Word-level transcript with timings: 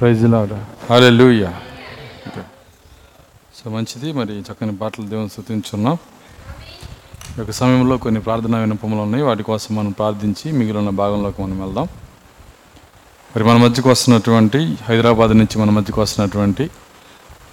Praise 0.00 0.24
హలే 0.90 1.10
లూయా 1.10 1.52
so 3.58 3.70
మంచిది. 3.70 4.12
మరి 4.12 4.40
చక్కని 4.40 4.76
పాటలు 4.76 5.06
దేవుని 5.06 5.28
స్థుతించున్నాం 5.28 5.94
ఈ 7.28 7.34
యొక్క 7.38 7.52
సమయంలో 7.52 7.96
కొన్ని 7.96 8.20
ప్రార్థనా 8.20 8.58
వినపములు 8.58 9.00
ఉన్నాయి. 9.00 9.24
వాటి 9.24 9.42
కోసం 9.42 9.76
మనం 9.76 9.90
ప్రార్థించి 9.90 10.52
మిగిలిన 10.52 10.88
భాగంలోకి 10.88 11.42
మనం 11.42 11.60
వెళ్దాం. 11.62 11.84
మరి 13.36 13.44
మన 13.44 13.56
మధ్యకు 13.56 13.90
వస్తున్నటువంటి 13.90 14.76
హైదరాబాద్ 14.82 15.38
నుంచి 15.38 15.58
మన 15.58 15.70
మధ్యకు 15.70 16.02
వస్తున్నటువంటి 16.02 16.70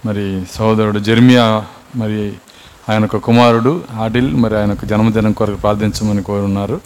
మరి 0.06 0.46
సహోదరుడు 0.52 1.00
జెర్మియా 1.00 1.66
మరి 1.96 2.34
ఆయన 2.90 3.02
యొక్క 3.02 3.18
కుమారుడు 3.18 3.84
ఆడిల్ 3.92 4.36
మరి 4.36 4.60
ఆయన 4.60 4.70
యొక్క 4.70 4.86
జన్మదినం 4.86 5.32
కొరకు 5.32 5.56
ప్రార్థించమని 5.56 6.24
కోరున్నారు. 6.24 6.82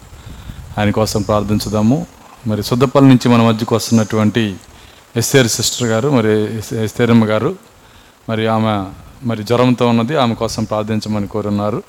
ఆయన 0.78 0.90
కోసం 0.90 1.22
ప్రార్థించుదాము. 1.22 2.06
మరి 2.46 2.62
సుద్దపల్లి 2.62 3.10
నుంచి 3.10 3.28
మన 3.28 3.48
మధ్యకు 3.48 3.76
వస్తున్నటువంటి 3.76 4.56
ఎస్ఏర్ 5.16 5.48
సిస్టర్ 5.48 5.88
గారు 5.88 6.08
మరి 6.08 6.58
ఎస్- 6.58 6.78
ఎస్తేరమ్మ 6.78 7.24
గారు 7.24 7.56
మరి 8.28 8.46
ఆమె 8.46 8.84
మరి 9.26 9.42
జ్వరంతో 9.42 9.86
ఉన్నది 9.86 10.16
ఆమె 10.16 10.34
కోసం 10.34 10.64
ప్రార్థించమని 10.64 11.26
కోరున్నారు. 11.26 11.82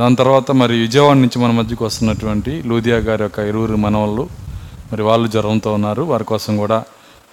దాని 0.00 0.16
తర్వాత 0.16 0.50
మరి 0.50 0.80
విజయవాడ 0.80 1.16
నుంచి 1.16 1.38
మన 1.38 1.50
మధ్యకు 1.50 1.84
వస్తున్నటువంటి 1.84 2.62
లూదియా 2.66 2.96
గారి 2.96 3.22
యొక్క 3.22 3.38
ఇరువురు 3.38 3.76
మనవళ్ళు 3.76 4.28
మరి 4.92 5.02
వాళ్ళు 5.02 5.28
జ్వరంతో 5.28 5.74
ఉన్నారు 5.74 6.02
వారి 6.02 6.24
కోసం 6.24 6.56
కూడా 6.56 6.84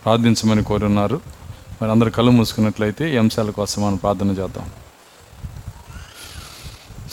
ప్రార్థించమని 0.05 0.63
కోరున్నారు. 0.63 1.21
మరి 1.81 1.91
అందరు 1.91 2.09
కళ్ళు 2.09 2.31
మూసుకున్నట్లయితే 2.31 3.13
ఈ 3.13 3.17
అంశాల 3.17 3.49
కోసం 3.49 3.85
మనం 3.85 3.95
ప్రార్థన 3.95 4.27
చేద్దాం. 4.27 4.65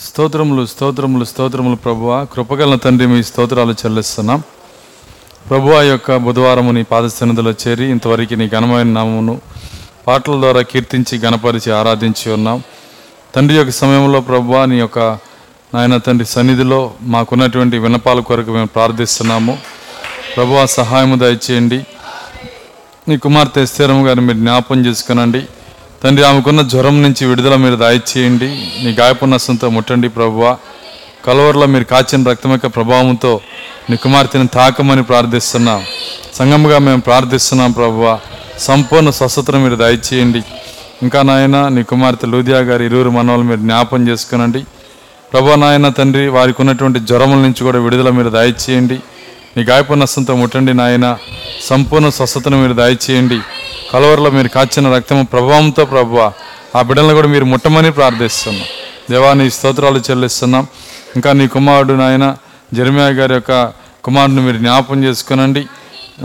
స్తోత్రములు 0.01 0.65
స్తోత్రములు 0.65 1.25
స్తోత్రములు 1.25 1.75
ప్రభువ 1.75 2.25
కృపగల 2.25 2.75
తండ్రి 2.75 3.07
మీ 3.07 3.23
స్తోత్రాలు 3.23 3.71
చెల్లిస్తున్నాం. 3.71 4.43
ప్రభు 5.49 5.71
ఆ 5.71 5.81
యొక్క 5.81 6.17
బుధవారము 6.17 6.71
నీ 6.71 6.83
పాదసన్నిధిలో 6.83 7.51
చేరి 7.51 7.85
ఇంతవరకు 7.85 8.33
నీ 8.33 8.47
ఘనమైన 8.47 8.87
నామమును 8.87 9.41
పాటల 10.07 10.33
ద్వారా 10.33 10.61
కీర్తించి 10.61 11.17
గణపరిచి 11.17 11.71
ఆరాధించి 11.71 12.31
ఉన్నాం. 12.31 12.63
తండ్రి 13.35 13.57
యొక్క 13.57 13.71
సమయంలో 13.71 14.21
ప్రభు 14.21 14.65
నీ 14.65 14.79
యొక్క 14.79 14.99
నాయన 15.73 15.97
తండ్రి 15.97 16.27
సన్నిధిలో 16.27 16.93
మాకున్నటువంటి 17.01 17.77
వినపాల 17.77 18.19
కొరకు 18.19 18.51
మేము 18.51 18.67
ప్రార్థిస్తున్నాము. 18.67 19.57
ప్రభు 20.35 20.65
సహాయము 20.65 21.15
దయచేయండి. 21.15 21.85
నీ 23.07 23.17
కుమార్తె 23.17 23.65
స్థిరం 23.65 24.07
గారిని 24.07 24.25
మీరు 24.25 24.37
జ్ఞాపం 24.37 24.85
చేసుకునండి. 24.85 25.41
తండ్రి 26.03 26.25
ఆమెకున్న 26.25 26.61
జ్వరం 26.61 27.03
నుంచి 27.03 27.25
విడుదల 27.25 27.55
మీరు 27.55 27.75
దయచేయండి. 27.75 28.47
నీ 28.83 28.91
గాయపున్నసంతో 28.99 29.69
ముట్టండి 29.69 30.09
ప్రభువా. 30.09 30.57
కలవరలో 31.25 31.65
మీరు 31.65 31.83
కాచిన 31.83 32.29
రక్తం 32.29 32.51
యొక్క 32.51 32.67
ప్రభావంతో 32.67 33.39
నీ 33.89 33.95
కుమార్తెను 33.95 34.47
తాకమని 34.47 35.03
ప్రార్థిస్తున్నాం. 35.03 35.85
సంగముగా 36.33 36.77
మేము 36.77 37.01
ప్రార్థిస్తున్నాం 37.01 37.71
ప్రభువ. 37.71 38.19
సంపూర్ణ 38.59 39.09
స్వస్థతను 39.09 39.63
మీరు 39.63 39.75
దయచేయండి. 39.75 40.41
ఇంకా 41.01 41.21
నాయన 41.21 41.67
నీ 41.67 41.83
కుమార్తె 41.83 42.27
లూదియా 42.27 42.57
గారి 42.57 42.85
ఇరువురు 42.85 43.09
మనవాళ్ళు 43.09 43.45
మీరు 43.45 43.59
జ్ఞాపం 43.59 44.07
చేసుకునండి. 44.07 44.63
ప్రభు 45.33 45.55
నాయన 45.55 45.89
తండ్రి 45.89 46.27
వారికి 46.27 46.61
ఉన్నటువంటి 46.61 46.99
జ్వరముల 46.99 47.37
నుంచి 47.37 47.63
కూడా 47.63 47.79
విడుదల 47.79 48.09
మీరు 48.09 48.29
దయచేయండి. 48.29 48.99
నీ 49.57 49.63
గాయపు 49.63 49.93
నష్టంతో 49.93 50.35
ముట్టండి 50.35 50.73
నాయన. 50.73 51.17
సంపూర్ణ 51.63 52.09
స్వస్థతను 52.09 52.61
మీరు 52.61 52.73
దయచేయండి. 52.73 53.39
కలవరలో 53.93 54.29
మీరు 54.29 54.47
కాచిన 54.47 54.93
రక్తము 54.95 55.23
ప్రభావంతో 55.23 55.85
ప్రభువ. 55.85 56.31
ఆ 56.75 56.81
బిడ్డలను 56.81 57.13
కూడా 57.13 57.27
మీరు 57.27 57.45
ముట్టమని 57.45 57.91
ప్రార్థిస్తున్నాం. 57.91 58.65
దేవా 59.11 59.49
స్తోత్రాలు 59.49 60.01
చెల్లిస్తున్నాం. 60.11 60.67
ఇంకా 61.15 61.31
నీ 61.33 61.47
కుమారుడు 61.47 61.93
నాయన 61.93 62.35
జర్మియా 62.73 63.07
గారి 63.07 63.33
యొక్క 63.33 63.71
కుమారుడిని 64.03 64.41
మీరు 64.41 64.57
జ్ఞాపం 64.57 65.03
చేసుకునండి. 65.03 65.65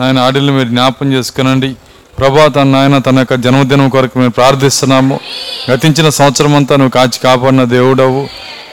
ఆయన 0.02 0.19
ఆడిల్ని 0.19 0.52
మీరు 0.52 0.69
జ్ఞాపం 0.69 1.12
చేసుకునండి. 1.12 1.77
ప్రభా 2.19 2.48
తన 2.48 2.62
నాయన 2.62 2.98
తన 2.98 3.19
యొక్క 3.19 3.34
జన్మదినం 3.34 3.88
కొరకు 3.88 4.19
మేము 4.19 4.30
ప్రార్థిస్తున్నాము. 4.30 5.20
గతించిన 5.70 6.08
సంవత్సరం 6.08 6.56
అంతా 6.56 6.77
నువ్వు 6.77 6.91
కాచి 6.91 7.19
కాపాడిన 7.24 7.64
దేవుడవు. 7.64 8.28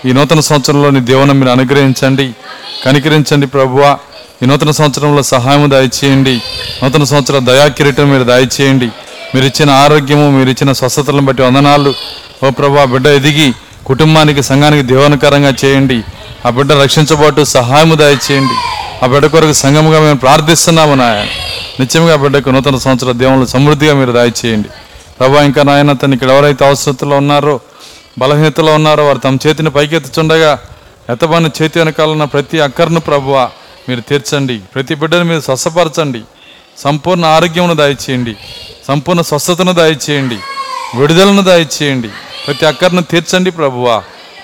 ఈ 0.05 0.11
నూతన 0.11 0.39
సంవత్సరంలో 0.39 0.89
నీ 0.89 0.99
దేవుని 0.99 1.33
మీరు 1.33 1.49
అనుగ్రహించండి. 1.49 2.33
కనికరించండి 2.85 3.47
ప్రభువా 3.47 3.97
ఈ 4.43 4.45
నూతన 4.45 4.71
సంవత్సరంలో 4.71 5.23
సహాయం 5.23 5.71
దయచేయండి. 5.71 6.41
నూతన 6.83 7.03
సంవత్సర 7.03 7.39
దయాకిరీటం 7.39 8.11
మీరు 8.11 8.23
దయచేయండి. 8.23 8.89
మీరు 9.35 9.45
ఇచ్చిన 9.45 9.69
ఆరోగ్యము 9.69 10.37
మీరు 10.37 10.49
ఇచ్చిన 10.49 10.71
స్వస్థతలను 10.71 11.21
బట్టి 11.21 11.43
వందనాలు. 11.43 11.93
ఓ 12.45 12.49
ప్రభా 12.49 12.85
బిడ్డ 12.85 13.07
ఎదిగి 13.07 13.53
కుటుంబానికి 13.87 14.43
సంఘానికి 14.43 14.83
దేవనకరంగా 14.83 15.53
చేయండి. 15.65 16.03
ఆ 16.45 16.49
బిడ్డ 16.49 16.71
రక్షించబాటు 16.71 17.43
సహాయము 17.43 17.95
దయచేయండి. 17.95 18.53
ఆ 19.03 19.07
బిడ్డ 19.07 19.25
కొరకు 19.25 19.53
సంఘముగా 19.53 19.99
మేము 19.99 20.17
ప్రార్థిస్తున్నాము 20.17 20.95
నాయన. 20.95 21.27
నిత్యంగా 21.79 22.13
ఆ 22.13 22.15
బిడ్డకు 22.15 22.49
నూతన 22.49 22.77
సంవత్సర 22.77 23.11
దేవుళ్ళు 23.11 23.45
సమృద్ధిగా 23.45 23.93
మీరు 23.93 24.11
దయచేయండి. 24.11 24.69
ప్రభా 25.19 25.41
ఇంకా 25.41 25.63
నాయన 25.63 25.91
తను 25.91 26.13
ఇక్కడ 26.13 26.31
ఎవరైతే 26.31 26.65
అవసరతలో 26.65 27.17
ఉన్నారో 27.17 27.59
బలహీనతలో 28.19 28.73
ఉన్నారో 28.73 29.05
వారు 29.05 29.17
తమ 29.17 29.37
చేతిని 29.47 29.69
పైకెత్తుచుండగా 29.69 30.59
ఎత్తబడిన 31.09 31.49
చేతి 31.61 31.79
వెనకాలన్న 31.79 32.23
ప్రతి 32.23 32.59
అక్కర్ను 32.59 32.99
ప్రభువ 32.99 33.49
మీరు 33.89 34.01
తీర్చండి. 34.01 34.57
ప్రతి 34.57 34.95
బిడ్డను 34.95 35.23
మీరు 35.23 35.41
స్వస్థపరచండి. 35.41 36.21
సంపూర్ణ 36.77 37.25
ఆరోగ్యమును 37.25 37.73
దయచేయండి. 37.73 38.35
సంపూర్ణ 38.87 39.21
స్వస్థతను 39.21 39.71
దయచేయండి. 39.71 40.37
విడుదలను 40.97 41.41
దయచేయండి. 41.41 42.09
ప్రతి 42.47 42.65
అక్కర్ను 42.65 43.01
తీర్చండి 43.03 43.51
ప్రభువా. 43.51 43.95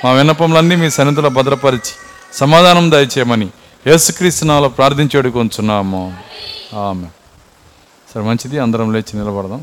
మా 0.05 0.11
విన్నపములన్నీ 0.11 0.75
మీ 0.75 0.87
సన్నిధిలో 0.89 1.29
భద్రపరిచి 1.29 1.93
సమాధానం 2.33 2.91
దయచేయమని 2.91 3.47
యేసుక్రీస్తునాలో 3.87 4.69
ప్రార్థించేడు 4.69 5.29
కొంచున్నాము 5.29 6.01
ఆమె 6.87 7.07
సరే 8.11 8.23
మంచిది. 8.23 8.59
అందరం 8.59 8.93
లేచి 8.93 9.13
నిలబడదాం. 9.19 9.61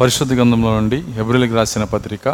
పరిశుద్ధ 0.00 0.32
గ్రంథంలో 0.34 0.70
నుండి 0.80 0.98
హెబ్రిల్కి 1.16 1.54
రాసిన 1.54 1.84
పత్రిక 1.84 2.28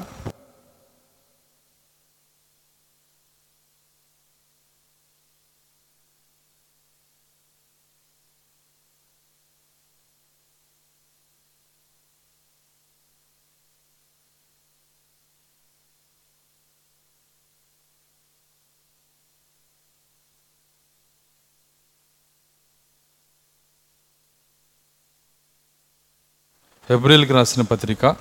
హెబ్రిల్కి 26.91 27.33
రాసిన 27.33 27.63
పత్రిక 27.63 28.17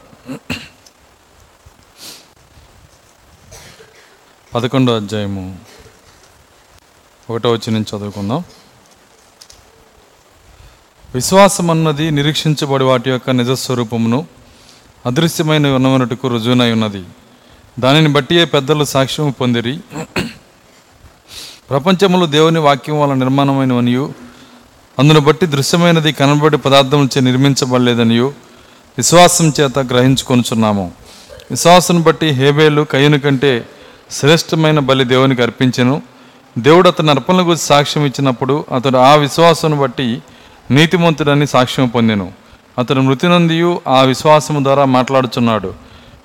పదకొండో 4.56 4.96
అధ్యాయము 4.96 5.60
ఒకటో 7.30 7.52
వచ్చి 7.52 7.74
నుంచి 7.74 7.98
చదువుకుందాం. 7.98 8.44
విశ్వాసం 11.16 11.72
అన్నది 11.72 12.12
నిరీక్షించబడి 12.12 12.84
వాటి 12.84 13.10
యొక్క 13.10 13.30
నిజస్వరూపమును 13.30 14.28
అదృశ్యమైన 15.06 15.68
ఉన్నవనటుకు 15.68 16.28
రుజువునై 16.28 16.72
ఉన్నది. 16.72 17.04
దానిని 17.80 18.08
బట్టియే 18.08 18.46
పెద్దలు 18.46 18.84
సాక్ష్యం 18.84 19.32
పొందిరి. 19.32 19.80
ప్రపంచములు 21.70 22.26
దేవుని 22.26 22.60
వాక్యం 22.60 23.02
వల్ల 23.02 23.14
నిర్మాణమైనవనియు 23.14 24.14
అందును 25.00 25.20
బట్టి 25.20 25.46
దృశ్యమైనది 25.46 26.14
కనబడి 26.14 26.58
పదార్థములచే 26.58 27.22
నిర్మించబడలేదనియు 27.22 28.49
విశ్వాసం 29.00 29.54
చేత 29.60 29.80
గ్రహించుకొనుచున్నాము. 29.80 30.92
విశ్వాసం 31.52 32.02
బట్టి 32.02 32.28
హేబేలు 32.28 32.82
కయ్యను 32.82 33.20
కంటే 33.20 33.66
శ్రేష్టమైన 34.12 34.80
బలి 34.80 35.06
దేవునికి 35.06 35.42
అర్పించెను. 35.42 36.02
దేవుడు 36.58 36.88
అతని 36.88 37.12
అర్పణల 37.12 37.42
గురించి 37.42 37.58
సాక్ష్యం 37.58 38.06
ఇచ్చినప్పుడు 38.06 38.66
అతడు 38.76 38.98
ఆ 38.98 39.16
విశ్వాసం 39.16 39.80
బట్టి 39.80 40.22
నీతిమంతుడని 40.72 41.48
సాక్ష్యం 41.48 41.88
పొందెను. 41.88 42.32
అతడు 42.78 43.00
మృతి 43.00 43.28
నందియు 43.28 43.82
ఆ 43.88 44.02
విశ్వాసము 44.02 44.64
ద్వారా 44.64 44.86
మాట్లాడుచున్నాడు. 44.86 45.68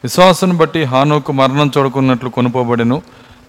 విశ్వాసం 0.04 0.56
బట్టి 0.56 0.84
హానోకు 0.84 1.32
మరణం 1.32 1.72
చూడకున్నట్లు 1.78 2.28
కొనుపోబడెను. 2.28 3.02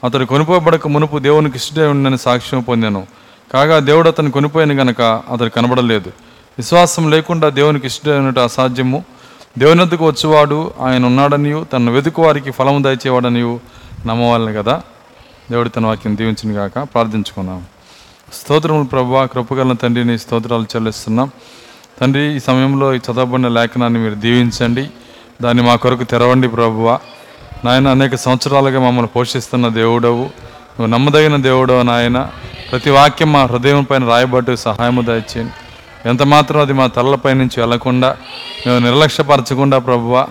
అతడు 0.04 0.25
కొనుపోబడక 0.25 0.88
మునుపు 0.88 1.18
దేవునికి 1.18 1.57
ఇష్టడే 1.57 1.88
ఉండని 1.88 2.18
సాక్ష్యం 2.18 2.62
పొందాను. 2.62 3.07
కాగా 3.54 3.80
దేవుడు 3.80 4.07
అతను 4.07 4.31
కొనిపోయిన 4.31 4.81
గనక 4.81 5.01
అతడు 5.01 5.50
కనబడలేదు. 5.50 6.10
విశ్వాసం 6.57 7.12
లేకుండా 7.12 7.50
దేవునికి 7.50 7.88
ఇష్టమైనట్టు 7.88 8.39
అసాధ్యము. 8.39 9.04
దేవుని 9.57 10.04
వచ్చేవాడు? 10.04 10.72
ఆయన 10.81 11.06
ఉన్నాడనియు 11.06 11.66
తన 11.74 11.90
వెతుకు 11.90 12.24
వారికి 12.24 12.52
ఫలము 12.52 12.84
దయచేవాడనియు 12.84 13.60
నమ్మవాలని 14.06 14.54
కదా. 14.54 14.81
దేవుడు 15.52 15.69
తన 15.69 15.86
వాక్యం 15.86 16.18
దీవించిన 16.18 16.57
గాక. 16.57 16.84
ప్రార్థించుకున్నాం. 16.84 17.66
స్తోత్రములు 18.34 18.84
ప్రభా 18.84 19.25
కృపగలన 19.25 19.74
తండ్రిని 19.74 20.19
స్తోత్రాలు 20.19 20.63
చెల్లిస్తున్నాం. 20.63 21.31
తండ్రి 22.02 22.36
ఈ 22.36 22.40
సమయంలో 22.40 22.94
ఈ 22.94 22.98
చదవబడిన 22.98 23.48
లేఖనాన్ని 23.48 24.00
మీరు 24.00 24.13
దీవించండి. 24.13 24.90
దాన్ని 25.42 25.63
మా 25.63 25.75
కొరకు 25.75 26.04
తెరవండి 26.04 26.48
ప్రభువ. 26.48 27.00
నాయన 27.66 27.88
అనేక 27.88 28.16
సంవత్సరాలుగా 28.16 28.80
మమ్మల్ని 28.80 29.10
పోషిస్తున్న 29.16 29.68
దేవుడవు. 29.68 30.24
నువ్వు 30.80 30.86
నమ్మదగిన 30.86 31.36
దేవుడవు 31.36 31.81
నాయన. 31.81 32.30
ప్రతి 32.72 32.90
వాక్యం 32.90 33.34
మా 33.34 33.44
హృదయం 33.44 33.84
పైన 33.84 34.06
రాయబట్టు 34.06 34.56
సహాయము 34.56 35.02
దయచేయండి. 35.02 35.54
ఎంత 36.10 36.24
మాత్రం 36.24 36.62
అది 36.62 36.74
మా 36.74 36.88
తలలపై 36.88 37.34
నుంచి 37.34 37.60
వెళ్ళకుండా 37.60 38.18
మేము 38.67 38.79
నిర్లక్ష్యపరచకుండా 38.79 39.79
ప్రభువ 39.79 40.27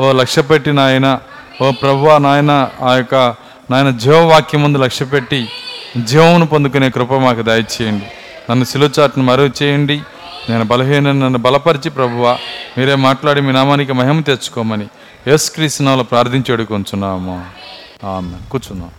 ఓ 0.00 0.12
లక్ష్య 0.12 0.42
పెట్టి 0.42 0.72
నాయన 0.72 1.20
ఓ 1.62 1.70
ప్రభువ 1.70 2.18
నాయన 2.18 2.70
ఆ 2.82 2.94
యొక్క 2.94 3.34
నాయన 3.70 3.90
జీవవాక్యం 3.90 4.62
ముందు 4.62 4.78
లక్ష్య 4.78 5.04
పెట్టి 5.04 5.48
జీవమును 5.96 6.46
పొందుకునే 6.46 6.90
కృప 6.90 7.14
మాకు 7.14 7.42
దయచేయండి. 7.42 8.06
నన్ను 8.50 8.64
సిలుచాటును 8.64 9.24
మరుగు 9.24 9.50
చేయండి. 9.62 10.00
నేను 10.50 10.64
బలహీన 10.64 11.12
నన్ను 11.12 11.38
బలపరిచి 11.38 11.90
ప్రభువ 11.90 12.38
మీరే 12.78 12.94
మాట్లాడి 12.94 13.40
మీ 13.40 13.52
నామానికి 13.52 13.92
మహిమ 13.92 14.20
తెచ్చుకోమని 14.20 14.86
ఎస్ 15.26 15.50
క్రీస్తునాలో 15.50 16.02
ప్రార్థించి 16.02 16.52
అడుగుతున్నాము 16.52 17.44
ఆమె 18.06 18.48
కూర్చున్నాం. 18.50 18.90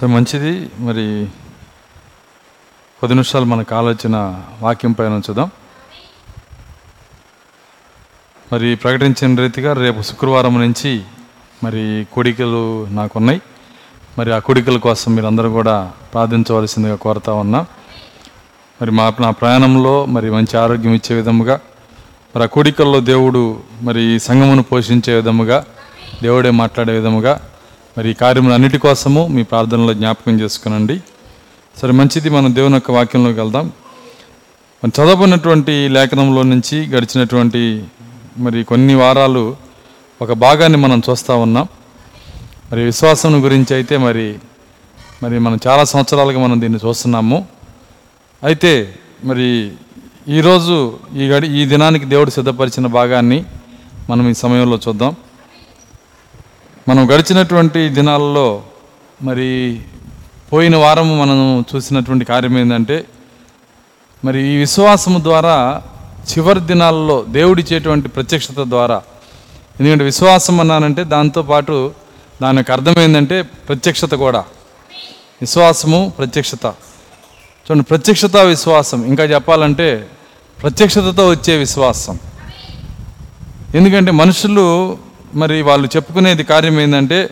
సో 0.00 0.06
మంచిది. 0.06 0.70
మరి 0.78 1.26
పది 3.02 3.12
నిమిషాలు 3.12 3.44
మనకు 3.44 3.74
ఆలోచన 3.74 4.42
వాక్యం 4.62 4.92
పైన 4.92 5.12
ఉంచుదాం. 5.12 5.50
మరి 8.52 8.76
ప్రకటించిన 8.76 9.40
రీతిగా 9.40 9.72
రేపు 9.72 10.02
శుక్రవారం 10.02 10.60
నుంచి 10.60 11.02
మరి 11.64 12.06
కోడికలు 12.12 12.86
నాకున్నాయి. 12.86 13.42
మరి 14.18 14.34
ఆ 14.34 14.38
కోడికల 14.38 14.78
కోసం 14.78 15.14
మీరందరూ 15.14 15.50
కూడా 15.50 15.92
ప్రార్థించవలసిందిగా 16.12 16.94
కోరుతా 16.94 17.32
ఉన్నా. 17.32 17.66
మరి 18.82 18.90
మా 18.90 19.12
నా 19.20 19.30
ప్రయాణంలో 19.30 20.06
మరి 20.06 20.30
మంచి 20.30 20.58
ఆరోగ్యం 20.58 20.94
ఇచ్చే 20.94 21.16
విధముగా 21.16 21.60
మరి 22.36 22.42
ఆ 22.42 22.46
కోడికల్లో 22.46 23.00
దేవుడు 23.00 23.62
మరి 23.82 24.20
సంగమును 24.20 24.44
సంఘమును 24.44 24.62
పోషించే 24.62 25.14
విధముగా 25.14 25.64
దేవుడే 26.22 26.50
మాట్లాడే 26.50 26.92
విధముగా 26.92 27.40
మరి 27.98 28.10
ఈ 28.10 28.12
కార్యములు 28.12 28.54
అన్నిటి 28.54 28.78
కోసము 28.78 29.26
మీ 29.26 29.42
ప్రార్థనలో 29.42 29.94
జ్ఞాపకం 29.94 30.40
చేసుకునండి. 30.40 31.00
సరే 31.76 31.92
మంచిది 31.92 32.28
మనం 32.28 32.54
దేవుని 32.54 32.74
యొక్క 32.74 32.90
వాక్యంలోకి 32.90 33.40
వెళ్దాం. 33.40 33.72
మనం 34.84 34.92
చదవబడినటువంటి 34.98 35.88
లేఖనంలో 35.88 36.42
నుంచి 36.42 36.86
గడిచినటువంటి 36.86 37.84
మరి 38.38 38.64
కొన్ని 38.64 38.94
వారాలు 38.94 39.56
ఒక 40.22 40.32
భాగాన్ని 40.32 40.78
మనం 40.78 41.02
చూస్తూ 41.10 41.36
ఉన్నాం. 41.36 41.68
మరి 42.72 42.84
విశ్వాసం 42.84 43.44
గురించి 43.44 43.74
అయితే 43.74 43.96
మరి 43.96 44.38
మరి 45.22 45.38
మనం 45.38 45.58
చాలా 45.66 45.84
సంవత్సరాలుగా 45.84 46.40
మనం 46.40 46.60
దీన్ని 46.60 46.78
చూస్తున్నాము. 46.88 47.46
అయితే 48.44 48.94
మరి 49.24 49.72
ఈరోజు 50.28 50.98
ఈ 51.16 51.28
గడి 51.28 51.48
ఈ 51.48 51.66
దినానికి 51.66 52.04
దేవుడు 52.04 52.30
సిద్ధపరిచిన 52.30 52.86
భాగాన్ని 52.86 53.44
మనం 54.10 54.30
ఈ 54.30 54.34
సమయంలో 54.34 54.78
చూద్దాం. 54.88 55.16
మనం 56.88 57.10
గడిచినటువంటి 57.10 57.88
దినాల్లో 57.88 58.62
మరి 59.22 59.80
పోయిన 60.52 60.76
వారము 60.76 61.22
మనం 61.22 61.64
చూసినటువంటి 61.76 62.24
కార్యం 62.24 62.58
ఏంటంటే 62.58 63.04
మరి 64.24 64.46
ఈ 64.46 64.56
విశ్వాసము 64.56 65.18
ద్వారా 65.18 65.82
చివరి 66.32 66.60
దినాల్లో 66.60 67.24
దేవుడిచ్చేటువంటి 67.28 68.08
ప్రత్యక్షత 68.08 68.54
ద్వారా. 68.62 69.02
ఎందుకంటే 69.80 70.04
విశ్వాసం 70.04 70.60
అన్నానంటే 70.60 71.04
దాంతోపాటు 71.04 71.92
దాని 72.42 72.58
యొక్క 72.58 72.70
అర్థం 72.70 72.94
ఏంటంటే 72.98 73.42
ప్రత్యక్షత 73.42 74.14
కూడా. 74.14 74.44
విశ్వాసము 75.40 76.12
ప్రత్యక్షత. 76.18 76.66
చూడండి 76.66 77.82
ప్రత్యక్షత 77.84 78.36
విశ్వాసం. 78.36 79.04
ఇంకా 79.04 79.24
చెప్పాలంటే 79.24 80.10
ప్రత్యక్షతతో 80.62 81.28
వచ్చే 81.28 81.56
విశ్వాసం. 81.56 82.18
ఎందుకంటే 83.74 84.10
మనుషులు 84.10 84.98
మరి 85.34 85.62
వాళ్ళు 85.62 85.88
చెప్పుకునేది 85.96 86.44
కార్యం 86.44 86.80
ఏంటంటే 86.80 87.30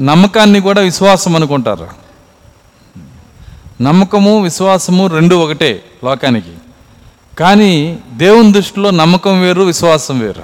నమ్మకాన్ని 0.00 0.60
కూడా 0.60 0.80
విశ్వాసం 0.80 1.36
అనుకుంటారు. 1.36 1.88
నమ్మకము 3.82 4.42
విశ్వాసము 4.42 5.06
రెండు 5.06 5.34
ఒకటే 5.34 5.84
లోకానికి. 6.04 6.56
కానీ 7.38 7.98
దేవుని 8.12 8.52
దృష్టిలో 8.52 8.90
నమ్మకం 8.90 9.40
వేరు 9.40 9.62
విశ్వాసం 9.62 10.18
వేరు. 10.18 10.42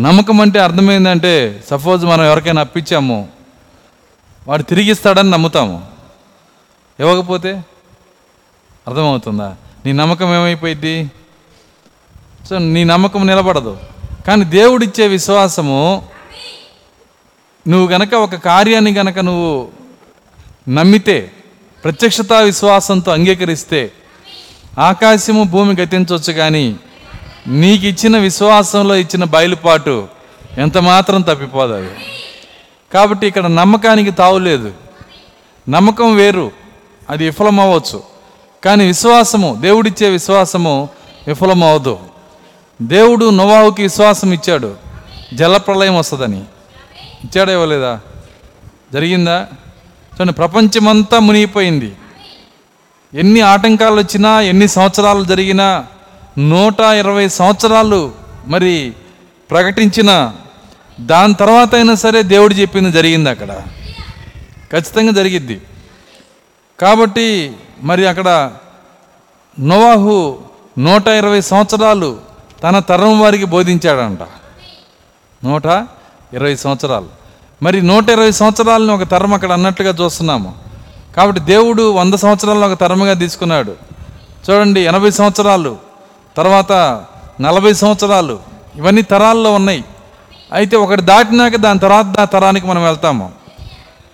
నమ్మకం 0.00 0.40
అంటే 0.40 0.58
అర్థమైందంటే 0.58 1.64
సపోజ్ 1.70 2.04
మనం 2.04 2.24
ఎవరికైనా 2.24 2.60
అప్పించాము 2.60 3.28
వాడు 4.48 4.62
తిరిగిస్తాడని 4.62 5.30
నమ్ముతాము. 5.30 5.86
ఇవ్వకపోతే 7.00 7.64
అర్థమవుతుందా? 8.88 9.56
నీ 9.86 9.92
నమ్మకం 9.92 10.34
ఏమైపోయింది 10.34 11.10
సో 12.48 12.58
నీ 12.58 12.84
నమ్మకం 12.84 13.26
నిలబడదు. 13.26 13.78
కానీ 14.26 14.44
దేవుడిచ్చే 14.44 15.06
విశ్వాసము 15.06 16.02
నువ్వు 17.68 17.88
గనక 17.88 18.14
ఒక 18.14 18.34
కార్యాన్ని 18.34 18.92
గనక 18.92 19.18
నువ్వు 19.18 19.68
నమ్మితే 20.68 21.32
ప్రత్యక్షత 21.84 22.32
విశ్వాసంతో 22.32 23.12
అంగీకరిస్తే 23.12 23.92
ఆకాశము 24.78 25.44
భూమి 25.44 25.74
గతించవచ్చు 25.74 26.32
కానీ 26.32 26.76
నీకు 27.46 27.86
ఇచ్చిన 27.86 28.18
విశ్వాసంలో 28.18 28.96
ఇచ్చిన 28.96 29.24
బయలుపాటు 29.24 30.08
ఎంత 30.58 30.78
మాత్రం 30.78 31.20
తప్పిపోదు 31.20 31.72
అది. 31.72 31.90
కాబట్టి 32.92 33.26
ఇక్కడ 33.26 33.46
నమ్మకానికి 33.46 34.10
తావులేదు 34.10 34.72
నమ్మకం 35.68 36.16
వేరు 36.16 36.50
అది 37.10 37.24
విఫలమవ్వచ్చు. 37.24 38.02
కానీ 38.64 38.86
విశ్వాసము 38.86 39.58
దేవుడిచ్చే 39.60 40.08
విశ్వాసము 40.08 40.88
విఫలమవదు 41.26 41.98
దేవుడు 42.82 43.30
నోవాహుకి 43.30 43.82
విశ్వాసం 43.82 44.32
ఇచ్చాడు. 44.32 44.76
జలప్రలయం 45.34 45.96
వస్తుందని. 45.96 46.42
ఇచ్చాడా 47.24 47.52
ఇవ్వలేదా? 47.52 48.00
జరిగిందా? 48.92 49.46
చూడండి 50.14 50.32
ప్రపంచమంతా 50.32 51.18
మునిగిపోయింది. 51.18 51.96
ఎన్ని 53.14 53.40
ఆటంకాలు 53.40 53.94
వచ్చినా 53.94 54.40
ఎన్ని 54.40 54.68
సంవత్సరాలు 54.68 55.24
జరిగినా 55.24 55.86
నూట 56.38 56.80
ఇరవై 56.80 57.28
సంవత్సరాలు 57.28 58.12
మరి 58.46 58.92
ప్రకటించిన 59.50 60.32
దాని 61.00 61.34
తర్వాత 61.34 61.74
అయినా 61.74 61.94
సరే 61.94 62.22
దేవుడు 62.22 62.54
చెప్పింది 62.54 62.92
జరిగింది 62.92 63.30
అక్కడ. 63.30 63.62
ఖచ్చితంగా 64.72 65.12
జరిగిద్ది. 65.12 65.60
కాబట్టి 66.80 67.52
మరి 67.82 68.06
అక్కడ 68.06 68.52
నోవాహు 69.60 70.38
నూట 70.78 71.08
ఇరవై 71.08 71.40
సంవత్సరాలు 71.40 72.29
తన 72.62 72.78
తరం 72.78 73.20
వారికి 73.20 73.44
బోధించాడంట. 73.44 74.18
నూట 75.44 75.66
ఇరవై 76.32 76.56
సంవత్సరాలు. 76.56 77.06
మరి 77.62 77.82
నూట 77.82 78.10
ఇరవై 78.10 78.32
సంవత్సరాలను 78.32 78.94
ఒక 78.94 79.02
తరం 79.02 79.34
అక్కడ 79.34 79.52
అన్నట్లుగా 79.52 80.04
చూస్తున్నాము. 80.04 80.54
కాబట్టి 81.16 81.40
దేవుడు 81.40 81.92
వంద 81.92 82.14
సంవత్సరాలను 82.14 82.72
ఒక 82.72 82.80
తరముగా 82.80 83.14
తీసుకున్నాడు. 83.14 83.76
చూడండి 84.50 84.80
ఎనభై 84.80 85.10
సంవత్సరాలు 85.10 85.76
తర్వాత 86.36 86.72
నలభై 87.40 87.74
సంవత్సరాలు 87.74 88.38
ఇవన్నీ 88.76 89.02
తరాల్లో 89.02 89.54
ఉన్నాయి. 89.54 89.84
అయితే 90.52 90.76
ఒకటి 90.76 91.02
దాటినాక 91.02 91.56
దాని 91.56 91.78
తర్వాత 91.78 92.04
దా 92.04 92.24
తరానికి 92.24 92.66
మనం 92.66 92.84
వెళ్తాము. 92.84 93.32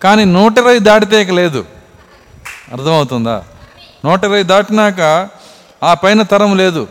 కానీ 0.02 0.24
నూట 0.24 0.58
ఇరవై 0.58 0.78
దాటితే 0.78 1.24
లేదు. 1.24 1.64
అర్థమవుతుందా? 2.72 3.44
నూట 4.04 4.24
ఇరవై 4.24 4.42
దాటినాక 4.42 5.28
ఆ 5.82 5.94
పైన 5.94 6.22
తరం 6.22 6.56
లేదు. 6.56 6.88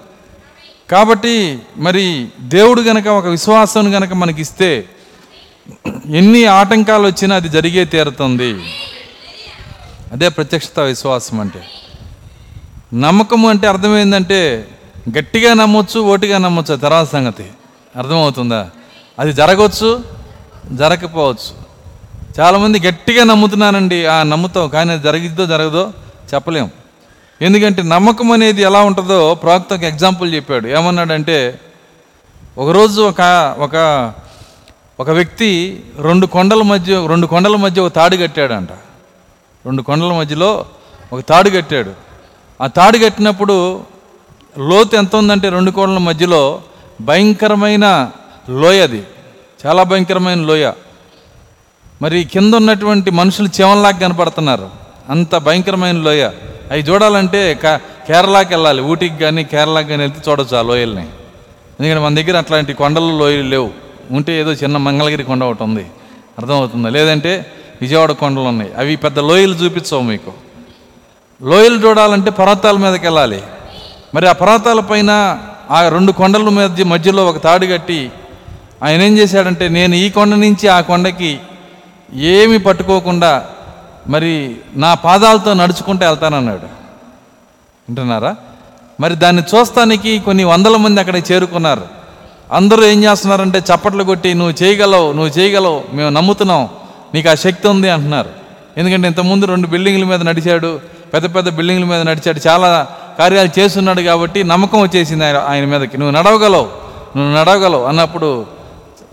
కాబట్టి 0.91 1.59
మరి 1.77 2.27
దేవుడు 2.39 2.81
గనక 2.81 3.07
ఒక 3.07 3.25
విశ్వాసం 3.25 3.95
గనక 3.95 4.13
మనకిస్తే 4.13 4.89
ఎన్ని 6.09 6.45
ఆటంకాలు 6.45 7.05
వచ్చినా 7.07 7.35
అది 7.35 7.49
జరిగే 7.49 7.85
తీరుతుంది. 7.85 8.63
అదే 10.11 10.29
ప్రత్యక్షత 10.29 10.79
విశ్వాసం 10.79 11.39
అంటే. 11.39 11.63
నమ్మకము 12.93 13.49
అంటే 13.49 13.67
అర్థమైందంటే 13.67 14.67
గట్టిగా 15.17 15.53
నమ్మొచ్చు 15.53 15.99
ఓటిగా 15.99 16.37
నమ్మొచ్చు 16.37 16.75
తర్వాత 16.75 17.09
సంగతి. 17.09 17.45
అర్థమవుతుందా? 17.95 18.69
అది 19.19 19.33
జరగవచ్చు 19.33 20.03
జరగకపోవచ్చు. 20.71 21.65
చాలామంది 22.39 22.79
గట్టిగా 22.79 23.23
నమ్ముతున్నానండి 23.23 24.05
ఆ 24.05 24.23
నమ్ముతాం 24.23 24.69
కానీ 24.69 24.91
అది 24.91 25.03
జరిగిద్దో 25.03 25.45
జరగదో 25.45 25.93
చెప్పలేం. 26.33 26.71
ఎందుకంటే 27.41 27.81
నమ్మకం 27.81 28.31
అనేది 28.31 28.61
ఎలా 28.61 28.81
ఉంటుందో 28.81 29.35
ప్రవక్త 29.35 29.73
ఒక 29.73 29.83
ఎగ్జాంపుల్ 29.83 30.33
చెప్పాడు. 30.33 30.67
ఏమన్నాడంటే 30.67 31.59
ఒకరోజు 32.57 33.01
ఒక 33.01 33.55
ఒక 33.59 34.13
ఒక 34.99 35.09
వ్యక్తి 35.09 35.83
రెండు 35.99 36.25
కొండల 36.25 36.61
మధ్య 36.61 37.07
రెండు 37.07 37.27
కొండల 37.27 37.55
మధ్య 37.55 37.81
ఒక 37.81 37.93
తాడు 37.93 38.15
కట్టాడంట. 38.15 38.71
రెండు 39.65 39.81
కొండల 39.81 40.13
మధ్యలో 40.13 40.65
ఒక 41.13 41.19
తాడు 41.21 41.49
కట్టాడు. 41.49 41.91
ఆ 42.61 42.67
తాడు 42.67 42.97
కట్టినప్పుడు 42.97 43.81
లోతు 44.57 44.95
ఎంత 44.95 45.15
ఉందంటే 45.15 45.49
రెండు 45.49 45.71
కొండల 45.71 45.97
మధ్యలో 45.97 46.61
భయంకరమైన 47.01 48.11
లోయ 48.49 48.81
అది. 48.81 49.03
చాలా 49.65 49.83
భయంకరమైన 49.83 50.41
లోయ. 50.41 50.71
మరి 52.01 52.23
కింద 52.23 52.53
ఉన్నటువంటి 52.53 53.11
మనుషులు 53.11 53.49
చెవంలాగా 53.61 53.97
కనపడుతున్నారు. 53.97 54.69
అంత 55.09 55.35
భయంకరమైన 55.35 55.95
లోయ. 55.95 56.29
అవి 56.71 56.81
చూడాలంటే 56.81 57.53
కేరళకి 58.07 58.53
వెళ్ళాలి. 58.53 58.81
ఊటీకి 58.81 59.17
కానీ 59.17 59.43
కేరళకి 59.43 59.89
కానీ 59.89 60.03
వెళ్తే 60.03 60.31
చూడొచ్చు 60.31 60.57
ఆ 60.57 60.61
లోయల్ని. 60.61 61.01
ఎందుకంటే 61.79 61.99
మన 61.99 62.15
దగ్గర 62.15 62.37
అట్లాంటి 62.37 62.73
కొండలు 62.73 63.17
లోయలు 63.17 63.43
లేవు. 63.43 63.69
ఉంటే 64.11 64.39
ఏదో 64.39 64.51
చిన్న 64.51 64.77
మంగళగిరి 64.77 65.23
కొండ 65.23 65.43
ఒకటి 65.43 65.63
ఉంది. 65.63 65.85
అర్థమవుతుందా? 66.37 66.89
లేదంటే 66.89 67.45
విజయవాడ 67.81 68.11
కొండలు 68.11 68.43
ఉన్నాయి. 68.43 68.73
అవి 68.77 68.95
పెద్ద 68.95 69.19
లోయలు 69.19 69.53
చూపించవు 69.53 70.01
మీకు. 70.01 70.33
లోయలు 71.43 71.87
చూడాలంటే 71.87 72.31
పర్వతాల 72.31 72.77
మీదకి 72.77 73.05
వెళ్ళాలి. 73.05 73.43
మరి 74.15 74.27
ఆ 74.27 74.31
పర్వతాల 74.31 74.79
పైన 74.79 75.39
ఆ 75.71 75.89
రెండు 75.89 76.11
కొండల 76.11 76.41
మధ్య 76.41 76.83
మధ్యలో 76.83 77.25
ఒక 77.25 77.43
తాడు 77.43 77.65
కట్టి 77.65 78.11
ఆయన 78.83 79.01
ఏం 79.01 79.17
చేశాడంటే 79.17 79.67
నేను 79.67 79.95
ఈ 79.95 80.09
కొండ 80.09 80.35
నుంచి 80.35 80.67
ఆ 80.67 80.81
కొండకి 80.81 81.39
ఏమి 82.13 82.59
పట్టుకోకుండా 82.59 83.49
మరి 84.07 84.55
నా 84.75 84.93
పాదాలతో 84.93 85.53
నడుచుకుంటూ 85.53 86.05
వెళ్తానన్నాడు. 86.05 86.65
వింటున్నారా? 87.89 88.35
మరి 88.99 89.15
దాన్ని 89.15 89.43
చూస్తానికి 89.55 90.19
కొన్ని 90.19 90.43
వందల 90.43 90.77
మంది 90.77 90.99
అక్కడ 90.99 91.15
చేరుకున్నారు. 91.15 91.87
అందరూ 92.51 92.83
ఏం 92.83 93.03
చేస్తున్నారంటే 93.03 93.59
చప్పట్లు 93.59 94.03
కొట్టి 94.03 94.33
నువ్వు 94.33 94.63
చేయగలవు 94.63 95.11
నువ్వు 95.11 95.39
చేయగలవు 95.39 95.83
మేము 95.93 96.09
నమ్ముతున్నాం 96.09 96.69
నీకు 97.13 97.29
ఆ 97.29 97.33
శక్తి 97.35 97.67
ఉంది 97.67 97.89
అంటున్నారు. 97.89 98.29
ఎందుకంటే 98.77 99.07
ఇంతకుముందు 99.07 99.45
రెండు 99.45 99.67
బిల్డింగ్ల 99.67 100.05
మీద 100.05 100.21
నడిచాడు 100.21 100.79
పెద్ద 101.13 101.35
పెద్ద 101.35 101.49
బిల్డింగ్ల 101.49 101.85
మీద 101.85 102.01
నడిచాడు 102.01 102.47
చాలా 102.47 102.87
కార్యాలు 103.19 103.59
చేస్తున్నాడు 103.59 104.01
కాబట్టి 104.01 104.43
నమ్మకం 104.43 104.81
వచ్చేసింది 104.81 105.25
ఆయన 105.25 105.37
ఆయన 105.47 105.65
మీదకి. 105.65 105.97
నువ్వు 105.97 106.15
నడవగలవు 106.15 106.67
నువ్వు 107.17 107.37
నడవగలవు 107.39 107.83
అన్నప్పుడు 107.83 108.45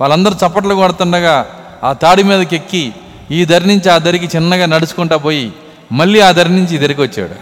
వాళ్ళందరూ 0.01 0.35
చప్పట్లు 0.47 0.75
కొడుతుండగా 0.75 1.47
ఆ 1.85 1.93
తాడి 1.93 2.23
మీదకి 2.23 2.57
ఎక్కి 2.57 2.95
ఈ 3.33 3.45
దరి 3.45 3.67
నుంచి 3.67 3.91
ఆ 3.91 3.99
దరికి 3.99 4.37
చిన్నగా 4.37 4.67
నడుచుకుంటా 4.67 5.17
పోయి 5.17 5.53
మళ్ళీ 5.93 6.21
ఆ 6.21 6.31
దరి 6.31 6.49
నుంచి 6.49 6.75
ఈ 6.75 6.79
దరికి 6.79 7.01
వచ్చాడు. 7.01 7.33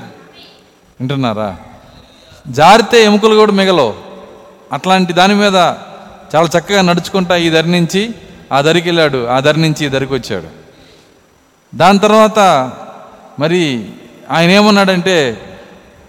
వింటున్నారా? 1.01 1.57
జారితే 2.49 3.05
ఎముకలు 3.05 3.35
కూడా 3.35 3.53
మిగలవు. 3.53 3.95
అట్లాంటి 4.73 5.13
దాని 5.13 5.35
మీద 5.35 5.55
చాలా 6.35 6.49
చక్కగా 6.59 6.83
నడుచుకుంటా 6.83 7.37
ఈ 7.37 7.51
దరి 7.51 7.71
నుంచి 7.71 8.15
ఆ 8.53 8.61
దరికి 8.61 8.89
వెళ్ళాడు. 8.89 9.27
ఆ 9.27 9.41
దరి 9.41 9.61
నుంచి 9.61 9.87
ఈ 9.87 9.89
దరికి 9.89 10.15
వచ్చాడు. 10.15 10.47
దాని 11.77 11.99
తర్వాత 11.99 12.39
మరి 13.39 13.89
ఆయన 14.31 14.51
ఏమన్నాడంటే 14.51 15.41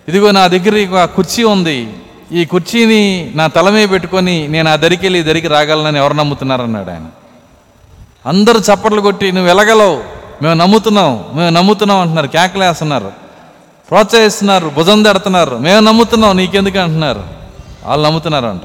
ఇదిగో 0.08 0.32
నా 0.32 0.48
దగ్గర 0.48 1.02
ఒక 1.02 1.10
కుర్చీ 1.10 1.44
ఉంది. 1.44 1.94
ఈ 2.32 2.46
కుర్చీని 2.46 3.32
నా 3.36 3.48
తల 3.48 3.70
మీద 3.70 3.90
పెట్టుకొని 3.90 4.48
నేను 4.48 4.70
ఆ 4.70 4.76
దరికి 4.76 5.06
వెళ్ళి 5.06 5.22
దరికి 5.22 5.48
రాగలనని 5.48 5.98
ఎవరు 5.98 6.14
నమ్ముతున్నారన్నాడు 6.14 6.92
ఆయన. 6.92 7.08
అందరూ 8.26 8.60
చప్పట్లు 8.60 9.02
కొట్టి 9.02 9.32
నువ్వు 9.32 9.48
వెళ్ళగలవు 9.48 10.04
మేము 10.42 10.54
నమ్ముతున్నాం 10.54 11.26
మేము 11.34 11.50
నమ్ముతున్నాం 11.50 11.98
అంటున్నారు. 11.98 12.28
కేకలేస్తున్నారు. 12.28 13.12
ప్రోత్సహిస్తున్నారు 13.90 14.68
భుజం 14.70 15.04
తడుతున్నారు. 15.04 15.56
మేము 15.56 15.80
నమ్ముతున్నాం 15.80 16.38
నీకెందుకు 16.38 16.80
అంటున్నారు. 16.80 17.24
వాళ్ళు 17.84 18.06
నమ్ముతున్నారంట. 18.06 18.62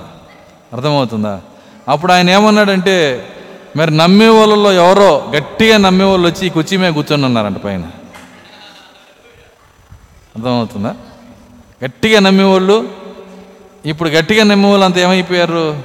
అర్థమవుతుందా? 0.72 1.40
అప్పుడు 1.88 2.12
ఆయన 2.12 2.30
ఏమన్నాడంటే 2.30 3.26
మరి 3.76 3.96
నమ్మే 3.96 4.28
వాళ్ళలో 4.28 4.72
ఎవరో 4.72 5.32
గట్టిగా 5.36 5.78
నమ్మే 5.78 6.04
వాళ్ళు 6.04 6.28
వచ్చి 6.28 6.46
ఈ 6.46 6.50
కుర్చీ 6.50 6.76
మీద 6.76 6.92
కూర్చొని 6.92 7.24
ఉన్నారంట 7.24 7.56
పైన. 7.56 7.82
అర్థమవుతుందా? 10.36 10.94
గట్టిగా 11.84 12.20
నమ్మేవాళ్ళు 12.20 12.88
ఇప్పుడు 13.86 14.08
గట్టిగా 14.08 14.44
నమ్మేవాళ్ళు 14.44 14.84
అంత 14.84 14.98
ఏమైపోయారు? 14.98 15.82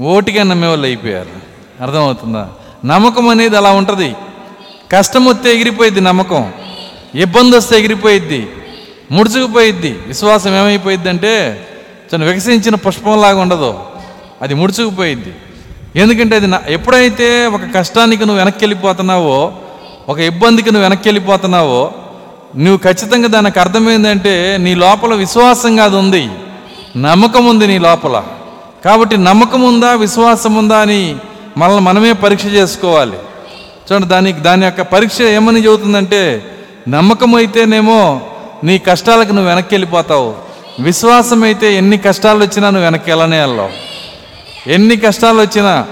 ఓటిగా 0.00 0.42
నమ్మేవాళ్ళు 0.44 0.86
అయిపోయారు. 0.86 1.46
అర్థమవుతుందా? 1.82 2.50
నమ్మకం 2.86 3.28
అనేది 3.28 3.56
అలా 3.56 3.70
ఉంటుంది. 3.70 4.14
కష్టం 4.92 5.24
వస్తే 5.24 5.54
ఎగిరిపోయిద్ది 5.54 6.00
నమ్మకం. 6.00 6.52
ఇబ్బంది 7.14 7.56
వస్తే 7.56 7.78
ఎగిరిపోయిద్ది. 7.78 8.48
ముడుచుకుపోయిద్ది. 9.10 9.98
విశ్వాసం 10.06 10.56
ఏమైపోయిద్ది 10.56 11.08
అంటే 11.08 11.66
తను 12.12 12.26
వికసించిన 12.26 12.74
పుష్పంలాగా 12.74 13.40
ఉండదు. 13.40 13.78
అది 14.42 14.54
ముడుచుకుపోయిద్ది. 14.54 15.34
ఎందుకంటే 16.00 16.36
అది 16.36 16.46
నా- 16.46 16.72
ఎప్పుడైతే 16.72 17.46
ఒక 17.46 17.60
కష్టానికి 17.74 18.24
నువ్వు 18.24 18.38
వెనక్కి 18.38 18.64
వెళ్ళిపోతున్నావో 18.64 19.52
ఒక 20.08 20.18
ఇబ్బందికి 20.18 20.70
నువ్వు 20.70 20.88
వెనక్కి 20.88 21.08
వెళ్ళిపోతున్నావో 21.08 21.92
నువ్వు 22.56 22.76
ఖచ్చితంగా 22.76 23.28
దానికి 23.28 23.60
అర్థమైందంటే 23.60 24.56
నీ 24.60 24.74
లోపల 24.74 25.14
విశ్వాసంగా 25.14 25.84
అది 25.84 25.96
ఉంది. 25.96 26.28
నమ్మకం 26.96 27.46
ఉంది 27.46 27.66
నీ 27.66 27.78
లోపల. 27.78 28.24
కాబట్టి 28.84 29.16
నమ్మకం 29.16 29.62
ఉందా 29.62 29.92
విశ్వాసం 29.92 30.54
ఉందా 30.54 30.78
అని 30.78 31.16
మనల్ని 31.56 31.80
మనమే 31.80 32.12
పరీక్ష 32.12 32.44
చేసుకోవాలి. 32.46 33.12
చూడండి 33.12 34.06
దానికి 34.06 34.40
దాని 34.40 34.64
యొక్క 34.64 34.82
పరీక్ష 34.82 35.20
ఏమని 35.20 35.64
చెబుతుందంటే 35.64 36.52
నమ్మకం 36.88 37.34
అయితేనేమో 37.34 38.20
నీ 38.64 38.78
కష్టాలకు 38.78 39.32
నువ్వు 39.32 39.48
వెనక్కి 39.48 39.74
వెళ్ళిపోతావు. 39.74 40.36
విశ్వాసం 40.80 41.44
అయితే 41.44 41.74
ఎన్ని 41.74 41.98
కష్టాలు 41.98 42.44
వచ్చినా 42.44 42.70
నువ్వు 42.70 42.84
వెనక్కి 42.84 43.10
వెళ్ళనే 43.10 43.40
వెళ్ళావు. 43.40 43.70
ఎన్ని 44.70 44.96
కష్టాలు 44.96 45.40
వచ్చినా 45.40 45.86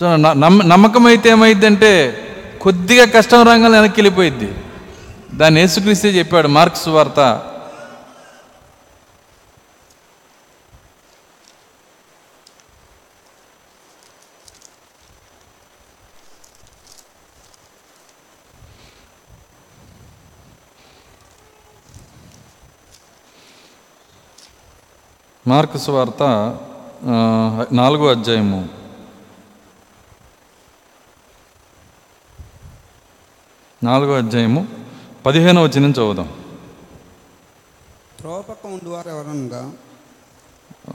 సో 0.00 0.16
న- 0.16 0.32
నమ్మ 0.32 0.62
నమ్మకం 0.62 1.06
అయితే 1.06 1.30
ఏమైందంటే 1.30 2.20
కొద్దిగా 2.60 3.04
కష్టం 3.04 3.42
రంగంలో 3.42 3.80
వెనక్కి 3.80 4.00
వెళ్ళిపోయిద్ది. 4.00 4.52
దాన్ని 5.34 5.60
యేసుక్రీస్తే 5.60 6.08
చెప్పాడు 6.08 6.48
మార్క్స్ 6.48 6.88
వార్త. 6.88 7.40
మార్క్స్ 25.48 25.88
వార్త 25.90 26.22
ఆ, 27.04 27.66
నాలుగో 27.72 28.10
అధ్యాయము. 28.10 28.68
నాలుగో 33.84 34.16
అధ్యాయము 34.16 34.68
పదిహేనవ 35.26 35.62
వచనం 35.62 35.90
చదువుదాం. 35.90 36.28
ఎవరనగా? 39.08 39.72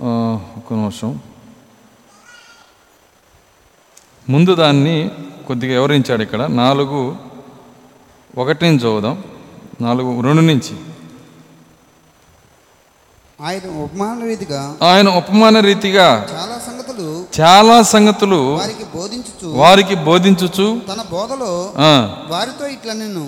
ఆ, 0.01 0.39
ఒక్క 0.57 0.73
నిమిషం. 0.73 1.19
ముందు 4.29 4.55
దాన్ని 4.55 5.11
కొద్దిగా 5.47 5.73
వివరించాడు 5.73 6.21
ఇక్కడ. 6.23 6.41
నాలుగు 6.41 7.15
ఒకటి 8.37 8.65
నుంచి 8.65 8.79
చదువుదాం. 8.79 9.23
నాలుగు 9.81 10.21
రెండు 10.21 10.41
నుంచి. 10.41 10.92
ఆయన 13.43 13.65
ఉపమాన 13.83 14.17
రీతిగా 14.23 14.59
ఆయన 14.89 15.07
ఉపమాన 15.19 15.55
రీతిగా 15.65 16.05
చాలా 16.31 16.57
సంగతులు 16.67 17.07
చాలా 17.37 17.75
సంగతులు 17.91 18.39
వారికి 18.53 18.85
బోధించుచు 18.93 19.47
వారికి 19.61 19.95
బోధించుచు 20.05 20.67
తన 20.89 21.01
బోధలో 21.11 21.51
వారితో 22.31 22.65
ఇట్లా 22.67 22.93
నేను 22.93 23.23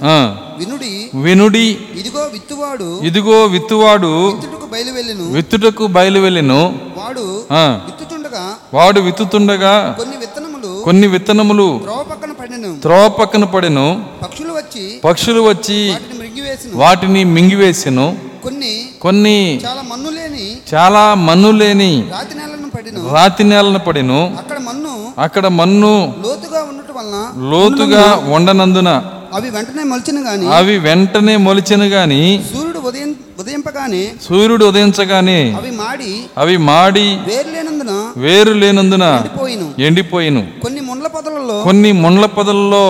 వినుడి 0.60 0.92
వినుడి 1.26 1.66
ఇదిగో 2.00 2.24
విత్తువాడు 2.36 2.90
ఇదిగో 3.10 3.40
విత్తువాడు 3.56 4.12
విత్తుటకు 4.30 4.68
బయలు 4.74 4.92
వెళ్ళెను 4.98 5.26
విత్తుటకు 5.36 5.86
బయలు 5.96 6.20
వెళ్ళెను 6.20 6.62
వాడు 7.00 7.26
ఆ, 7.54 7.64
విత్తుచుండగా 7.88 8.44
వాడు 8.74 9.00
విత్తుతుండగా 9.02 9.74
కొన్ని 10.00 10.18
విత్తనములు 10.22 10.72
కొన్ని 10.86 11.08
విత్తనములు 11.08 11.68
త్రోవ 11.84 12.04
పక్కన 12.12 12.32
పడినను 12.40 12.72
త్రోవ 12.82 13.06
పక్కన 13.20 13.44
పడెను. 13.54 13.88
పక్షులు 14.24 14.54
వచ్చి 14.54 14.86
పక్షులు 15.04 15.42
వచ్చి 15.44 15.80
వాటిని 15.90 16.16
మృంగివేసిన. 16.22 16.72
వాటిని 16.82 17.22
మింగివేసెను. 17.36 18.08
కొన్ని 18.46 18.74
కొన్ని 19.02 19.38
చాలా 19.66 19.82
మన్ను 19.82 20.10
లేని 20.10 20.46
చాలా 20.74 21.14
మన్ను 21.28 21.52
లేని 21.52 21.92
రాతి 22.12 22.36
నేలను 22.36 22.70
పడిను. 22.70 23.02
రాతి 23.14 23.44
నేలను 23.44 23.80
పడెను. 23.80 24.20
అక్కడ 24.38 24.58
మన్ను 24.60 24.94
అక్కడ 25.18 25.48
మన్ను 25.60 25.94
లోతుగా 26.24 26.62
ఉండటం 26.64 26.96
వలన 26.98 27.18
లోతుగా 27.52 28.04
ఉండనందున 28.36 28.90
అవి 29.34 29.50
వెంటనే 29.50 29.84
మొలిచిన 29.84 30.18
గాని 30.28 30.46
అవి 30.48 30.78
వెంటనే 30.78 31.36
మొలిచెను 31.38 31.86
గాని 31.86 32.22
సూర్యుడు 32.54 32.80
ఉదయం 32.80 33.10
ఉదయింపగానే 33.40 34.04
సూర్యుడు 34.28 34.66
ఉదయించగానే 34.66 35.40
అవి 35.54 35.72
మాడి 35.72 36.12
అవి 36.38 36.58
మాడి 36.58 37.08
వేరు 37.28 37.50
లేనందున 37.56 37.92
వేరు 38.18 38.54
లేనందున 38.54 39.06
ఎండిపోయిను. 39.18 39.68
ఎండిపోయిను. 39.80 40.42
కొన్ని 40.62 40.82
పొదలలో 41.46 41.64
కొన్ని 41.64 41.92
ముండ్ల 41.92 42.26
పొదల్లో 42.26 42.84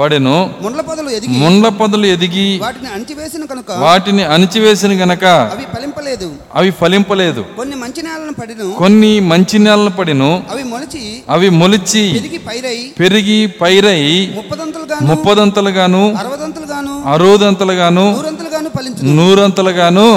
పడిను. 0.00 0.36
ముండ్ల 0.62 0.80
పొదలు 0.80 1.10
ఎదిగి 1.10 1.38
ముండ్ల 1.38 1.68
పొదలు 1.68 2.06
ఎదిగి 2.06 2.58
వాటిని 2.58 2.88
అణిచివేసిన 2.94 3.44
కనుక 3.44 3.70
వాటిని 3.78 4.22
అణిచివేసిన 4.24 4.92
గనక 5.04 5.24
అవి 5.24 5.64
ఫలింపలేదు. 5.74 6.28
అవి 6.54 6.70
ఫలింపలేదు. 6.70 7.44
కొన్ని 7.56 7.76
మంచి 7.76 8.02
నేలను 8.02 8.34
పడిను. 8.40 8.66
కొన్ని 8.72 9.20
మంచి 9.20 9.58
నేలను 9.58 9.90
పడిను. 9.90 10.30
అవి 10.50 10.62
మొలిచి 10.62 11.22
అవి 11.30 11.48
మొలిచి 11.50 12.04
ఎదిగి 12.16 12.38
పైరై 12.38 12.78
పెరిగి 13.00 13.46
పైరై 13.46 14.02
ముప్పదంతులు 14.36 14.84
గాను 14.84 15.06
ముప్పదంతలుగాను 15.06 16.02
అరవదంతులు 16.16 16.66
గాను 16.66 16.94
అరవదంతలుగాను 17.06 18.04
నూరంతులు 18.16 18.48
గాను 18.48 18.68
ఫలించు 18.68 19.14
నూరంతలుగాను 19.14 20.08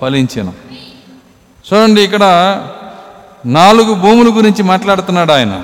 ఫలించను. 0.00 0.52
చూడండి 1.66 2.00
ఇక్కడ 2.02 2.24
నాలుగు 3.46 3.94
భూముల 3.94 4.28
గురించి 4.36 4.62
మాట్లాడుతున్నాడు 4.62 5.32
ఆయన. 5.32 5.54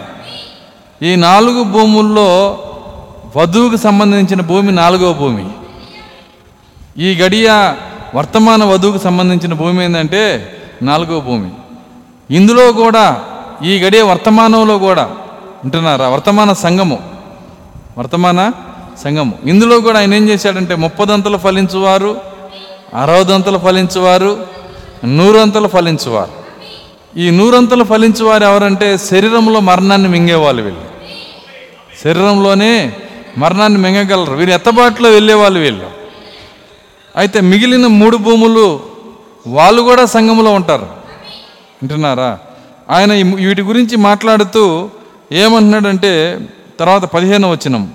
ఈ 1.05 1.17
నాలుగు 1.17 1.63
భూముల్లో 1.63 2.59
వధువుకు 3.37 3.77
సంబంధించిన 3.77 4.41
భూమి 4.41 4.73
నాలుగవ 4.73 5.13
భూమి. 5.13 5.47
ఈ 6.99 7.15
గడియ 7.15 7.75
వర్తమాన 8.15 8.65
వధువుకు 8.65 8.99
సంబంధించిన 9.05 9.53
భూమి 9.53 9.85
ఏంటంటే 9.85 10.23
నాలుగవ 10.83 11.21
భూమి. 11.21 11.51
ఇందులో 12.37 12.73
కూడా 12.73 13.23
ఈ 13.65 13.79
గడియ 13.79 14.03
వర్తమానంలో 14.03 14.79
కూడా 14.79 15.11
ఉంటున్నారా 15.65 16.09
వర్తమాన 16.09 16.53
సంఘము. 16.53 16.99
వర్తమాన 17.99 18.53
సంఘము. 19.05 19.35
ఇందులో 19.45 19.81
కూడా 19.81 19.99
ఆయన 19.99 20.15
ఏం 20.15 20.29
చేశాడంటే 20.29 20.75
ముప్పదంతలు 20.75 21.37
ఫలించువారు 21.37 22.17
అరవదంతలు 22.95 23.59
ఫలించువారు 23.59 24.47
నూరంతలు 25.05 25.69
ఫలించువారు. 25.69 26.35
ఈ 27.19 27.31
నూరంతలు 27.31 27.85
ఫలించువారు 27.85 28.45
ఎవరంటే 28.45 28.99
శరీరంలో 28.99 29.61
మరణాన్ని 29.61 30.09
మింగేవాళ్ళు 30.09 30.63
వీళ్ళు. 30.63 30.94
శరీరంలోనే 32.03 32.93
మరణాన్ని 33.39 33.79
మింగగలరు. 33.79 34.35
వీరు 34.35 34.51
ఎత్తబాటులో 34.51 35.11
వెళ్ళేవాళ్ళు 35.11 35.61
వీళ్ళు. 35.61 35.91
అయితే 37.17 37.41
మిగిలిన 37.41 37.87
మూడు 37.87 38.17
భూములు 38.17 38.81
వాళ్ళు 39.47 39.83
కూడా 39.83 40.05
సంఘంలో 40.05 40.51
ఉంటారు. 40.53 40.85
వింటున్నారా? 41.83 42.39
ఆయన 42.91 43.13
వీటి 43.35 43.63
గురించి 43.63 43.97
మాట్లాడుతూ 43.97 44.91
ఏమంటున్నాడంటే 45.33 46.39
తర్వాత 46.81 47.05
పదిహేను 47.05 47.51
వచ్చినాం 47.51 47.93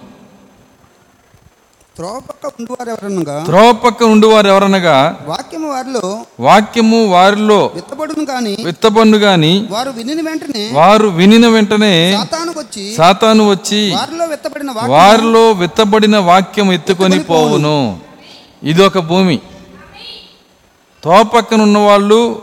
త్రోవ 3.45 3.71
పక్క 3.71 4.03
ఉండువారు 4.03 4.47
ఎవరనగా 4.47 5.15
వాక్యము 5.27 5.69
వారిలో 5.69 6.25
వాక్యము 6.39 7.05
వారిలో 7.07 7.71
విత్తబడును 7.75 8.25
కాని 8.25 8.57
విత్తబన్ను 8.63 9.17
గాని 9.17 9.67
వారు 9.69 9.89
వినిన 9.89 10.21
వెంటనే 10.21 10.69
వారు 10.73 11.07
వినిన 11.07 11.47
వెంటనే 11.47 12.13
సాతానుకు 12.17 12.59
వచ్చి 12.59 12.95
సాతాను 12.95 13.49
వచ్చి 13.49 13.91
వారిలో 13.91 14.25
విత్తబడిన 14.25 14.71
వాక్యం 14.71 14.91
వారిలో 14.91 15.51
విత్తబడిన 15.51 16.17
వాక్యం 16.17 16.73
ఎత్తుకొని 16.73 17.19
పోవును. 17.19 17.99
ఇది 18.63 18.83
ఒక 18.83 18.99
భూమి. 18.99 19.39
తోపక్కన 21.03 21.61
ఉన్న 21.61 21.77
వాళ్ళు 21.77 22.41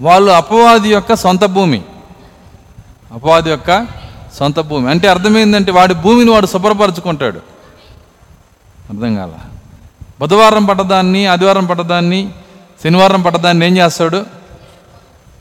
వాళ్ళు 0.00 0.30
అపవాది 0.32 0.88
యొక్క 0.88 1.14
సొంత 1.14 1.44
భూమి. 1.44 1.82
అపవాది 3.12 3.50
యొక్క 3.50 3.86
సొంత 4.38 4.60
భూమి. 4.60 4.90
అంటే 4.90 5.08
అర్థమైందంటే 5.08 5.72
వాడి 5.72 5.94
భూమిని 5.94 6.30
వాడు 6.30 6.46
శుభ్రపరచుకుంటాడు. 6.46 7.51
అర్థం 8.92 9.14
కాల. 9.16 9.32
బుధవారం 10.20 10.64
పట్టదాన్ని 10.64 11.26
ఆదివారం 11.26 11.66
పట్టదాన్ని 11.66 12.30
శనివారం 12.84 13.22
పట్టదాన్ని 13.22 13.66
ఏం 13.66 13.76
చేస్తాడు? 13.76 14.24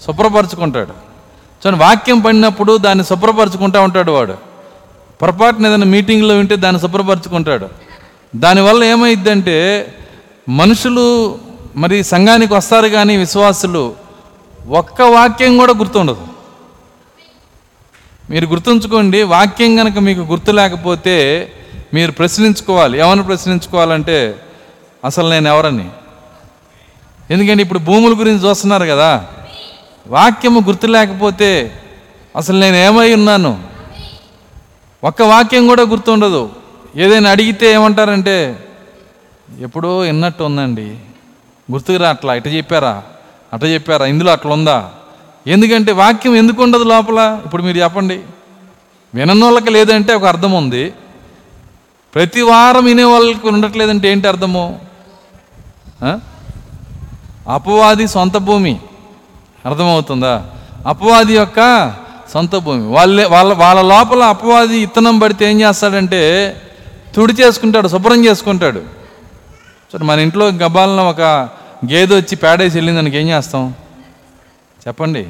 శుభ్రపరచుకుంటాడు. 0.06 0.92
చూడండి 1.62 1.84
వాక్యం 1.84 2.20
పడినప్పుడు 2.20 2.78
దాన్ని 2.78 3.06
శుభ్రపరచుకుంటా 3.06 3.82
ఉంటాడు 3.82 4.12
వాడు. 4.12 4.38
పొరపాటున 5.22 5.68
ఏదైనా 5.68 5.86
మీటింగ్లో 5.86 6.36
వింటే 6.36 6.56
దాన్ని 6.56 6.82
శుభ్రపరచుకుంటాడు. 6.82 7.70
దానివల్ల 8.36 8.84
ఏమైందంటే 8.84 9.88
మనుషులు 10.50 11.38
మరి 11.76 12.04
సంఘానికి 12.04 12.54
వస్తారు 12.54 12.88
కానీ 12.88 13.18
విశ్వాసులు 13.18 13.96
ఒక్క 14.70 15.02
వాక్యం 15.02 15.58
కూడా 15.58 15.74
గుర్తుండదు. 15.78 16.28
మీరు 18.30 18.46
గుర్తుంచుకోండి 18.46 19.24
వాక్యం 19.24 19.76
కనుక 19.76 20.00
మీకు 20.00 20.20
గుర్తు 20.20 20.52
లేకపోతే 20.52 21.48
మీరు 21.94 22.12
ప్రశ్నించుకోవాలి. 22.12 23.00
ఏమని 23.00 23.24
ప్రశ్నించుకోవాలంటే 23.24 24.36
అసలు 25.06 25.30
నేను 25.30 25.48
ఎవరని? 25.48 25.90
ఎందుకంటే 27.32 27.64
ఇప్పుడు 27.64 27.80
భూముల 27.80 28.20
గురించి 28.20 28.50
చూస్తున్నారు 28.50 28.86
కదా. 28.86 29.28
వాక్యము 30.08 30.62
గుర్తు 30.62 30.88
లేకపోతే 30.88 31.82
అసలు 32.36 32.60
నేను 32.60 32.76
ఏమై 32.76 33.14
ఉన్నాను? 33.14 33.64
ఒక్క 35.04 35.22
వాక్యం 35.22 35.68
కూడా 35.68 35.82
గుర్తుండదు. 35.82 36.50
ఏదైనా 36.96 37.30
అడిగితే 37.30 37.74
ఏమంటారంటే 37.74 38.68
ఎప్పుడో 39.60 39.98
విన్నట్టు 39.98 40.44
ఉందండి. 40.44 40.98
గుర్తుకురా 41.72 42.10
అట్లా 42.10 42.36
ఇట 42.36 42.48
చెప్పారా 42.48 43.04
అట 43.54 43.64
చెప్పారా 43.64 44.06
ఇందులో 44.06 44.32
అట్లా 44.32 44.54
ఉందా? 44.54 44.92
ఎందుకంటే 45.48 45.92
వాక్యం 45.92 46.36
ఎందుకు 46.36 46.64
ఉండదు 46.64 46.84
లోపల? 46.84 47.42
ఇప్పుడు 47.46 47.64
మీరు 47.64 47.78
చెప్పండి. 47.78 48.20
వినన్నోళ్ళకి 49.14 49.70
లేదంటే 49.70 50.14
ఒక 50.14 50.26
అర్థం 50.26 50.52
ఉంది. 50.52 50.94
ప్రతి 52.16 52.42
వారం 52.42 52.86
వినే 52.86 53.04
వాళ్ళకి 53.04 53.48
ఉండట్లేదంటే 53.48 54.12
ఏంటి 54.12 54.28
అర్థము? 54.28 54.80
అపవాది 57.48 58.08
సొంత 58.08 58.38
భూమి. 58.38 58.80
అర్థమవుతుందా? 59.66 60.46
అపవాది 60.88 61.34
యొక్క 61.34 61.60
సొంత 62.34 62.56
భూమి. 62.56 62.88
వాళ్ళే 62.88 63.26
వాళ్ళ 63.26 63.54
వాళ్ళ 63.54 63.82
లోపల 63.82 64.24
అపవాది 64.24 64.78
ఇత్తనం 64.78 65.20
పడితే 65.20 65.50
ఏం 65.52 65.62
చేస్తాడంటే 65.62 66.22
తుడి 67.16 67.34
చేసుకుంటాడు 67.34 67.88
శుభ్రం 67.88 68.26
చేసుకుంటాడు. 68.26 68.84
సరే 69.94 70.06
మన 70.06 70.20
ఇంట్లో 70.20 70.48
గబ్బాలను 70.48 71.10
ఒక 71.10 71.22
గేదె 71.92 72.16
వచ్చి 72.16 72.36
పేడేసి 72.36 72.78
వెళ్ళింది 72.78 72.98
దానికి 72.98 73.18
ఏం 73.18 73.30
చేస్తాం? 73.30 73.74
చెప్పండి. 74.88 75.30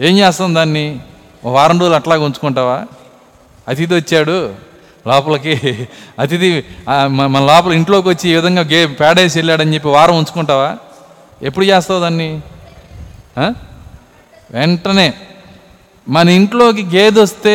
ఏం 0.00 0.18
చేస్తాం 0.18 0.54
దాన్ని? 0.54 1.00
వారం 1.44 1.80
రోజులు 1.80 1.94
అట్లాగే 1.94 2.24
ఉంచుకుంటావా? 2.24 2.84
అతిథి 3.68 3.94
వచ్చాడు 3.94 4.54
లోపలికి. 5.08 5.88
అతిథి 6.18 6.64
మన 7.06 7.40
లోపల 7.44 7.72
ఇంట్లోకి 7.72 8.08
వచ్చి 8.08 8.30
ఈ 8.30 8.34
విధంగా 8.34 8.62
గే 8.62 8.86
పేడేసి 8.86 9.38
వెళ్ళాడని 9.38 9.74
చెప్పి 9.74 9.88
వారం 9.88 10.16
ఉంచుకుంటావా? 10.16 10.76
ఎప్పుడు 11.42 11.64
చేస్తావు 11.64 12.00
దాన్ని? 12.00 12.40
వెంటనే. 14.50 15.14
మన 16.08 16.28
ఇంట్లోకి 16.28 16.82
గేదె 16.96 17.20
వస్తే 17.20 17.54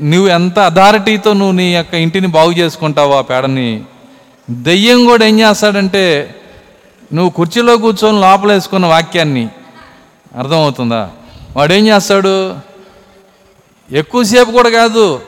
నువ్వు 0.00 0.28
ఎంత 0.28 0.58
అథారిటీతో 0.58 1.32
నువ్వు 1.32 1.52
నీ 1.52 1.74
యొక్క 1.74 1.94
ఇంటిని 1.94 2.26
బాగు 2.26 2.52
చేసుకుంటావు 2.52 3.12
ఆ 3.12 3.20
పేడని. 3.20 3.84
దెయ్యం 4.50 5.04
కూడా 5.04 5.24
ఏం 5.26 5.40
చేస్తాడంటే 5.40 6.34
నువ్వు 7.14 7.30
కుర్చీలో 7.30 7.76
కూర్చొని 7.76 8.20
లోపల 8.20 8.52
వేసుకున్న 8.52 8.86
వాక్యాన్ని. 8.86 9.48
అర్థమవుతుందా? 10.38 11.10
వాడు 11.56 11.72
ఏం 11.72 11.86
చేస్తాడు? 11.86 12.54
ఎక్కువసేపు 13.92 14.50
కూడా 14.50 14.70
కాదు 14.70 15.20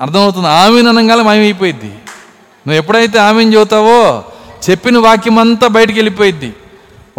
అర్థమవుతుంది. 0.00 0.48
ఆమెను 0.48 0.88
అనగానే 0.88 1.22
మాయమైపోయింది 1.22 1.86
నువ్వు 1.86 2.74
ఎప్పుడైతే 2.74 3.18
ఆమెను 3.18 3.50
చదువుతావో 3.50 4.24
చెప్పిన 4.70 4.98
వాక్యం 4.98 5.38
అంతా 5.38 5.66
బయటికి 5.66 5.98
వెళ్ళిపోయిద్ది. 5.98 6.54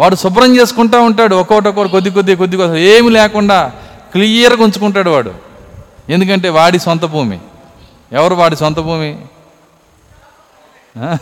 వాడు 0.00 0.16
శుభ్రం 0.16 0.56
చేసుకుంటా 0.56 0.98
ఉంటాడు. 1.00 1.36
ఒక్కొక్కటి 1.36 1.68
ఒక్కొక్కటి 1.68 1.92
కొద్ది 1.92 2.10
కొద్ది 2.10 2.36
కొద్ది 2.36 2.56
కొద్ది 2.56 2.80
ఏమి 2.80 3.10
లేకుండా 3.10 3.72
క్లియర్గా 4.12 4.62
ఉంచుకుంటాడు 4.62 5.10
వాడు. 5.10 5.34
ఎందుకంటే 6.08 6.48
వాడి 6.48 6.78
సొంత 6.78 7.04
భూమి. 7.04 7.38
ఎవరు 8.12 8.34
వాడి 8.34 8.56
సొంత 8.56 8.80
భూమి? 8.80 9.18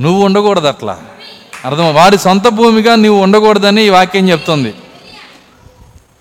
నువ్వు 0.00 0.24
ఉండకూడదు 0.24 0.66
అట్లా. 0.66 0.98
అర్థం 1.64 1.94
వాడి 1.94 2.18
సొంత 2.18 2.48
భూమిగా 2.48 2.94
నువ్వు 2.94 3.22
ఉండకూడదని 3.22 3.86
ఈ 3.86 3.88
వాక్యం 3.88 4.30
చెప్తుంది. 4.30 4.74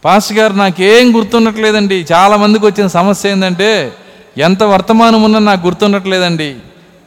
పాస్ 0.08 0.34
గారు 0.34 0.54
నాకేం 0.54 1.18
గుర్తుండట్లేదండి. 1.18 2.06
చాలా 2.14 2.38
మందికి 2.38 2.66
వచ్చిన 2.66 2.88
సమస్య 2.88 3.32
ఏంటంటే 3.32 3.94
ఎంత 4.38 4.64
వర్తమానం 4.64 5.24
ఉన్నా 5.24 5.40
నాకు 5.40 5.66
గుర్తుండట్లేదండి. 5.66 6.56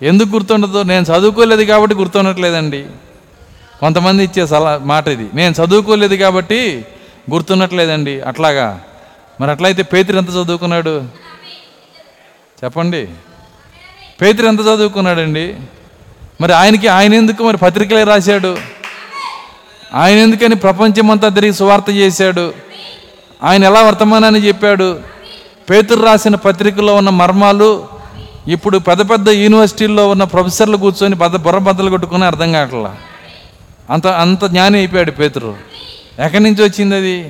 ఎందుకు 0.02 0.28
గుర్తుండదు 0.28 0.82
నేను 0.82 1.04
చదువుకోలేదు 1.04 1.62
కాబట్టి 1.62 1.96
గుర్తుండట్లేదండి. 1.96 2.86
కొంతమంది 3.80 4.24
ఇచ్చే 4.24 4.46
సలహా 4.46 4.78
మాట 4.78 5.08
ఇది. 5.08 5.28
నేను 5.34 5.54
చదువుకోలేదు 5.64 6.14
కాబట్టి 6.14 6.84
గుర్తుండట్లేదండి. 7.32 8.20
అట్లాగా. 8.20 8.80
మరి 9.40 9.50
అట్లయితే 9.50 9.82
పేతురు 9.82 10.16
ఎంత 10.16 10.30
చదువుకున్నాడు? 10.30 11.04
చెప్పండి. 12.64 13.08
పేతురు 14.22 14.46
ఎంత 14.46 14.60
చదువుకున్నాడండి? 14.60 15.56
మరి 16.40 16.52
ఆయనకి 16.52 16.88
ఆయన 16.88 17.14
ఎందుకు 17.14 17.42
మరి 17.42 17.56
పత్రికలే 17.56 18.04
రాశాడు? 18.04 18.56
ఆయన 19.94 20.18
ఎందుకని 20.18 20.54
ప్రపంచమంతా 20.54 21.28
తిరిగి 21.28 21.52
సువార్త 21.52 21.90
చేశాడు? 21.90 22.69
ఆయన 23.42 23.64
ఎలా 23.64 23.82
వర్తమానాన్ని 23.82 24.40
చెప్పాడు? 24.40 25.00
పేతురు 25.70 26.02
రాసిన 26.02 26.34
పత్రికలో 26.34 26.94
ఉన్న 26.94 27.10
మర్మాలు 27.10 27.88
ఇప్పుడు 28.48 28.78
పెద్ద 28.78 29.10
పెద్ద 29.10 29.28
యూనివర్సిటీల్లో 29.28 30.08
ఉన్న 30.08 30.24
ప్రొఫెసర్లు 30.24 30.76
కూర్చొని 30.76 31.14
బద్ద 31.14 31.36
బుర్ర 31.36 31.58
బద్దలు 31.58 31.90
కొట్టుకుని 31.90 32.24
అర్థం 32.24 32.52
కావట్లా? 32.52 32.96
అంత 33.90 34.06
అంత 34.06 34.44
జ్ఞాని 34.44 34.78
అయిపోయాడు 34.78 35.10
పేతురు. 35.10 35.56
ఎక్కడి 36.18 36.42
నుంచి 36.42 36.62
వచ్చింది 36.62 36.96
అది? 36.96 37.22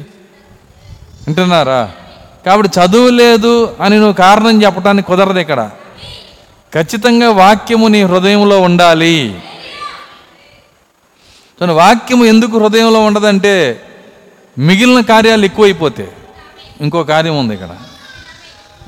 వింటున్నారా? 1.27 1.91
కాబట్టి 2.47 2.81
చదువు 2.81 3.11
లేదు 3.11 3.77
అని 3.81 3.97
నువ్వు 3.97 4.13
కారణం 4.13 4.63
చెప్పడానికి 4.63 5.09
కుదరదు 5.09 5.39
ఇక్కడ. 5.39 5.71
ఖచ్చితంగా 6.75 7.31
వాక్యము 7.31 7.89
నీ 7.89 8.03
హృదయంలో 8.03 8.61
ఉండాలి. 8.61 9.41
వాక్యము 11.71 12.25
ఎందుకు 12.25 12.59
హృదయంలో 12.59 13.01
ఉండదంటే 13.01 13.83
మిగిలిన 14.59 15.01
కార్యాలు 15.01 15.45
ఎక్కువైపోతే 15.45 16.13
ఇంకో 16.81 17.03
కార్యం 17.03 17.39
ఉంది 17.39 17.55
ఇక్కడ. 17.55 17.69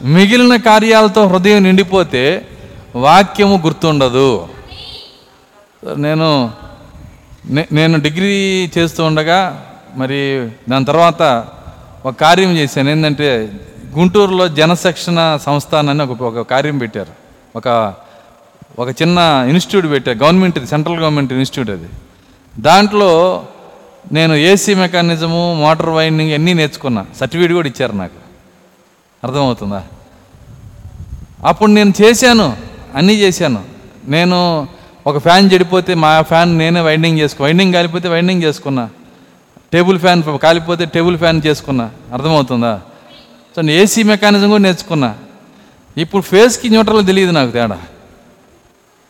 మిగిలిన 0.03 0.57
కార్యాలతో 0.57 1.27
హృదయం 1.27 1.63
నిండిపోతే 1.63 2.49
వాక్యము 2.97 3.63
గుర్తుండదు. 3.65 4.49
నేను 5.97 6.51
నేను 7.73 8.01
డిగ్రీ 8.01 8.71
చేస్తూ 8.79 9.05
ఉండగా 9.05 9.67
మరి 9.95 10.51
దాని 10.71 10.85
తర్వాత 10.85 11.45
ఒక 12.05 12.15
కార్యం 12.15 12.57
చేశాను. 12.57 12.91
ఏంటంటే 12.91 13.53
గుంటూరులో 13.95 14.49
జనశిక్షణ 14.49 15.39
సంస్థాన్ 15.43 15.89
అని 15.89 16.03
ఒక 16.03 16.23
ఒక 16.23 16.51
కార్యం 16.51 16.79
పెట్టారు. 16.79 17.13
ఒక 17.57 17.95
ఒక 18.79 18.89
చిన్న 19.03 19.47
ఇన్స్టిట్యూట్ 19.49 19.91
పెట్టారు. 19.91 20.19
గవర్నమెంట్ 20.19 20.67
సెంట్రల్ 20.67 21.01
గవర్నమెంట్ 21.01 21.33
ఇన్స్టిట్యూట్ 21.33 21.81
అది. 21.81 21.89
దాంట్లో 22.59 23.45
నేను 24.13 24.35
ఏసీ 24.35 24.75
మెకానిజము 24.75 25.55
మోటార్ 25.59 25.89
వైండింగ్ 25.89 26.33
అన్నీ 26.33 26.55
నేర్చుకున్నా. 26.55 27.07
సర్టిఫికేట్ 27.21 27.53
కూడా 27.53 27.69
ఇచ్చారు 27.69 27.93
నాకు. 27.93 28.23
అర్థమవుతుందా? 29.25 29.83
అప్పుడు 31.47 31.71
నేను 31.71 31.93
చేశాను. 32.03 32.57
అన్నీ 32.95 33.15
చేశాను. 33.15 33.65
నేను 34.09 34.69
ఒక 35.07 35.19
ఫ్యాన్ 35.19 35.51
చెడిపోతే 35.53 35.95
మా 35.95 36.23
ఫ్యాన్ 36.23 36.59
నేనే 36.59 36.81
వైండింగ్ 36.81 37.19
చేసుకు 37.19 37.45
వైండింగ్ 37.45 37.73
కాలిపోతే 37.73 38.09
వైండింగ్ 38.09 38.43
చేసుకున్నా. 38.43 38.91
టేబుల్ 39.73 39.99
ఫ్యాన్ 39.99 40.23
కాలిపోతే 40.43 40.85
టేబుల్ 40.85 41.19
ఫ్యాన్ 41.19 41.43
చేసుకున్నా. 41.47 41.91
అర్థమవుతుందా? 42.13 42.81
సో 43.57 43.63
నేను 43.63 43.81
ఏసీ 43.81 44.03
మెకానిజం 44.03 44.51
కూడా 44.51 44.63
నేర్చుకున్నా. 44.63 45.17
ఇప్పుడు 45.99 46.23
ఫేస్కి 46.23 46.69
న్యూట్రల్ 46.69 47.07
తెలియదు 47.07 47.31
నాకు 47.31 47.51
తేడా. 47.51 47.79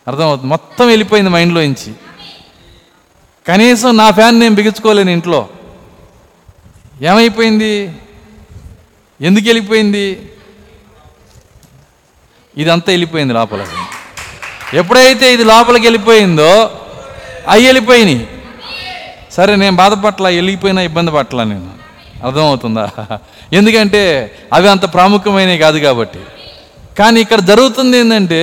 అర్థమవుతుంది? 0.07 0.49
మొత్తం 0.49 0.87
వెళ్ళిపోయింది 0.87 1.29
మైండ్లో 1.29 1.61
నుంచి. 1.61 1.93
కనీసం 3.47 3.97
నా 3.97 4.11
ఫ్యాన్ 4.11 4.39
నేను 4.39 4.55
బిగించుకోలేను 4.55 5.09
ఇంట్లో. 5.09 5.49
ఏమైపోయింది? 7.01 7.91
ఎందుకు 9.21 9.45
వెళ్ళిపోయింది? 9.45 10.29
ఇదంతా 12.57 12.85
వెళ్ళిపోయింది 12.87 13.33
లోపలికి. 13.33 13.79
ఎప్పుడైతే 14.77 15.33
ఇది 15.33 15.43
లోపలికి 15.43 15.85
వెళ్ళిపోయిందో 15.85 16.71
అవి 17.47 17.65
వెళ్ళిపోయినాయి. 17.65 18.27
సరే 19.31 19.55
నేను 19.55 19.75
బాధపట్ల 19.75 20.27
వెళ్ళిపోయినా 20.27 20.81
ఇబ్బంది 20.81 21.11
పట్ల 21.11 21.43
నేను. 21.43 21.71
అర్థమవుతుందా? 22.25 22.89
ఎందుకంటే 23.53 24.03
అవి 24.53 24.67
అంత 24.69 24.93
ప్రాముఖ్యమైనవి 24.93 25.57
కాదు 25.57 25.79
కాబట్టి. 25.79 26.19
కానీ 26.99 27.21
ఇక్కడ 27.21 27.39
జరుగుతుంది 27.39 27.97
ఏంటంటే 27.97 28.41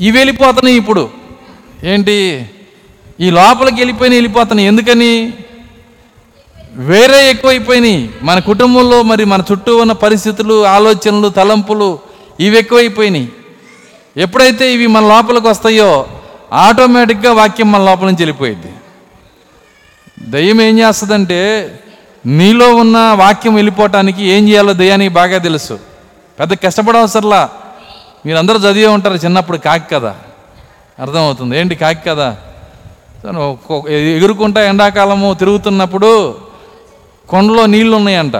ఇవి 0.00 0.18
వెళ్ళిపోతున్నాయి 0.18 0.76
ఇప్పుడు. 0.76 1.10
ఏంటి? 1.84 2.50
ఈ 3.20 3.30
లోపలికి 3.30 3.76
వెళ్ళిపోయిన 3.76 4.14
వెళ్ళిపోతున్నాయి. 4.14 4.66
ఎందుకని? 4.68 5.32
వేరే 6.72 7.30
ఎక్కువైపోయినాయి. 7.30 8.10
మన 8.22 8.38
కుటుంబంలో 8.38 9.02
మరి 9.02 9.24
మన 9.24 9.42
చుట్టూ 9.52 9.76
ఉన్న 9.76 9.92
పరిస్థితులు 9.92 10.66
ఆలోచనలు 10.66 11.28
తలంపులు 11.28 11.98
ఇవి 12.40 12.58
ఎక్కువైపోయినాయి. 12.58 13.32
ఎప్పుడైతే 14.16 14.72
ఇవి 14.72 14.86
మన 14.86 15.06
లోపలికి 15.06 15.46
వస్తాయో 15.46 16.06
ఆటోమేటిక్గా 16.52 17.32
వాక్యం 17.32 17.72
మన 17.72 17.84
లోపల 17.84 18.04
నుంచి 18.04 18.16
వెళ్ళిపోయింది 18.16 18.72
దయ్యం 20.30 20.62
ఏం 20.62 20.78
చేస్తుందంటే 20.78 21.70
నీలో 22.26 22.74
ఉన్న 22.74 22.98
వాక్యం 22.98 23.54
వెళ్ళిపోవటానికి 23.54 24.24
ఏం 24.24 24.48
చేయాలో 24.48 24.72
దయ్యానికి 24.72 25.14
బాగా 25.14 25.38
తెలుసు. 25.38 25.78
పెద్ద 26.40 26.54
కష్టపడవసరలా. 26.54 27.50
మీరందరూ 28.26 28.58
చదివే 28.58 28.86
ఉంటారు 28.86 29.14
చిన్నప్పుడు 29.14 29.58
కాకి 29.58 29.90
కదా 29.90 30.16
అర్థమవుతుంది. 30.98 31.58
ఏంటి 31.58 31.74
కాకి 31.74 32.02
కదా 32.08 32.36
తను 33.24 33.58
ఎగురుకుంటా 33.88 34.64
ఎండాకాలము 34.64 35.34
తిరుగుతున్నప్పుడు 35.34 36.38
కొండలో 37.28 37.66
నీళ్ళు 37.66 37.96
ఉన్నాయంట 37.96 38.36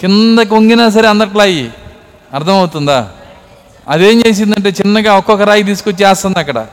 కింద 0.00 0.38
కొంగినా 0.38 0.88
సరే 0.88 1.08
అందట్లా 1.08 1.44
అయ్యి 1.44 1.70
అర్థమవుతుందా? 2.34 3.12
అదేం 3.88 4.22
చేసిందంటే 4.26 4.70
చిన్నగా 4.70 5.14
ఒక్కొక్క 5.14 5.42
రాయి 5.42 5.62
తీసుకొచ్చి 5.62 6.04
వేస్తుంది 6.04 6.38
అక్కడ. 6.38 6.66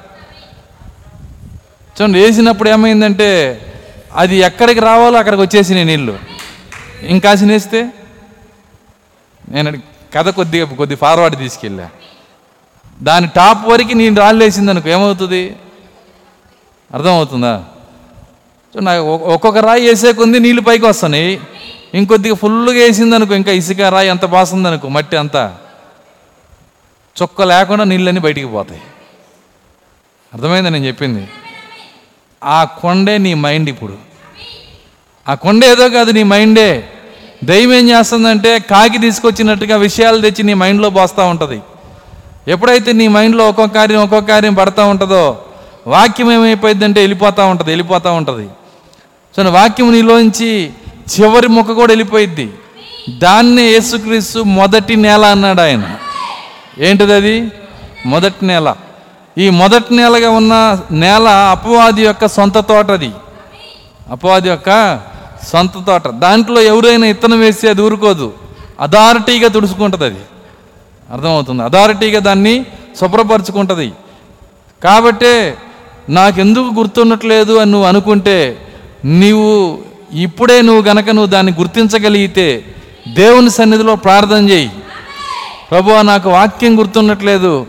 చూడండి 1.96 2.20
వేసినప్పుడు 2.20 2.70
ఏమైందంటే 2.70 3.30
అది 4.16 4.38
ఎక్కడికి 4.38 4.80
రావాలో 4.80 5.18
అక్కడికి 5.18 5.42
వచ్చేసినాయి 5.42 5.86
నీళ్ళు. 5.86 6.20
ఇంకా 7.02 7.32
వేస్తే 7.32 7.90
నేను 9.50 9.78
కథ 10.16 10.30
కొద్దిగా 10.30 10.66
కొద్ది 10.66 10.96
ఫార్వర్డ్ 10.96 11.38
తీసుకెళ్ళా. 11.38 11.90
దాని 13.02 13.28
టాప్ 13.28 13.68
వరకు 13.68 13.94
నేను 13.94 14.16
రాళ్ళు 14.16 14.44
వేసింది 14.44 14.72
అనుకో 14.72 14.90
ఏమవుతుంది? 14.90 15.56
అర్థమవుతుందా? 16.96 17.64
నాకు 18.82 19.04
ఒ- 19.04 19.34
ఒక్కొక్క 19.34 19.60
రాయి 19.60 19.88
వేసే 19.88 20.14
కొంది 20.14 20.40
నీళ్ళు 20.40 20.62
పైకి 20.62 20.86
వస్తున్నాయి. 20.86 21.42
ఇంకొద్దిగా 21.94 22.36
ఫుల్గా 22.36 22.86
వేసింది 22.86 23.16
అనుకో 23.16 23.36
ఇంకా 23.36 23.52
ఇసుక 23.52 23.82
రాయి 23.82 24.10
అంత 24.10 24.26
బాస్తుంది 24.26 24.68
అనుకో 24.68 24.88
మట్టి 24.88 25.18
అంతా. 25.18 25.58
చుక్క 27.22 27.42
లేకుండా 27.42 27.84
నీళ్ళన్నీ 27.84 28.22
బయటికి 28.22 28.48
పోతాయి. 28.48 28.82
అర్థమైందా 30.34 30.70
నేను 30.70 30.86
చెప్పింది? 30.86 31.28
ఆ 32.44 32.64
కొండే 32.64 33.18
నీ 33.18 33.34
మైండ్ 33.34 33.70
ఇప్పుడు. 33.70 33.98
ఆ 35.28 35.34
కొండ 35.34 35.66
ఏదో 35.66 35.90
కాదు 35.90 36.12
నీ 36.12 36.24
మైండే. 36.24 36.90
దయ్యం 37.44 37.74
ఏం 37.74 37.90
చేస్తుందంటే 37.90 38.60
కాకి 38.60 38.98
తీసుకొచ్చినట్టుగా 38.98 39.76
విషయాలు 39.76 40.22
తెచ్చి 40.22 40.44
నీ 40.44 40.54
మైండ్లో 40.54 40.90
పోస్తూ 40.90 41.26
ఉంటుంది. 41.26 41.62
ఎప్పుడైతే 42.48 42.92
నీ 42.92 43.08
మైండ్లో 43.08 43.50
ఒక్కొక్క 43.50 43.76
కార్యం 43.76 44.04
ఒక్కొక్క 44.04 44.32
కార్యం 44.32 44.54
పడతా 44.54 44.86
ఉంటుందో 44.86 45.46
వాక్యం 45.88 46.32
ఏమైపోయిందంటే 46.32 47.00
వెళ్ళిపోతూ 47.00 47.48
ఉంటుంది 47.48 47.72
వెళ్ళిపోతూ 47.72 48.14
ఉంటుంది. 48.14 48.50
సో 49.36 49.50
వాక్యం 49.52 49.92
నీలోంచి 49.92 50.74
చివరి 51.20 51.48
ముక్క 51.48 51.72
కూడా 51.72 51.92
వెళ్ళిపోయిద్ది. 51.92 52.54
దాన్నే 53.18 53.62
యేసుక్రీస్తు 53.62 54.40
మొదటి 54.40 54.96
నేల 54.96 55.26
అన్నాడు 55.26 55.62
ఆయన. 55.62 55.98
ఏంటిది 56.80 57.14
అది? 57.14 57.52
మొదటి 58.06 58.46
నేల. 58.46 58.76
ఈ 59.38 59.50
మొదటి 59.50 59.96
నేలగా 59.96 60.30
ఉన్న 60.30 60.80
నేల 60.92 61.28
అపవాది 61.28 62.02
యొక్క 62.02 62.28
సొంత 62.28 62.58
తోట 62.58 62.92
అది. 62.92 63.12
అపవాది 64.12 64.50
యొక్క 64.50 65.00
సొంత 65.48 65.72
తోట. 65.88 66.08
దాంట్లో 66.08 66.62
ఎవరైనా 66.62 67.08
ఇత్తనం 67.08 67.40
వేస్తే 67.40 67.70
అది 67.70 67.82
ఊరుకోదు. 67.82 68.34
అథారిటీగా 68.80 69.48
తుడుచుకుంటుంది 69.48 70.06
అది. 70.06 70.20
అర్థమవుతుంది? 71.12 71.64
అథారిటీగా 71.64 72.20
దాన్ని 72.20 72.66
శుభ్రపరచుకుంటుంది. 73.02 73.94
కాబట్టే 74.84 75.58
నాకెందుకు 76.10 76.74
గుర్తుండట్లేదు 76.78 77.54
అని 77.54 77.72
నువ్వు 77.72 77.88
అనుకుంటే 77.88 78.58
నీవు 79.06 79.78
ఇప్పుడే 80.14 80.62
నువ్వు 80.62 80.82
గనక 80.82 81.10
నువ్వు 81.10 81.26
దాన్ని 81.26 81.54
గుర్తించగలిగితే 81.60 82.66
దేవుని 83.08 83.50
సన్నిధిలో 83.50 83.96
ప్రార్థన 83.96 84.50
చేయి. 84.50 84.72
ప్రభు 85.72 86.02
నాకు 86.02 86.30
వాక్యం 86.30 86.80
గుర్తుండట్లేదు 86.80 87.68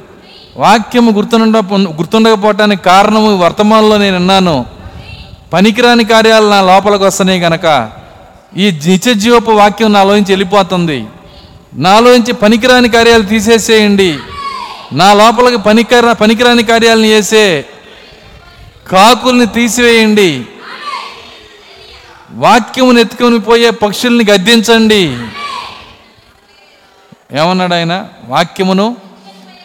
వాక్యము 0.57 1.13
గుర్తుండ 1.13 1.57
గుర్తుండకపోవటానికి 1.73 2.83
కారణము 2.83 3.37
వర్తమానంలో 3.37 3.99
నేను 3.99 4.17
విన్నాను 4.17 4.67
పనికిరాని 5.53 6.05
కార్యాలు 6.05 6.47
నా 6.47 6.63
లోపలికి 6.63 7.05
వస్తున్నాయి 7.05 7.41
గనక 7.41 7.91
ఈ 8.57 8.71
నిత్యజీవపు 8.87 9.51
వాక్యం 9.51 9.93
నాలోంచి 9.93 10.25
వెళ్ళిపోతుంది. 10.29 11.05
నాలోంచి 11.75 12.33
పనికిరాని 12.33 12.89
కార్యాలు 12.89 13.23
తీసేసేయండి. 13.23 14.19
నా 14.93 15.15
లోపలికి 15.15 15.63
పనికిరా 15.63 16.13
పనికిరాని 16.13 16.63
కార్యాలను 16.63 17.07
చేసే 17.07 17.65
కాకుల్ని 18.91 19.47
తీసివేయండి. 19.47 20.45
వాక్యమును 22.31 22.99
ఎత్తుకొని 22.99 23.39
పోయే 23.39 23.71
పక్షుల్ని 23.71 24.25
గద్దించండి. 24.31 25.19
ఏమన్నాడు 27.33 27.75
ఆయన? 27.75 28.09
వాక్యమును 28.29 28.97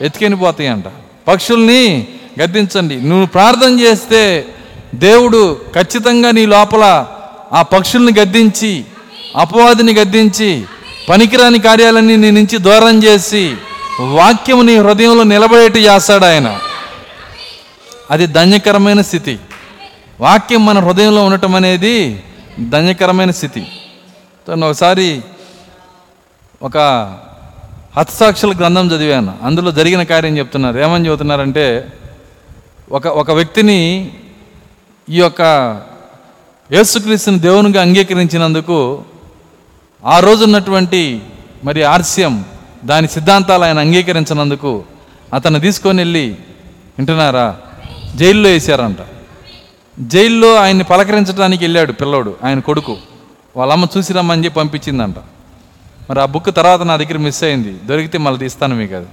ఎత్తుకొని 0.02 0.36
పోతాయంట. 0.36 0.84
పక్షుల్ని 1.28 2.08
గద్దించండి. 2.42 3.02
నువ్వు 3.02 3.26
ప్రార్థన 3.26 3.80
చేస్తే 3.80 4.46
దేవుడు 4.96 5.62
ఖచ్చితంగా 5.76 6.32
నీ 6.32 6.46
లోపల 6.46 7.08
ఆ 7.54 7.62
పక్షుల్ని 7.62 8.14
గద్దించి 8.20 8.86
అపవాదిని 9.36 9.94
గద్దించి 9.94 10.64
పనికిరాని 11.10 11.60
కార్యాలన్నీ 11.60 12.16
నీ 12.16 12.32
నుంచి 12.32 12.58
దూరం 12.58 13.04
చేసి 13.04 13.56
వాక్యము 14.00 14.62
నీ 14.62 14.78
హృదయంలో 14.78 15.24
నిలబడేట్టు 15.24 15.80
చేస్తాడు 15.80 16.26
ఆయన. 16.26 16.60
అది 18.12 18.28
ధన్యకరమైన 18.28 19.02
స్థితి. 19.02 19.40
వాక్యం 20.20 20.66
మన 20.66 20.80
హృదయంలో 20.80 21.26
ఉండటం 21.26 21.56
అనేది 21.56 22.24
ధన్యకరమైన 22.70 23.32
స్థితి. 23.32 23.68
ఒకసారి 24.64 25.22
ఒక 26.64 26.78
హతసాక్షుల 27.98 28.54
గ్రంథం 28.58 28.88
చదివాను. 28.88 29.38
అందులో 29.44 29.72
జరిగిన 29.72 30.04
కార్యం 30.04 30.38
చెప్తున్నారు. 30.38 30.80
ఏమని 30.80 31.06
చెబుతున్నారంటే 31.06 31.94
ఒక 32.92 33.08
ఒక 33.08 33.32
వ్యక్తిని 33.32 34.12
ఈ 35.10 35.18
యొక్క 35.18 35.42
యేసుక్రీస్తుని 36.72 37.40
దేవునిగా 37.40 37.82
అంగీకరించినందుకు 37.82 39.04
ఆ 40.06 40.20
రోజు 40.20 40.44
ఉన్నటువంటి 40.44 41.22
మరి 41.64 41.84
ఆర్స్యం 41.84 42.46
దాని 42.86 43.08
సిద్ధాంతాలు 43.08 43.64
ఆయన 43.64 43.80
అంగీకరించినందుకు 43.80 44.84
అతను 45.34 45.60
తీసుకొని 45.60 45.98
వెళ్ళి 45.98 46.28
వింటున్నారా? 46.98 47.58
జైల్లో 48.16 48.50
వేశారంట. 48.50 48.98
జైల్లో 50.00 50.56
ఆయన్ని 50.56 50.84
పలకరించడానికి 50.84 51.64
వెళ్ళాడు 51.64 51.92
పిల్లోడు 51.92 52.36
ఆయన 52.44 52.60
కొడుకు. 52.60 52.98
వాళ్ళమ్మ 53.58 53.88
చూసి 53.98 54.14
రమ్మని 54.14 54.46
చెప్పి 54.46 54.60
పంపించిందంట. 54.60 55.16
మరి 56.10 56.22
ఆ 56.22 56.26
బుక్ 56.26 56.56
తర్వాత 56.56 56.82
నా 56.82 56.96
దగ్గర 56.96 57.18
మిస్ 57.18 57.44
అయింది 57.44 57.78
దొరికితే 57.86 58.18
మళ్ళీ 58.18 58.40
తీస్తాను 58.40 58.76
మీకు 58.76 58.96
అది. 58.96 59.08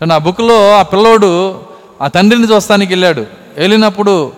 కానీ 0.00 0.12
ఆ 0.12 0.18
బుక్లో 0.18 0.72
ఆ 0.72 0.82
పిల్లోడు 0.82 1.60
ఆ 2.02 2.08
తండ్రిని 2.08 2.54
చూస్తానికి 2.54 2.92
వెళ్ళాడు. 2.92 3.26
వెళ్ళినప్పుడు 3.56 4.32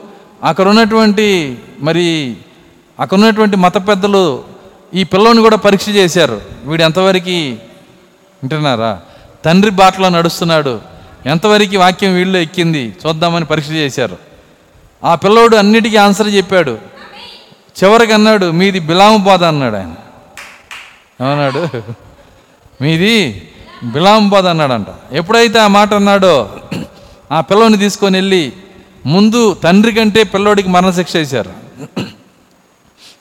అక్కడ 0.44 0.68
ఉన్నటువంటి 0.68 1.58
మరి 1.80 2.36
అక్కడ 3.00 3.18
ఉన్నటువంటి 3.18 3.56
మత 3.56 3.88
పెద్దలు 3.88 4.44
ఈ 4.94 5.04
పిల్లోని 5.04 5.42
కూడా 5.42 5.56
పరీక్ష 5.56 5.88
చేశారు. 5.88 6.40
వీడు 6.64 6.82
ఎంతవరకు 6.82 7.30
వింటున్నారా? 7.30 9.00
తండ్రి 9.44 9.70
బాటలో 9.70 10.08
నడుస్తున్నాడు. 10.08 10.93
ఎంతవరకు 11.26 11.78
వాక్యం 11.78 12.14
వీళ్ళు 12.14 12.38
ఎక్కింది 12.38 12.96
చూద్దామని 13.06 13.44
పరీక్ష 13.44 13.70
చేశారు. 13.70 14.18
ఆ 15.04 15.14
పిల్లోడు 15.14 15.56
అన్నిటికీ 15.56 15.96
ఆన్సర్ 15.96 16.28
చెప్పాడు. 16.28 16.78
చివరికి 17.84 18.12
అన్నాడు 18.12 18.50
మీది 18.50 18.78
బిలాము 18.78 19.16
బాధ 19.16 19.44
అన్నాడు 19.44 19.76
ఆయన. 19.76 19.94
ఏమన్నాడు? 21.20 21.68
మీది 22.80 23.48
బిలాము 23.84 24.28
బాధ 24.28 24.46
అన్నాడంట. 24.46 24.86
ఎప్పుడైతే 25.12 25.58
ఆ 25.58 25.66
మాట 25.66 25.94
అన్నాడో 25.94 26.60
ఆ 27.32 27.40
పిల్లోని 27.40 27.76
తీసుకొని 27.76 28.18
వెళ్ళి 28.18 28.52
ముందు 29.06 29.54
తండ్రి 29.54 29.92
కంటే 29.92 30.24
పిల్లోడికి 30.24 30.68
మరణశిక్ష 30.68 31.16
వేశారు. 31.16 31.52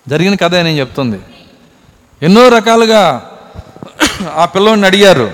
జరిగిన 0.08 0.36
కథ 0.36 0.56
నేను 0.56 0.80
చెప్తుంది. 0.80 1.20
ఎన్నో 2.22 2.50
రకాలుగా 2.50 3.32
ఆ 4.36 4.46
పిల్లోడిని 4.46 4.86
అడిగారు. 4.86 5.32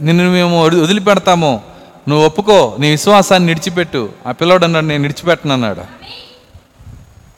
నిన్ను 0.00 0.30
మేము 0.30 0.64
వదిలిపెడతాము. 0.64 1.71
నువ్వు 2.08 2.26
ఒప్పుకో 2.26 2.76
నీ 2.80 2.90
విశ్వాసాన్ని 2.90 3.48
విడిచిపెట్టు 3.48 4.08
ఆ 4.26 4.32
పిల్లోడు 4.32 4.64
అన్నాడు 4.64 4.84
నేను 4.84 5.02
విడిచిపెట్టను 5.02 5.52
అన్నాడు. 5.52 5.80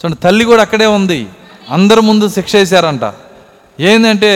చూడండి 0.00 0.16
తల్లి 0.16 0.44
కూడా 0.44 0.62
అక్కడే 0.62 0.86
ఉంది. 0.86 1.26
అందరి 1.70 2.00
ముందు 2.00 2.28
శిక్ష 2.28 2.56
వేశారంట. 2.56 3.12
ఏంటంటే 3.80 4.32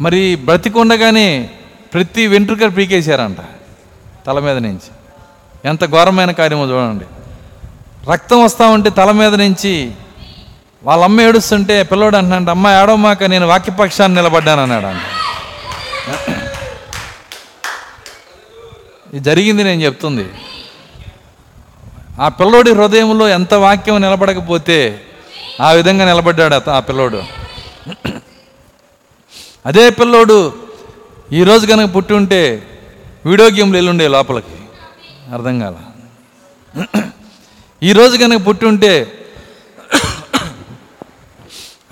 మరి 0.00 0.36
బ్రతికుండగానే 0.36 1.50
ప్రతి 1.94 2.26
వెంట్రుక 2.26 2.76
పీకేశారంట 2.76 3.36
తల 4.26 4.38
మీద 4.38 4.56
నుంచి. 4.56 4.90
ఎంత 5.64 5.90
ఘోరమైన 5.90 6.30
కార్యమో 6.30 6.64
చూడండి. 6.64 7.04
రక్తం 8.12 8.44
వస్తా 8.44 8.66
ఉంటే 8.66 8.90
తల 8.90 9.10
మీద 9.10 9.34
నుంచి 9.34 9.92
వాళ్ళ 10.84 11.04
అమ్మ 11.04 11.20
ఏడుస్తుంటే 11.20 11.82
పిల్లోడు 11.82 12.16
అంటున్నాడు 12.16 12.50
అమ్మ 12.50 12.68
ఏడవమాక 12.68 13.24
నేను 13.24 13.46
వాక్యపక్షాన్ని 13.46 14.16
నిలబడ్డాను 14.16 14.62
అన్నాడు 14.62 14.86
అంట 14.86 15.00
ఇది 19.14 19.24
జరిగింది 19.24 19.64
నేను 19.64 19.82
చెప్తుంది. 19.82 20.28
ఆ 22.20 22.28
పిల్లోడి 22.28 22.70
హృదయంలో 22.70 23.28
ఎంత 23.28 23.54
వాక్యం 23.54 24.00
నిలబడకపోతే 24.00 25.02
ఆ 25.60 25.70
విధంగా 25.72 26.04
నిలబడ్డాడు 26.04 26.54
అత- 26.54 26.70
ఆ 26.70 26.80
పిల్లోడు. 26.80 27.22
అదే 29.66 29.90
పిల్లోడు 29.90 30.52
ఈరోజు 31.32 31.66
కనుక 31.66 31.96
పుట్టి 31.96 32.14
ఉంటే 32.14 32.62
వీడియో 33.26 33.50
గేమ్లు 33.50 33.76
వెళ్ళుండే 33.76 34.08
లోపలికి. 34.08 34.56
అర్థం 35.32 35.60
కాల. 35.60 35.74
ఈరోజు 37.82 38.16
కనుక 38.16 38.46
పుట్టి 38.46 38.66
ఉంటే 38.66 39.12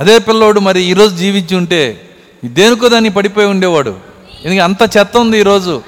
అదే 0.00 0.18
పిల్లోడు 0.18 0.60
మరి 0.60 0.82
ఈరోజు 0.82 1.16
జీవించి 1.16 1.56
ఉంటే 1.56 2.10
దేనికో 2.44 2.88
దాన్ని 2.88 3.10
పడిపోయి 3.10 3.46
ఉండేవాడు. 3.46 3.90
ఎందుకంటే 4.30 4.60
అంత 4.60 4.96
చెత్త 4.96 5.16
ఉంది 5.16 5.38
ఈరోజు 5.38 5.82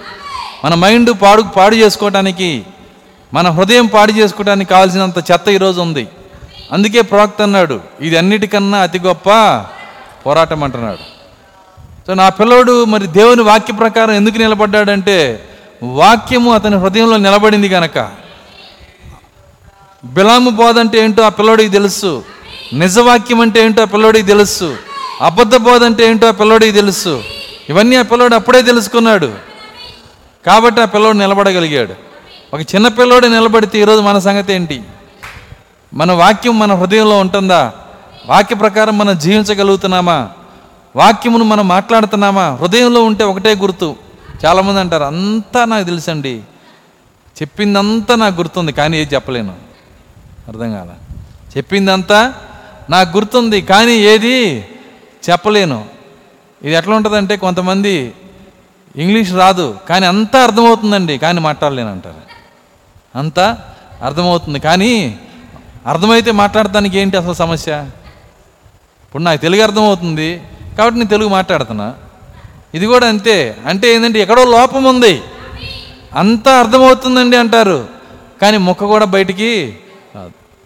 మన 0.66 0.74
మైండ్ 0.74 1.10
పాడు 1.22 1.42
పాడు 1.42 1.74
చేసుకోవటానికి 1.74 2.66
మన 3.34 3.48
హృదయం 3.48 3.86
పాడు 3.86 4.12
చేసుకోవడానికి 4.12 4.70
కావాల్సినంత 4.70 5.18
చెత్త 5.18 5.48
ఈరోజు 5.48 5.80
ఉంది. 5.80 6.08
అందుకే 6.72 7.00
ప్రవక్త 7.00 7.42
అన్నాడు 7.42 7.80
ఇది 8.00 8.16
అన్నిటికన్నా 8.16 8.78
అతి 8.78 8.98
గొప్ప 8.98 9.28
పోరాటం 10.26 10.64
అంటున్నాడు. 10.64 11.04
సో 12.06 12.14
నా 12.14 12.28
పిల్లోడు 12.28 12.84
మరి 12.84 13.06
దేవుని 13.06 13.42
వాక్య 13.42 13.74
ప్రకారం 13.74 14.12
ఎందుకు 14.12 14.38
నిలబడ్డాడంటే 14.38 15.48
వాక్యము 15.82 16.54
అతని 16.54 16.76
హృదయంలో 16.76 17.16
నిలబడింది 17.16 17.68
కనుక 17.68 18.10
బిలాము 20.04 20.50
బోధ 20.50 20.78
అంటే 20.78 20.98
ఏంటో 20.98 21.22
ఆ 21.22 21.28
పిల్లోడికి 21.28 21.70
తెలుసు. 21.70 22.24
నిజవాక్యం 22.72 23.40
అంటే 23.40 23.64
ఏంటో 23.64 23.82
ఆ 23.82 23.84
పిల్లోడికి 23.84 24.26
తెలుసు. 24.26 24.76
అబద్ధ 25.22 25.56
బోధ 25.56 25.84
అంటే 25.84 26.06
ఏంటో 26.06 26.28
ఆ 26.28 26.30
పిల్లోడికి 26.30 26.72
తెలుసు. 26.72 27.22
ఇవన్నీ 27.68 27.96
ఆ 27.96 28.02
పిల్లోడు 28.02 28.34
అప్పుడే 28.34 28.62
తెలుసుకున్నాడు. 28.62 29.55
కాబట్టి 30.46 30.80
ఆ 30.80 30.84
పిల్లోడు 30.84 31.16
నిలబడగలిగాడు. 31.16 31.94
ఒక 32.54 32.60
చిన్న 32.60 32.88
పిల్లోడు 32.88 33.26
నిలబడితే 33.26 33.80
ఈరోజు 33.80 34.00
మన 34.00 34.18
సంగతి 34.18 34.52
ఏంటి? 34.52 34.82
మన 35.94 36.12
వాక్యం 36.12 36.58
మన 36.58 36.74
హృదయంలో 36.74 37.18
ఉంటుందా? 37.18 37.72
వాక్య 38.26 38.54
ప్రకారం 38.54 38.98
మనం 38.98 39.18
జీవించగలుగుతున్నామా? 39.18 40.28
వాక్యమును 40.96 41.44
మనం 41.44 41.68
మాట్లాడుతున్నామా? 41.68 42.58
హృదయంలో 42.60 43.04
ఉంటే 43.04 43.24
ఒకటే 43.24 43.54
గుర్తు. 43.54 43.96
చాలామంది 44.46 44.80
అంటారు 44.80 45.04
అంతా 45.04 45.64
నాకు 45.64 45.84
తెలుసండి. 45.84 46.40
చెప్పిందంతా 47.42 48.14
నాకు 48.14 48.36
గుర్తుంది. 48.36 48.72
కానీ 48.72 48.98
ఏది 48.98 49.14
చెప్పలేను. 49.14 49.54
అర్థం 50.48 50.72
కాల. 50.72 50.88
చెప్పిందంతా 51.56 52.34
నాకు 52.90 53.16
గుర్తుంది 53.16 53.62
కానీ 53.62 53.92
ఏది 53.92 54.64
చెప్పలేను. 55.30 55.84
ఇది 56.62 56.74
ఎట్లా 56.74 56.96
ఉంటుందంటే 56.96 57.36
కొంతమంది 57.36 58.12
ఇంగ్లీష్ 58.96 59.32
రాదు 59.32 59.78
కానీ 59.88 60.06
అంతా 60.06 60.42
అర్థమవుతుందండి. 60.42 61.18
కానీ 61.18 61.40
మాట్లాడలేనంటారు. 61.40 62.14
అంతా 63.18 63.58
అర్థమవుతుంది. 64.02 64.60
కానీ 64.60 65.20
అర్థమైతే 65.86 66.30
మాట్లాడటానికి 66.30 66.98
ఏంటి 66.98 67.16
అసలు 67.16 67.32
సమస్య? 67.32 67.84
ఇప్పుడు 69.04 69.22
నాకు 69.22 69.42
తెలుగు 69.42 69.62
అర్థమవుతుంది 69.62 70.42
కాబట్టి 70.78 70.98
నేను 70.98 71.10
తెలుగు 71.10 71.28
మాట్లాడుతున్నా. 71.28 71.94
ఇది 72.74 72.86
కూడా 72.86 73.08
అంతే. 73.08 73.56
అంటే 73.66 73.94
ఏంటంటే 73.94 74.20
ఎక్కడో 74.20 74.44
లోపం 74.44 74.84
ఉంది. 74.84 75.22
అంతా 76.16 76.58
అర్థమవుతుందండి 76.58 77.36
అంటారు. 77.36 77.88
కానీ 78.42 78.56
ముక్క 78.56 78.84
కూడా 78.84 79.04
బయటికి 79.04 79.78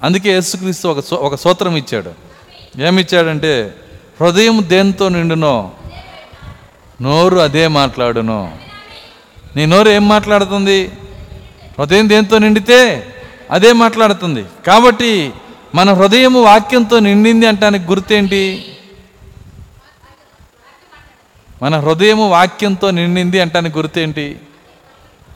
అందుకే 0.03 0.31
యేసుక్రీస్తు 0.31 0.89
ఒక 0.89 1.01
సూ- 1.01 1.19
ఒక 1.19 1.35
సూత్రం 1.35 1.77
ఇచ్చాడు. 1.77 2.11
ఏమిచ్చాడంటే 2.83 3.75
హృదయం 4.21 4.65
దేంతో 4.67 5.09
నిండునో 5.09 5.73
నోరు 7.03 7.39
అదే 7.39 7.69
మాట్లాడును. 7.69 8.59
నీ 9.57 9.67
నోరు 9.67 9.89
ఏం 9.89 10.09
మాట్లాడుతుంది? 10.09 10.87
హృదయం 11.79 12.09
దేంతో 12.09 12.39
నిండితే 12.39 13.07
అదే 13.51 13.73
మాట్లాడుతుంది. 13.73 14.45
కాబట్టి 14.67 15.33
మన 15.75 15.93
హృదయం 15.93 16.45
వాక్యంతో 16.45 16.99
నిండింది 16.99 17.47
అంటానికి 17.47 17.85
గుర్తేంటి? 17.85 18.77
మన 21.63 21.81
హృదయము 21.81 22.29
వాక్యంతో 22.29 22.91
నిండింది 22.91 23.41
అంటానికి 23.41 23.79
గుర్తేంటి? 23.79 24.41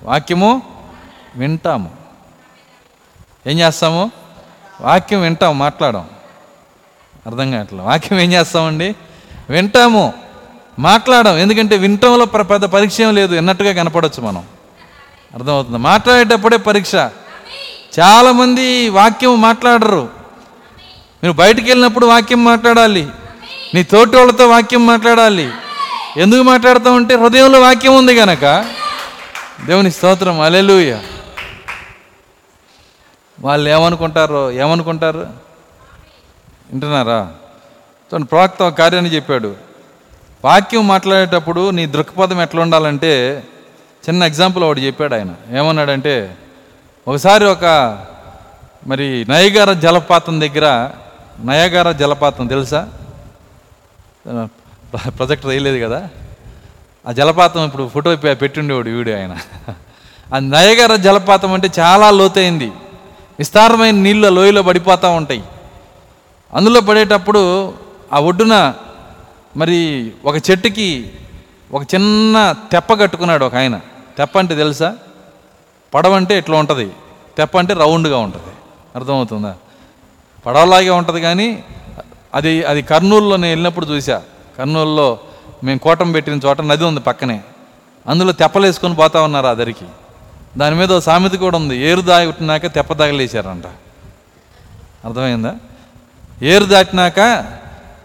వాక్యము 0.02 0.62
వింటాము. 1.36 1.90
ఏం 3.46 3.58
చేస్తాము? 3.58 4.10
వాక్యం 4.80 5.22
వింటాము 5.22 5.58
మాట్లాడాం 5.58 6.08
అర్థం 7.26 7.50
కావట్లేదు. 7.50 7.82
వాక్యం 7.82 8.20
ఏం 8.20 8.32
చేస్తామండి? 8.32 8.94
వింటాము. 9.50 10.23
మాట్లాడడం 10.78 11.38
ఎందుకంటే 11.38 11.76
వినటంలో 11.76 12.24
ప్ర- 12.24 12.42
పెద్ద 12.42 12.64
పరీక్ష 12.64 13.00
ఏం 13.00 13.14
లేదు 13.14 13.36
అన్నట్టుగా 13.36 13.72
కనపడవచ్చు 13.72 14.22
మనం. 14.22 14.44
అర్థమవుతుంది? 15.34 15.78
మాట్లాడేటప్పుడే 15.78 16.56
పరీక్ష. 16.56 16.94
చాలామంది 18.00 18.88
వాక్యం 18.88 19.40
మాట్లాడరు. 19.40 20.08
మీరు 21.22 21.32
బయటికి 21.32 21.70
వెళ్ళినప్పుడు 21.70 22.06
వాక్యం 22.06 22.44
మాట్లాడాలి. 22.44 23.08
నీ 23.74 23.82
తోటి 23.82 24.16
వాళ్ళతో 24.16 24.48
వాక్యం 24.48 24.86
మాట్లాడాలి. 24.86 25.50
ఎందుకు 26.16 26.42
మాట్లాడుతూ 26.42 26.92
ఉంటే 26.92 27.14
హృదయంలో 27.14 27.60
వాక్యం 27.60 27.96
ఉంది 27.96 28.16
కనుక 28.16 28.70
దేవుని 29.66 29.90
స్తోత్రం. 29.90 30.40
అలెలుయ 30.40 30.98
వాళ్ళు 33.40 33.70
ఏమనుకుంటారు 33.70 34.50
ఏమనుకుంటారు? 34.50 35.18
వింటున్నారా? 36.70 37.32
చూడండి 38.14 38.28
ప్రవక్త 38.28 38.62
ఒక 38.62 38.74
కార్యాన్ని 38.74 39.14
చెప్పాడు. 39.14 39.63
వాక్యం 40.44 40.88
మాట్లాడేటప్పుడు 40.88 41.70
నీ 41.70 41.86
దృక్పథం 41.86 42.42
ఎట్లా 42.42 42.62
ఉండాలంటే 42.62 43.44
చిన్న 44.08 44.24
ఎగ్జాంపుల్ 44.24 44.64
ఒకటి 44.64 44.86
చెప్పాడు 44.86 45.14
ఆయన. 45.14 45.56
ఏమన్నాడంటే 45.56 46.36
ఒకసారి 47.08 47.44
ఒక 47.44 47.64
మరి 48.86 49.26
నయగార 49.28 49.72
జలపాతం 49.72 50.40
దగ్గర 50.40 50.90
నయగార 51.44 51.92
జలపాతం 51.92 52.46
తెలుసా? 52.46 52.88
ప్రొజెక్ట్ 55.06 55.46
వేయలేదు 55.46 55.86
కదా? 55.86 56.08
ఆ 57.08 57.12
జలపాతం 57.12 57.66
ఇప్పుడు 57.66 57.88
ఫోటో 57.88 58.16
పె- 58.16 58.36
పెట్టిండేవాడు 58.36 58.90
వీడియో 58.90 59.18
ఆయన. 59.18 59.36
ఆ 60.34 60.38
నయగార 60.38 60.96
జలపాతం 60.96 61.52
అంటే 61.52 61.70
చాలా 61.78 62.10
లోతైంది. 62.10 62.72
విస్తారమైన 63.38 63.94
నీళ్ళు 63.94 64.28
లోయలో 64.28 64.62
పడిపోతూ 64.62 65.10
ఉంటాయి. 65.10 65.44
అందులో 66.54 66.80
పడేటప్పుడు 66.80 67.74
ఆ 68.12 68.20
ఒడ్డున 68.20 68.74
మరి 69.56 70.12
ఒక 70.24 70.50
చెట్టుకి 70.50 71.12
ఒక 71.72 71.82
చిన్న 71.94 72.54
తెప్ప 72.72 72.94
కట్టుకున్నాడు 72.94 73.44
ఒక 73.44 73.54
ఆయన. 73.54 73.80
తెప్ప 74.18 74.38
అంటే 74.38 74.56
తెలుసా? 74.56 74.96
పడవ 75.94 76.16
అంటే 76.16 76.38
ఇట్లా 76.38 76.58
ఉంటుంది. 76.58 76.92
తెప్ప 77.38 77.58
అంటే 77.58 77.74
రౌండ్గా 77.74 78.18
ఉంటుంది. 78.18 78.46
అర్థమవుతుందా? 78.96 79.56
పడవలాగే 80.46 80.90
ఉంటుంది 80.90 81.20
కానీ 81.20 81.64
అది 82.34 82.64
అది 82.64 82.82
కర్నూలులో 82.82 83.36
నేను 83.36 83.50
వెళ్ళినప్పుడు 83.50 83.86
చూసా 83.86 84.22
కర్నూలులో 84.58 85.18
మేము 85.64 85.78
కోటం 85.78 86.12
పెట్టిన 86.12 86.40
చోట 86.44 86.60
నది 86.60 86.84
ఉంది 86.84 87.00
పక్కనే. 87.00 87.42
అందులో 88.06 88.32
తెప్పలు 88.32 88.66
వేసుకొని 88.66 88.94
పోతా 88.94 89.22
ఉన్నారు 89.22 89.46
ఆ 89.46 89.52
దరికి. 89.52 89.84
దాని 90.56 90.76
మీద 90.76 90.98
సామెత 90.98 91.32
కూడా 91.32 91.58
ఉంది. 91.58 91.78
ఏరు 91.78 92.00
దాటినాక 92.00 92.66
తెప్ప 92.66 92.92
తగలేశారంట. 92.92 93.66
అర్థమైందా? 95.04 95.56
ఏరు 96.42 96.64
దాటినాక 96.64 97.18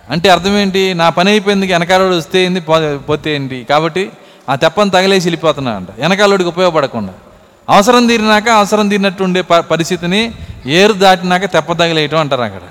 అంటే 0.10 0.30
అర్థం 0.30 0.58
ఏంటి? 0.58 0.94
నా 0.94 1.10
పని 1.10 1.30
అయిపోయింది 1.32 1.74
వెనకాలోడు 1.74 2.16
వస్తే 2.16 2.46
ఏంది? 2.46 2.62
పోతే 3.10 3.36
ఏంటి? 3.36 3.58
కాబట్టి 3.70 4.04
ఆ 4.50 4.56
తెప్పని 4.56 4.92
తగిలేసి 4.92 5.26
వెళ్ళిపోతున్నా 5.28 5.72
అంట 5.72 5.88
వెనకాలోడికి 5.98 6.50
ఉపయోగపడకుండా. 6.50 7.14
అవసరం 7.70 8.08
తీరినాక 8.08 8.50
అవసరం 8.50 8.90
తీరినట్టు 8.90 9.24
ఉండే 9.24 9.42
ప 9.42 9.54
పరిస్థితిని 9.72 10.22
ఏరు 10.66 10.94
దాటినాక 10.94 11.46
తెప్ప 11.46 11.74
తగిలేయటం 11.74 12.18
అంటారు 12.18 12.42
అక్కడ. 12.42 12.62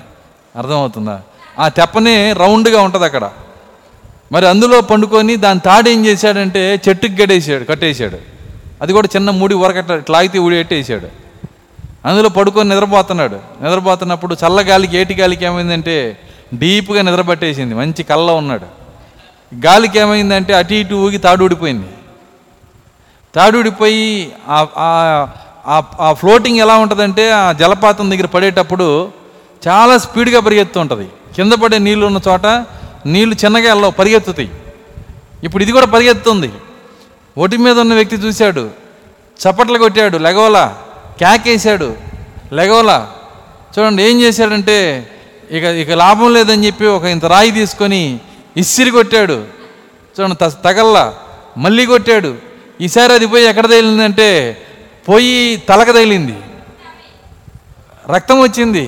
అర్థమవుతుందా? 0.55 1.21
ఆ 1.59 1.67
తెప్పని 1.67 2.33
రౌండ్గా 2.33 2.81
ఉంటుంది 2.81 3.05
అక్కడ. 3.05 3.29
మరి 4.31 4.47
అందులో 4.47 4.81
పండుకొని 4.81 5.35
దాని 5.35 5.59
తాడు 5.59 5.89
ఏం 5.89 6.05
చేశాడంటే 6.05 6.81
చెట్టుకి 6.87 7.15
గడేసాడు 7.21 7.63
కట్టేశాడు 7.63 8.17
అది 8.81 8.93
కూడా 8.93 9.07
చిన్న 9.15 9.29
ముడి 9.29 9.55
వరకట్ల 9.55 10.01
లాగితే 10.09 10.39
ఊడి 10.39 10.55
పెట్టేసాడు 10.55 11.07
అందులో 12.07 12.29
పడుకొని 12.29 12.69
నిద్రపోతున్నాడు. 12.69 13.37
నిద్రపోతున్నప్పుడు 13.63 14.35
చల్లగాలికి 14.43 14.97
ఏటి 14.97 15.13
గాలికి 15.13 15.45
ఏమైందంటే 15.45 15.95
డీప్గా 16.53 17.01
నిద్రపట్టేసింది. 17.01 17.75
మంచి 17.75 18.03
కళ్ళ 18.03 18.31
ఉన్నాడు. 18.31 18.65
గాలికి 19.65 19.99
ఏమైందంటే 19.99 20.53
అటు 20.53 20.73
ఇటు 20.73 20.95
ఊగి 20.95 21.17
తాడు 21.17 21.43
ఊడిపోయింది. 21.43 21.87
తాడు 23.35 23.57
ఊడిపోయి 23.57 24.31
ఆ- 24.49 26.13
ఫ్లోటింగ్ 26.13 26.57
ఎలా 26.57 26.77
ఉంటుందంటే 26.77 27.31
ఆ 27.31 27.51
జలపాతం 27.51 28.11
దగ్గర 28.11 28.25
పడేటప్పుడు 28.25 29.11
చాలా 29.67 29.97
స్పీడ్గా 29.97 30.39
పరిగెత్తు 30.39 30.79
ఉంటుంది 30.79 31.09
కింద 31.35 31.53
పడే 31.53 31.77
నీళ్ళు 31.77 32.05
ఉన్న 32.05 32.19
చోట 32.27 32.45
నీళ్ళు 33.05 33.35
చిన్నగా 33.45 33.73
వెళ్ళవు 33.73 33.91
పరిగెత్తుతాయి. 33.91 34.51
ఇప్పుడు 35.43 35.63
ఇది 35.63 35.71
కూడా 35.71 35.85
పరిగెత్తుంది. 35.85 36.51
ఒటి 37.37 37.57
మీద 37.57 37.79
ఉన్న 37.79 37.93
వ్యక్తి 37.93 38.15
చూశాడు. 38.15 38.69
చప్పట్లు 39.39 39.77
కొట్టాడు. 39.77 40.17
లెగవలా. 40.17 40.77
కేకేశాడు. 41.19 41.95
లెగోలా 42.53 43.11
చూడండి 43.79 44.03
ఏం 44.03 44.21
చేశాడంటే 44.21 45.07
ఇక 45.51 45.63
ఇక 45.63 45.91
లాభం 45.91 46.33
లేదని 46.33 46.65
చెప్పి 46.65 46.85
ఒక 46.85 47.03
ఇంత 47.03 47.25
రాయి 47.25 47.51
తీసుకొని 47.51 48.19
ఇసిరి 48.57 48.91
కొట్టాడు. 48.91 49.45
చూడండి 50.19 50.35
త- 50.35 50.63
తగల్లా. 50.65 51.13
మళ్ళీ 51.57 51.85
కొట్టాడు. 51.85 52.35
ఈసారి 52.81 53.13
అది 53.13 53.25
పోయి 53.27 53.45
ఎక్కడ 53.45 53.65
తగిలిందంటే 53.65 54.57
పోయి 55.09 55.55
తలక 55.69 55.87
తగిలింది. 55.87 56.35
రక్తం 58.13 58.39
వచ్చింది. 58.39 58.81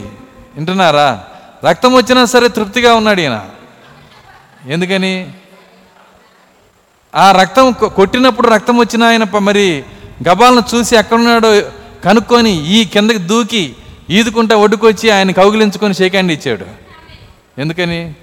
వింటున్నారా? 0.56 1.24
రక్తం 1.70 1.94
వచ్చినా 1.94 2.26
సరే 2.26 2.48
తృప్తిగా 2.48 2.94
ఉన్నాడు 2.94 3.22
ఈయన. 3.22 3.46
ఎందుకని? 4.68 5.32
ఆ 7.16 7.32
రక్తం 7.32 7.72
కొట్టినప్పుడు 7.72 8.48
రక్తం 8.48 8.78
వచ్చిన 8.78 9.04
ఆయన 9.04 9.24
మరి 9.24 9.84
గబాలను 10.30 10.64
చూసి 10.76 10.98
ఎక్కడున్నాడో 10.98 11.62
కనుక్కొని 12.06 12.68
ఈ 12.68 12.86
కిందకి 12.86 13.18
దూకి 13.18 13.76
ఈదుకుంటా 14.10 14.56
ఒడ్డుకొచ్చి 14.56 15.10
ఆయన 15.10 15.32
కౌగిలించుకొని 15.32 15.94
షేక్ 15.94 16.14
హ్యాండ్ 16.14 16.32
ఇచ్చాడు. 16.32 16.66
ఎందుకని? 17.58 18.16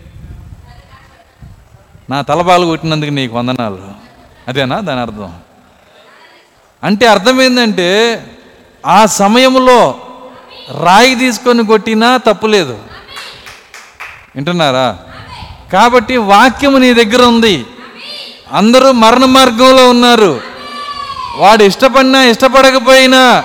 నా 2.10 2.22
తలబాలు 2.22 2.66
కొట్టినందుకు 2.66 3.10
నీకు 3.10 3.36
వందనాలు. 3.36 3.78
అదేనా? 4.48 4.80
దాని 4.80 5.00
అర్థం. 5.00 5.34
అంటే 6.84 7.06
అర్థం 7.06 7.42
ఏంటంటే 7.42 8.22
ఆ 8.86 9.06
సమయంలో 9.06 10.00
రాయి 10.80 11.14
తీసుకొని 11.14 11.66
కొట్టినా 11.66 12.16
తప్పులేదు. 12.16 12.78
వింటున్నారా? 14.36 14.98
కాబట్టి 15.72 16.16
వాక్యము 16.16 16.78
నీ 16.78 16.94
దగ్గర 16.94 17.22
ఉంది. 17.22 17.66
అందరూ 18.52 18.92
మరణ 18.92 19.24
మార్గంలో 19.24 19.90
ఉన్నారు. 19.90 20.40
వాడు 21.36 21.64
ఇష్టపడినా 21.64 22.22
ఇష్టపడకపోయినా 22.22 23.44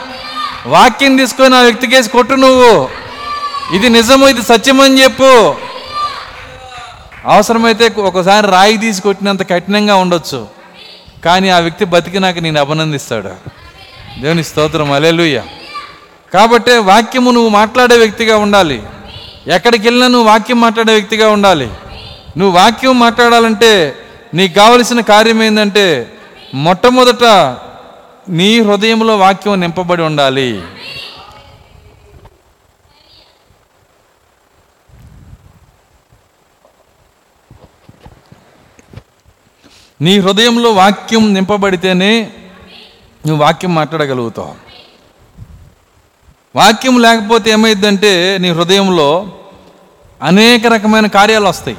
వాక్యం 0.66 1.18
తీసుకొని 1.18 1.56
ఆ 1.56 1.62
వ్యక్తికేసి 1.62 2.10
కొట్టు 2.10 2.34
నువ్వు. 2.34 2.90
ఇది 3.76 3.90
నిజము 3.90 4.28
ఇది 4.28 4.42
సత్యమని 4.42 5.04
చెప్పు. 5.04 5.56
అవసరమైతే 7.26 7.94
ఒకసారి 7.98 8.48
రాయి 8.48 8.78
తీసి 8.78 9.02
కొట్టినంత 9.02 9.50
కఠినంగా 9.50 9.96
ఉండొచ్చు. 9.96 10.48
కానీ 11.26 11.50
ఆ 11.50 11.60
వ్యక్తి 11.60 11.86
బతికినాక 11.86 12.40
నేను 12.40 12.60
అభినందిస్తాడు. 12.60 13.30
దేవుని 14.22 14.44
స్తోత్రం 14.44 14.92
అలెలుయ్య 14.92 15.44
కాబట్టే 16.34 16.78
వాక్యము 16.78 17.32
నువ్వు 17.32 17.50
మాట్లాడే 17.50 17.98
వ్యక్తిగా 17.98 18.38
ఉండాలి. 18.38 18.84
ఎక్కడికి 19.48 19.88
వెళ్ళినా 19.88 20.08
నువ్వు 20.08 20.28
వాక్యం 20.28 20.62
మాట్లాడే 20.62 20.94
వ్యక్తిగా 20.94 21.30
ఉండాలి. 21.30 21.70
నువ్వు 22.38 22.60
వాక్యం 22.60 23.00
మాట్లాడాలంటే 23.00 23.96
నీకు 24.34 24.54
కావలసిన 24.54 25.02
కార్యం 25.02 25.44
ఏంటంటే 25.44 26.14
మొట్టమొదట 26.54 27.24
నీ 28.30 28.62
హృదయంలో 28.62 29.18
వాక్యం 29.18 29.60
నింపబడి 29.60 30.02
ఉండాలి. 30.02 30.64
నీ 40.02 40.20
హృదయంలో 40.20 40.72
వాక్యం 40.72 41.34
నింపబడితేనే 41.34 42.34
నువ్వు 43.28 43.44
వాక్యం 43.44 43.76
మాట్లాడగలుగుతావు. 43.76 44.56
వాక్యం 46.56 47.02
లేకపోతే 47.02 47.52
ఏమైందంటే 47.52 48.38
నీ 48.38 48.50
హృదయంలో 48.50 49.40
అనేక 50.22 50.68
రకమైన 50.68 51.08
కార్యాలు 51.08 51.48
వస్తాయి. 51.48 51.78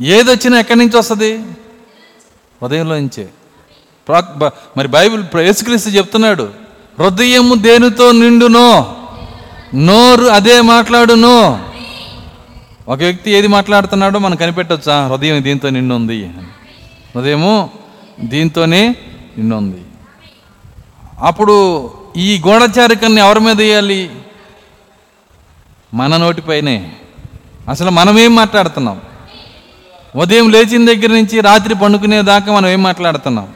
ఏదొచ్చినా 0.00 0.60
ఎక్కడి 0.60 0.78
నుంచి 0.78 0.98
వస్తుంది? 0.98 1.38
హృదయంలో 2.62 2.98
నుంచే. 2.98 3.28
మరి 4.76 4.88
బైబిల్ 4.88 5.22
యేసుక్రీస్తు 5.38 5.90
చెప్తున్నాడు 5.90 6.46
హృదయము 7.00 7.54
దేనితో 7.54 8.12
నిండునో 8.12 8.68
నోరు 9.74 10.26
అదే 10.36 10.60
మాట్లాడును. 10.60 11.36
ఒక 12.88 12.98
వ్యక్తి 12.98 13.30
ఏది 13.30 13.48
మాట్లాడుతున్నాడో 13.48 14.18
మనం 14.18 14.36
కనిపెట్టొచ్చా? 14.36 14.96
హృదయం 15.06 15.44
దీంతో 15.44 15.68
నిండు 15.70 15.94
ఉంది 15.94 16.18
హృదయము 17.14 17.70
దీంతోనే 18.32 18.82
నిండు 19.38 19.54
ఉంది 19.56 19.80
అప్పుడు 21.28 21.56
ఈ 22.16 22.28
గూఢచారికల్ని 22.46 23.20
ఎవరి 23.20 23.40
మీద 23.40 23.58
వేయాలి? 23.58 24.00
మన 25.94 26.16
నోటిపైనే 26.16 26.76
అసలు 27.68 27.90
మనం 27.90 28.18
ఏం 28.18 28.32
మాట్లాడుతున్నాం? 28.34 28.98
ఉదయం 30.16 30.46
లేచిన 30.50 30.82
దగ్గర 30.92 31.10
నుంచి 31.10 31.40
రాత్రి 31.40 31.74
పండుకునే 31.74 32.22
దాకా 32.22 32.48
మనం 32.52 32.68
ఏం 32.68 32.82
మాట్లాడుతున్నాం? 32.82 33.48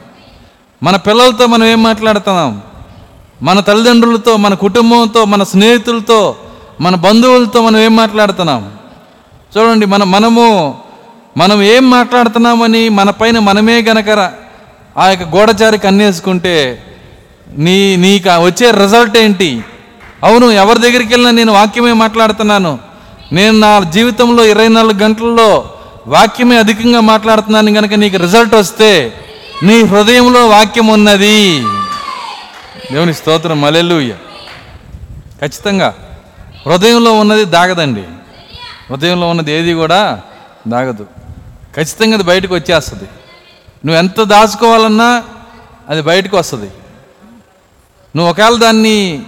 మన 0.83 0.95
పిల్లలతో 0.95 1.47
మనం 1.47 1.65
ఏం 1.65 1.83
మాట్లాడుతున్నాం? 1.83 2.61
మన 3.41 3.59
తల్లిదండ్రులతో 3.59 4.37
మన 4.37 4.53
కుటుంబంతో 4.53 5.25
మన 5.25 5.43
స్నేహితులతో 5.43 6.35
మన 6.81 6.95
బంధువులతో 6.95 7.61
మనం 7.61 7.79
ఏం 7.79 7.95
మాట్లాడుతున్నాం? 7.95 8.71
చూడండి 9.57 9.85
మన 9.85 10.03
మనము 10.03 10.75
మనం 11.37 11.61
ఏం 11.61 11.89
మాట్లాడుతున్నామని 11.89 12.89
మన 12.89 13.09
పైన 13.09 13.39
మనమే 13.39 13.81
గనక 13.81 14.09
ఆ 14.97 15.09
యొక్క 15.09 15.23
గోడచారి 15.23 15.77
కన్నేసుకుంటే 15.77 16.83
నీ 17.57 17.95
నీకు 17.95 18.29
వచ్చే 18.29 18.71
రిజల్ట్ 18.71 19.17
ఏంటి? 19.17 19.61
అవును 20.23 20.45
ఎవరి 20.45 20.79
దగ్గరికి 20.79 21.13
వెళ్ళినా 21.13 21.31
నేను 21.31 21.53
వాక్యమే 21.53 21.93
మాట్లాడుతున్నాను. 21.93 22.79
నేను 23.31 23.59
నా 23.59 23.79
జీవితంలో 23.79 24.45
ఇరవై 24.45 24.67
నాలుగు 24.67 24.99
గంటల్లో 25.03 25.69
వాక్యమే 26.07 26.57
అధికంగా 26.57 26.99
మాట్లాడుతున్నాను 26.99 27.73
కనుక 27.73 27.93
నీకు 27.93 28.17
రిజల్ట్ 28.17 28.55
వస్తే 28.55 29.13
నీ 29.63 29.83
హృదయంలో 29.83 30.47
వాక్యం 30.47 30.87
ఉన్నది 30.87 31.61
దేవుని 32.91 33.13
స్తోత్రం. 33.13 33.61
మలెలుయ్య 33.61 34.13
ఖచ్చితంగా. 35.41 36.17
హృదయంలో 36.65 37.13
ఉన్నది 37.13 37.45
దాగదండి. 37.45 38.03
హృదయంలో 38.89 39.29
ఉన్నది 39.29 39.51
ఏది 39.51 39.73
కూడా 39.73 40.21
దాగదు. 40.67 41.07
ఖచ్చితంగా 41.75 42.13
అది 42.13 42.23
బయటకు 42.23 42.55
వచ్చేస్తుంది. 42.55 43.03
నువ్వు 43.85 43.95
ఎంత 43.95 44.21
దాచుకోవాలన్నా 44.21 45.23
అది 45.89 46.01
బయటకు 46.01 46.37
వస్తుంది. 46.37 46.71
నువ్వు 48.15 48.29
ఒకవేళ 48.29 48.55
దాన్ని 48.55 49.23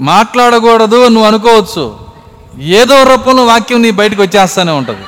మాట్లాడకూడదు 0.00 1.08
నువ్వు 1.08 1.26
అనుకోవచ్చు. 1.26 2.06
ఏదో 2.60 3.02
రూపంలో 3.02 3.44
వాక్యం 3.44 3.82
నీ 3.82 3.90
బయటకు 3.90 4.22
వచ్చేస్తూనే 4.22 4.72
ఉంటుంది. 4.72 5.02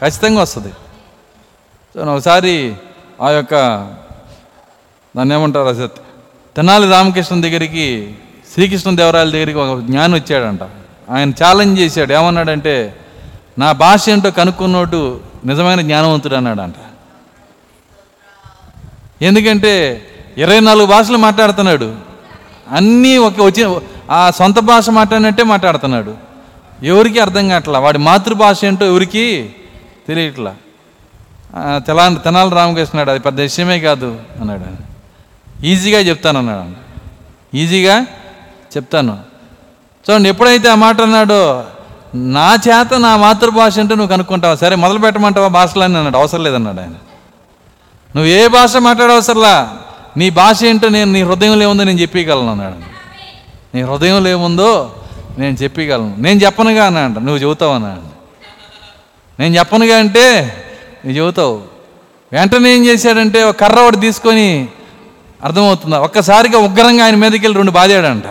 ఖచ్చితంగా 0.00 0.42
వస్తుంది. 0.42 0.72
సో 1.94 2.14
ఒకసారి 2.14 2.74
ఆ 3.20 3.30
యొక్క 3.30 3.52
దాన్ని 5.16 5.34
ఏమంటారు 5.34 5.68
అసత్? 5.68 5.96
తెనాలి 6.56 6.90
రామకృష్ణ 6.90 7.40
దగ్గరికి 7.40 8.14
శ్రీకృష్ణ 8.54 8.90
దేవరాయల 8.90 9.30
దగ్గరికి 9.30 9.58
ఒక 9.58 9.80
జ్ఞానం 9.80 10.14
వచ్చాడంట. 10.14 10.60
ఆయన 11.10 11.30
ఛాలెంజ్ 11.30 11.80
చేశాడు. 11.80 12.12
ఏమన్నాడంటే 12.12 12.96
నా 13.58 13.72
భాష 13.72 14.08
ఏంటో 14.08 14.30
కనుక్కున్నోడు 14.30 15.20
నిజమైన 15.44 15.80
జ్ఞానవంతుడు 15.80 16.34
అన్నాడంట. 16.34 16.74
ఎందుకంటే 19.22 20.02
ఇరవై 20.38 20.60
నాలుగు 20.60 20.86
భాషలు 20.86 21.16
మాట్లాడుతున్నాడు. 21.16 21.96
అన్నీ 22.70 23.16
ఒక 23.16 23.34
వచ్చిన 23.40 23.80
ఆ 24.10 24.30
సొంత 24.30 24.58
భాష 24.58 24.90
మాట్లాడినట్టే 24.90 25.42
మాట్లాడుతున్నాడు. 25.42 26.14
ఎవరికి 26.82 27.18
అర్థం 27.18 27.48
కావట్లా? 27.48 27.78
వాడి 27.78 27.98
మాతృభాష 27.98 28.64
ఏంటో 28.64 28.86
ఎవరికి 28.86 29.54
తెలియట్లా? 30.08 30.54
తెలా 31.56 32.08
తెనాలి 32.08 32.50
రామకృష్ణాడు 32.50 33.10
అది 33.10 33.20
పెద్ద 33.20 33.40
విషయమే 33.40 33.80
కాదు 33.80 34.20
అన్నాడు. 34.40 34.94
ఈజీగా 35.66 35.98
చెప్తాను 35.98 36.38
అన్నాడు. 36.38 36.84
ఈజీగా 37.56 38.00
చెప్తాను. 38.76 39.18
చూడండి 40.10 40.28
ఎప్పుడైతే 40.28 40.68
ఆ 40.68 40.74
మాట 40.74 41.00
అన్నాడో 41.00 41.64
నా 42.14 42.56
చేత 42.68 42.94
నా 42.94 43.16
మాతృభాష 43.16 43.78
అంటే 43.78 43.94
నువ్వు 43.94 44.12
కనుక్కుంటావా? 44.12 44.54
సరే 44.54 44.76
మొదలు 44.76 44.98
పెట్టమంటావా 44.98 45.48
భాషలని 45.48 45.96
అన్నాడు. 45.96 46.16
అవసరం 46.16 46.44
లేదన్నాడు 46.44 46.80
ఆయన. 46.80 46.88
నువ్వు 46.88 48.24
ఏ 48.24 48.48
భాష 48.48 48.76
మాట్లాడవసరలా 48.76 49.76
నీ 50.16 50.30
భాష 50.30 50.64
ఏంటో 50.64 50.88
నేను 50.88 51.12
నీ 51.12 51.22
హృదయంలో 51.22 51.62
ఏముందో 51.62 51.84
నేను 51.84 51.98
చెప్పగలను 51.98 52.50
అన్నాడు. 52.50 52.74
నీ 53.76 53.82
హృదయంలో 53.82 54.30
ఏముందో 54.30 54.96
నేను 55.38 55.54
చెప్పగలను. 55.54 56.14
నేను 56.18 56.40
చెప్పనుగా 56.40 56.86
అన్నాడు. 56.86 57.18
నువ్వు 57.18 57.36
చెబుతావు 57.36 57.74
అన్నాడు. 57.74 58.14
నేను 59.42 59.58
చెప్పనుగా 59.58 59.98
అంటే 59.98 60.56
నువ్వు 61.04 61.18
చెబుతావు. 61.18 61.56
వెంటనే 62.32 62.74
ఏం 62.74 62.84
చేశాడంటే 62.86 63.42
ఒక 63.44 63.56
కర్ర 63.60 63.80
ఒకటి 63.80 63.96
తీసుకొని 63.96 64.68
అర్థమవుతుందా? 65.44 65.98
ఒక్కసారిగా 65.98 66.58
ఉగ్రంగా 66.58 67.04
ఆయన 67.04 67.14
మీదకి 67.14 67.38
వెళ్ళి 67.38 67.56
రెండు 67.56 67.70
బాధాడంట 67.70 68.24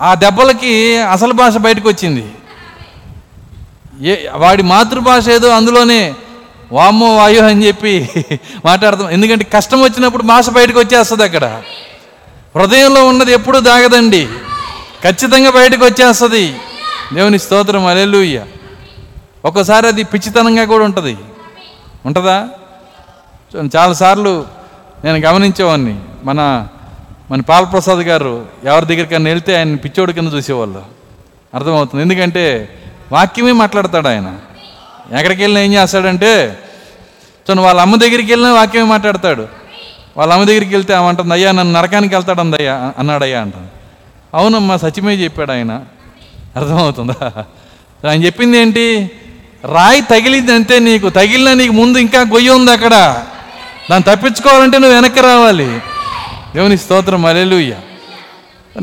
ఆ 0.00 0.14
దెబ్బలకి 0.14 0.96
అసలు 0.96 1.32
భాష 1.32 1.56
బయటకు 1.56 1.88
వచ్చింది 1.88 2.24
ఏ 4.08 4.16
వాడి 4.34 4.62
మాతృభాష 4.62 5.28
ఏదో 5.28 5.48
అందులోనే 5.48 6.14
వామ్మో 6.72 7.16
వాయు 7.16 7.40
అని 7.40 7.66
చెప్పి 7.66 8.08
మాట్లాడతాం. 8.64 9.10
ఎందుకంటే 9.10 9.44
కష్టం 9.44 9.80
వచ్చినప్పుడు 9.82 10.22
భాష 10.22 10.50
బయటకు 10.50 10.78
వచ్చేస్తుంది 10.78 11.24
అక్కడ. 11.24 11.62
హృదయంలో 12.56 13.06
ఉన్నది 13.06 13.32
ఎప్పుడూ 13.32 13.60
దాగదండి. 13.60 14.28
ఖచ్చితంగా 15.04 15.50
బయటకు 15.50 15.84
వచ్చేస్తుంది 15.84 16.44
దేవుని 17.14 17.38
స్తోత్రం. 17.38 17.86
అలెలుయ్య 17.86 18.44
ఒక్కోసారి 19.46 19.86
అది 19.86 20.04
పిచ్చితనంగా 20.04 20.64
కూడా 20.64 20.84
ఉంటుంది. 20.84 21.16
ఉంటుందా? 22.06 22.48
చాలాసార్లు 23.76 24.46
నేను 25.04 25.18
గమనించేవాడిని 25.18 26.00
మన 26.24 26.68
మన 27.30 27.40
పాలప్రసాద్ 27.40 27.98
గారు 27.98 28.46
ఎవరి 28.64 28.86
దగ్గరికన్నా 28.86 29.30
వెళ్తే 29.30 29.56
ఆయన 29.56 29.74
పిచ్చోడి 29.74 30.12
కింద 30.12 30.32
చూసేవాళ్ళు. 30.32 30.82
అర్థమవుతుంది. 31.54 32.02
ఎందుకంటే 32.02 32.68
వాక్యమే 33.12 33.52
మాట్లాడతాడు 33.52 34.08
ఆయన. 34.08 34.38
ఎక్కడికి 35.18 35.42
వెళ్ళినా 35.42 35.64
ఏం 35.64 35.72
చేస్తాడంటే 35.72 36.58
చూడండి 37.50 37.62
వాళ్ళ 37.62 37.80
అమ్మ 37.80 37.96
దగ్గరికి 37.96 38.32
వెళ్ళినా 38.32 38.54
వాక్యమే 38.54 38.88
మాట్లాడతాడు. 38.88 39.48
వాళ్ళ 40.16 40.32
అమ్మ 40.32 40.44
దగ్గరికి 40.44 40.74
వెళ్తే 40.74 40.94
ఆమె 40.94 41.08
అంటుంది 41.08 41.34
అయ్యా 41.34 41.52
నన్ను 41.52 41.80
నరకానికి 41.80 42.14
వెళ్తాడు 42.14 42.40
అయ్యా 42.40 42.92
అన్నాడయ్యా 42.98 43.40
అంటుంది. 43.40 43.68
అవునమ్మా 44.34 44.76
సత్యమే 44.76 45.14
చెప్పాడు 45.14 45.52
ఆయన. 45.52 45.84
అర్థమవుతుందా? 46.56 47.44
ఆయన 48.08 48.24
చెప్పింది 48.24 48.58
ఏంటి? 48.58 49.10
రాయి 49.64 50.00
తగిలింది 50.00 50.52
అంతే 50.52 50.78
నీకు 50.78 51.08
తగిలిన 51.08 51.52
నీకు 51.52 51.72
ముందు 51.72 51.98
ఇంకా 51.98 52.20
గొయ్యి 52.20 52.50
ఉంది 52.50 52.72
అక్కడ. 52.72 53.22
దాన్ని 53.90 54.16
తప్పించుకోవాలంటే 54.16 54.78
నువ్వు 54.78 54.94
వెనక్కి 54.94 55.20
రావాలి. 55.20 55.80
దేవుని 56.54 56.78
స్తోత్రం 56.78 57.26
అలెలుయ్య 57.26 57.76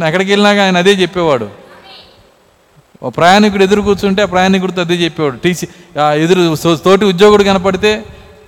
ఎక్కడికి 0.08 0.32
వెళ్ళినాక 0.32 0.60
ఆయన 0.60 0.78
అదే 0.78 0.92
చెప్పేవాడు. 0.92 1.50
ఓ 3.04 3.10
ప్రయాణికుడు 3.10 3.64
ఎదురు 3.64 3.82
కూర్చుంటే 3.82 4.22
ఆ 4.22 4.26
ప్రయాణికుడితో 4.26 4.82
అదే 4.82 4.94
చెప్పేవాడు. 4.94 5.38
టీసీ 5.38 5.68
ఎదురు 6.16 6.76
తోటి 6.76 7.06
ఉద్యోగుడు 7.06 7.44
కనపడితే 7.44 8.04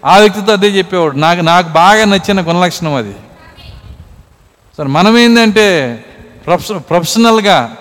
ఆ 0.06 0.18
వ్యక్తితో 0.18 0.54
అదే 0.54 0.68
చెప్పేవాడు. 0.68 1.16
నాకు 1.16 1.42
నాకు 1.42 1.70
బాగా 1.70 2.06
నచ్చిన 2.06 2.42
గుణలక్షణం 2.42 2.96
అది. 2.96 3.14
సరే 4.78 4.88
మనం 4.88 5.18
ఏంటంటే 5.18 6.04
ప్రొఫెషనల్గా 6.46 7.76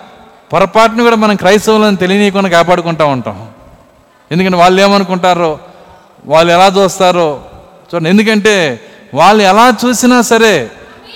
పొరపాటును 0.53 1.03
కూడా 1.03 1.15
మనం 1.15 1.35
క్రైస్తవులను 1.35 1.95
తెలియనీయకుండా 1.95 2.49
కాపాడుకుంటూ 2.49 3.07
ఉంటాం. 3.07 3.47
ఎందుకంటే 4.31 4.57
వాళ్ళు 4.57 4.81
ఏమనుకుంటారో 4.81 5.59
వాళ్ళు 6.25 6.53
ఎలా 6.53 6.67
చూస్తారో 6.67 7.41
చూడండి. 7.93 8.09
ఎందుకంటే 8.09 8.79
వాళ్ళు 9.13 9.43
ఎలా 9.43 9.73
చూసినా 9.85 10.21
సరే 10.21 10.71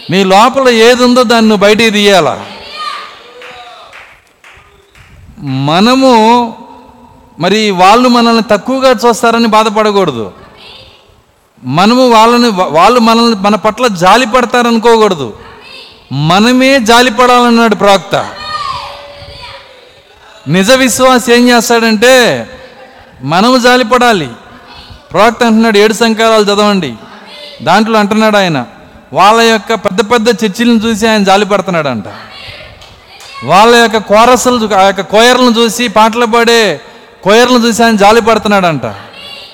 నీ 0.09 0.23
లోపల 0.23 0.69
ఏది 0.69 1.03
ఉందో 1.03 1.23
దాన్ని 1.23 1.57
బయటికి 1.57 1.89
తీయాలా? 1.89 2.45
మనము 5.39 6.11
మరి 7.39 7.71
వాళ్ళు 7.71 8.09
మనల్ని 8.09 8.43
తక్కువగా 8.51 8.91
చూస్తారని 8.91 9.47
బాధపడకూడదు. 9.47 10.31
మనము 11.63 12.09
వాళ్ళని 12.09 12.49
వాళ్ళు 12.49 12.99
మనల్ని 12.99 13.35
మన 13.35 13.55
పట్ల 13.55 13.87
జాలి 13.87 14.25
పడతారనుకోకూడదు. 14.25 15.33
మనమే 16.11 16.79
జాలి 16.79 17.11
పడాలన్నాడు 17.11 17.75
ప్రవక్త 17.75 18.29
నిజ 20.47 20.71
విశ్వాస 20.71 21.29
ఏం 21.29 21.49
చేస్తాడంటే 21.49 22.15
మనము 23.23 23.57
జాలిపడాలి. 23.57 24.29
ప్రవక్త 25.13 25.43
అంటున్నాడు 25.43 25.77
ఏడు 25.77 25.93
సంకారాలు 25.93 26.43
చదవండి. 26.43 26.95
దాంట్లో 27.61 27.99
అంటున్నాడు 27.99 28.37
ఆయన 28.37 28.65
వాళ్ళ 29.13 29.41
యొక్క 29.41 29.73
పెద్ద 29.73 30.11
పెద్ద 30.11 30.29
చర్చిలను 30.29 30.79
చూసి 30.79 31.07
ఆయన 31.07 31.23
జాలిపడుతున్నాడు 31.23 31.87
అంట 31.87 32.03
వాళ్ళ 33.43 33.75
యొక్క 33.75 33.97
కోరసలు 33.97 34.75
ఆ 34.75 34.81
యొక్క 34.81 35.01
కోయర్లను 35.01 35.49
చూసి 35.49 35.87
పాటలు 35.87 36.25
పాడే 36.25 36.81
కోయర్లను 37.23 37.67
చూసి 37.67 37.83
ఆయన 37.83 37.95
జాలిపడుతున్నాడంట. 37.95 38.85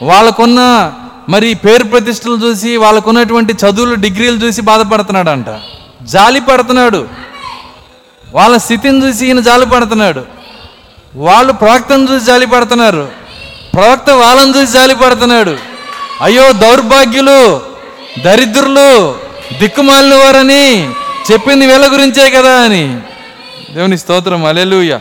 వాళ్ళకున్న 0.01 0.93
మరి 1.30 1.53
పేరు 1.53 1.84
ప్రతిష్టలు 1.84 2.36
చూసి 2.36 2.78
వాళ్ళకున్నటువంటి 2.78 3.53
చదువులు 3.53 3.95
డిగ్రీలు 3.95 4.45
చూసి 4.45 4.61
బాధపడుతున్నాడంట. 4.61 5.45
జాలి 6.03 6.39
పడుతున్నాడు 6.39 7.07
వాళ్ళ 8.34 8.57
స్థితిని 8.57 9.07
చూసి 9.07 9.26
ఈయన 9.26 9.39
జాలి 9.39 9.66
పడుతున్నాడు 9.66 10.26
వాళ్ళు 11.16 11.53
ప్రవక్తను 11.53 12.13
చూసి 12.13 12.26
జాలి 12.26 12.45
పడుతున్నారు 12.45 13.24
ప్రవక్త 13.76 14.09
వాళ్ళని 14.09 14.57
చూసి 14.57 14.71
జాలిపడుతున్నాడు. 14.71 15.57
అయ్యో 16.21 16.51
దౌర్భాగ్యులు 16.51 17.61
దరిద్రులు 18.21 19.19
దిక్కుమాలిన 19.59 20.15
వారని 20.15 20.91
చెప్పింది 21.32 21.67
వీళ్ళ 21.67 21.91
గురించే 21.93 22.30
కదా 22.30 22.53
అని. 22.61 23.01
దేవుని 23.73 23.97
స్తోత్రం 23.97 24.45
అలెలుయ్య 24.45 24.99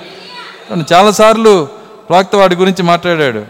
చాలాసార్లు 0.92 1.68
ప్రవక్త 2.08 2.36
వాడి 2.36 2.54
గురించి 2.54 2.82
మాట్లాడాడు. 2.82 3.44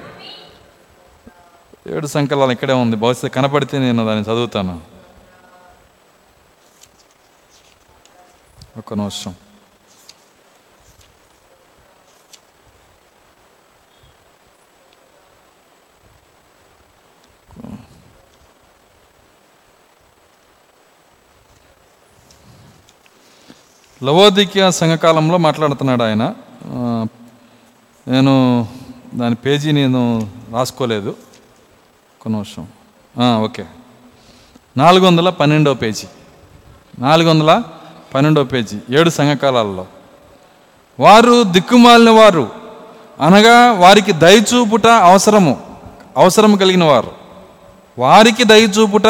ఏడు 1.88 2.06
సంకలాలు 2.06 2.52
ఇక్కడే 2.52 2.72
ఉంది. 2.72 2.96
బహుశా 2.96 3.28
కనపడితే 3.28 3.78
నేను 3.78 4.06
దాన్ని 4.06 4.24
చదువుతాను. 4.24 4.80
ఒక్క 8.76 8.94
నిమిషం. 8.94 9.34
లవోదిక్య 24.04 24.70
సంఘకాలంలో 24.70 25.38
మాట్లాడుతున్నాడు 25.38 26.02
ఆయన. 26.02 26.34
నేను 28.08 28.66
దాని 29.14 29.34
పేజీ 29.34 29.72
నేను 29.72 30.30
రాసుకోలేదు. 30.52 31.16
కొన్ని 32.20 32.40
నిమిషం. 32.40 33.42
ఓకే. 33.42 33.64
నాలుగు 34.76 35.06
వందల 35.06 35.30
పన్నెండో 35.30 35.74
పేజీ. 35.74 36.06
నాలుగు 36.98 37.30
వందల 37.30 37.62
పన్నెండో 38.14 38.44
పేజీ 38.44 38.78
ఏడు 38.90 39.10
సంఘకాలాల్లో. 39.10 39.86
వారు 41.00 41.42
దిక్కుమాలిన 41.42 42.10
వారు. 42.10 42.50
అనగా 43.20 43.72
వారికి 43.72 44.12
దయచూపుట 44.12 44.86
అవసరము 44.86 45.62
అవసరం 46.16 46.56
కలిగిన 46.56 46.84
వారు. 46.84 47.10
వారికి 47.98 48.44
దయచూపుట 48.44 49.06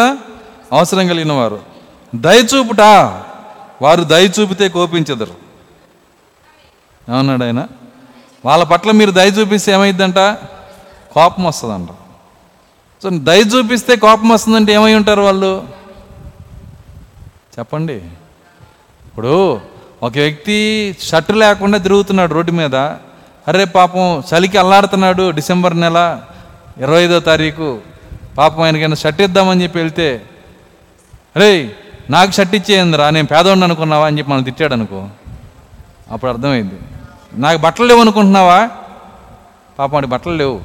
అవసరం 0.73 1.07
కలిగిన 1.07 1.33
వారు. 1.33 1.61
దయచూపుట 2.15 2.81
వారు 3.83 4.03
దయ 4.03 4.29
చూపితే 4.41 4.69
కోపించదరు. 4.69 5.35
ఏమన్నాడు 7.09 7.45
ఆయన? 7.45 7.67
వాళ్ళ 8.45 8.65
పట్ల 8.65 8.91
మీరు 8.91 9.11
దయ 9.11 9.29
చూపిస్తే 9.29 9.73
ఏమైందంట 9.73 10.19
కోపం 11.13 11.45
వస్తుందంట. 11.45 11.89
సో 13.03 13.11
దయ 13.13 13.41
చూపిస్తే 13.41 13.97
కోపం 13.97 14.29
వస్తుందంటే 14.29 14.73
ఏమై 14.73 14.95
ఉంటారు 14.95 15.21
వాళ్ళు? 15.21 15.69
చెప్పండి. 17.59 17.95
ఇప్పుడు 19.05 19.61
ఒక 20.03 20.13
వ్యక్తి 20.13 20.97
షర్టు 21.01 21.33
లేకుండా 21.33 21.79
తిరుగుతున్నాడు 21.79 22.35
రోడ్డు 22.35 22.53
మీద. 22.53 22.75
అరే 23.49 23.65
పాపం 23.65 24.21
చలికి 24.21 24.59
అల్లాడుతున్నాడు 24.59 25.31
డిసెంబర్ 25.31 25.81
నెల 25.81 26.23
ఇరవై 26.79 27.03
ఐదో 27.03 27.21
తారీఖు. 27.21 27.81
పాపం 28.39 28.63
ఆయనకైనా 28.63 28.95
షర్ట్ 28.95 29.23
ఇద్దామని 29.23 29.63
చెప్పి 29.63 29.79
వెళ్తే 29.79 30.23
అరే 31.37 31.77
నాకు 32.11 32.31
షర్ట్ 32.31 32.55
ఇచ్చేయందిరా 32.55 33.11
నేను 33.11 33.27
పేదవాడిని 33.27 33.65
అనుకున్నావా 33.65 34.07
అని 34.07 34.19
చెప్పి 34.19 34.33
మనం 34.33 34.43
తిట్టాడు 34.43 34.73
అనుకో. 34.73 35.09
అప్పుడు 36.11 36.31
అర్థమైంది. 36.31 36.75
నాకు 37.35 37.59
బట్టలు 37.59 37.87
లేవు 37.87 38.01
అనుకుంటున్నావా? 38.01 38.71
పాపం 39.79 39.93
వాడి 39.93 40.07
బట్టలు 40.07 40.33
లేవు. 40.33 40.61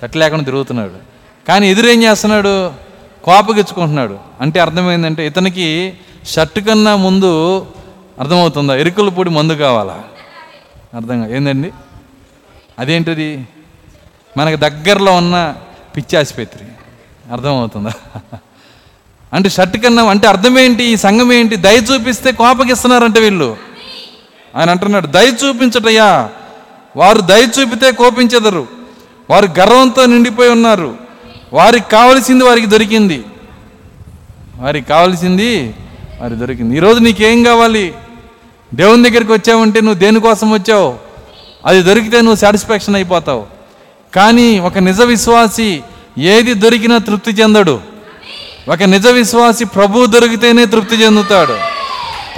షర్ట్ 0.00 0.16
లేకుండా 0.16 0.44
తిరుగుతున్నాడు. 0.44 0.92
కానీ 1.48 1.70
ఎదురేం 1.70 2.02
చేస్తున్నాడు? 2.02 2.72
కోపగించుకుంటున్నాడు 3.24 4.18
అంటే 4.40 4.60
అర్థమైందంటే 4.60 5.26
ఇతనికి 5.26 5.98
షర్ట్ 6.24 6.60
కన్నా 6.60 6.96
ముందు 6.96 7.60
అర్థమవుతుందా? 8.20 8.76
ఎరుకల 8.76 9.08
పొడి 9.08 9.30
మందు 9.30 9.52
కావాలా? 9.52 10.04
అర్థంగా. 10.94 11.36
ఏందండి? 11.36 11.72
అదేంటిది? 12.78 13.48
మనకు 14.36 14.56
దగ్గరలో 14.56 15.12
ఉన్న 15.12 15.56
పిచ్చి 15.96 16.18
ఆసుపత్రి. 16.18 16.64
అర్థమవుతుందా? 17.32 17.92
అంటే 19.32 19.48
షర్ట్ 19.48 19.78
కన్నా 19.78 20.04
అంటే 20.04 20.28
అర్థం 20.28 20.58
ఏంటి 20.58 20.84
ఈ 20.84 20.96
సంఘం 20.96 21.32
ఏంటి 21.32 21.56
దయ 21.56 21.76
చూపిస్తే 21.76 22.32
కోపగిస్తున్నారంటే 22.32 23.20
వీళ్ళు. 23.20 23.56
ఆయన 24.56 24.70
అంటున్నాడు 24.70 25.06
దయ 25.06 25.26
చూపించటయ్యా. 25.26 26.28
వారు 26.96 27.20
దయ 27.20 27.46
చూపితే 27.60 27.92
కోపించెదరు. 27.92 28.66
వారు 29.30 29.48
గర్వంతో 29.58 30.06
నిండిపోయి 30.06 30.50
ఉన్నారు. 30.50 30.94
వారికి 31.52 31.90
కావలసింది 31.90 32.44
వారికి 32.44 32.66
దొరికింది. 32.66 33.24
వారికి 34.58 34.88
కావలసింది 34.88 35.74
వారి 36.20 36.34
దొరికింది. 36.34 36.76
ఈరోజు 36.76 36.98
నీకేం 36.98 37.42
కావాలి? 37.42 37.94
దేవుని 38.74 39.10
దగ్గరికి 39.10 39.32
వచ్చావంటే 39.32 39.80
నువ్వు 39.80 40.00
దేనికోసం 40.00 40.50
వచ్చావు? 40.50 40.94
అది 41.66 41.82
దొరికితే 41.82 42.16
నువ్వు 42.16 42.36
సాటిస్ఫాక్షన్ 42.36 42.94
అయిపోతావు. 42.94 43.46
కానీ 44.14 44.58
ఒక 44.58 44.78
నిజ 44.78 45.02
విశ్వాసి 45.02 45.82
ఏది 46.18 46.54
దొరికినా 46.54 46.98
తృప్తి 46.98 47.30
చెందడు. 47.30 47.89
ఒక 48.68 48.82
నిజ 48.82 49.06
విశ్వాసి 49.06 49.64
ప్రభువు 49.64 50.06
దొరికితేనే 50.06 50.64
తృప్తి 50.64 50.96
చెందుతాడు. 50.96 51.56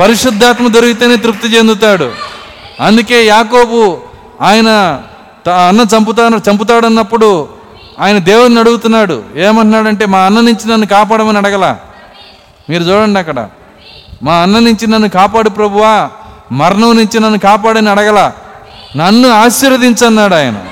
పరిశుద్ధాత్మ 0.00 0.68
దొరికితేనే 0.68 1.16
తృప్తి 1.16 1.48
చెందుతాడు. 1.48 2.12
అందుకే 2.80 3.26
యాకోబు 3.26 4.00
ఆయన 4.40 5.00
త- 5.46 5.48
అన్న 5.48 5.84
చంపుతాను 5.96 6.40
చంపుతాడన్నప్పుడు 6.50 7.48
ఆయన 8.00 8.18
దేవుడిని 8.18 8.60
అడుగుతున్నాడు. 8.60 9.24
ఏమంటున్నాడంటే 9.36 10.06
మా 10.06 10.18
అన్న 10.18 10.40
నుంచి 10.40 10.70
నన్ను 10.70 10.86
కాపాడమని 10.86 11.38
అడగల. 11.38 11.76
మీరు 12.70 12.82
చూడండి 12.82 13.18
అక్కడ. 13.18 13.48
మా 14.22 14.34
అన్న 14.34 14.58
నుంచి 14.58 14.86
నన్ను 14.86 15.08
కాపాడు 15.08 15.48
ప్రభువా. 15.48 16.10
మరణం 16.52 16.96
నుంచి 16.96 17.20
నన్ను 17.20 17.38
కాపాడని 17.38 17.90
అడగల. 17.90 18.32
నన్ను 18.96 19.28
ఆశీర్వదించన్నాడు 19.28 20.34
ఆయన. 20.34 20.64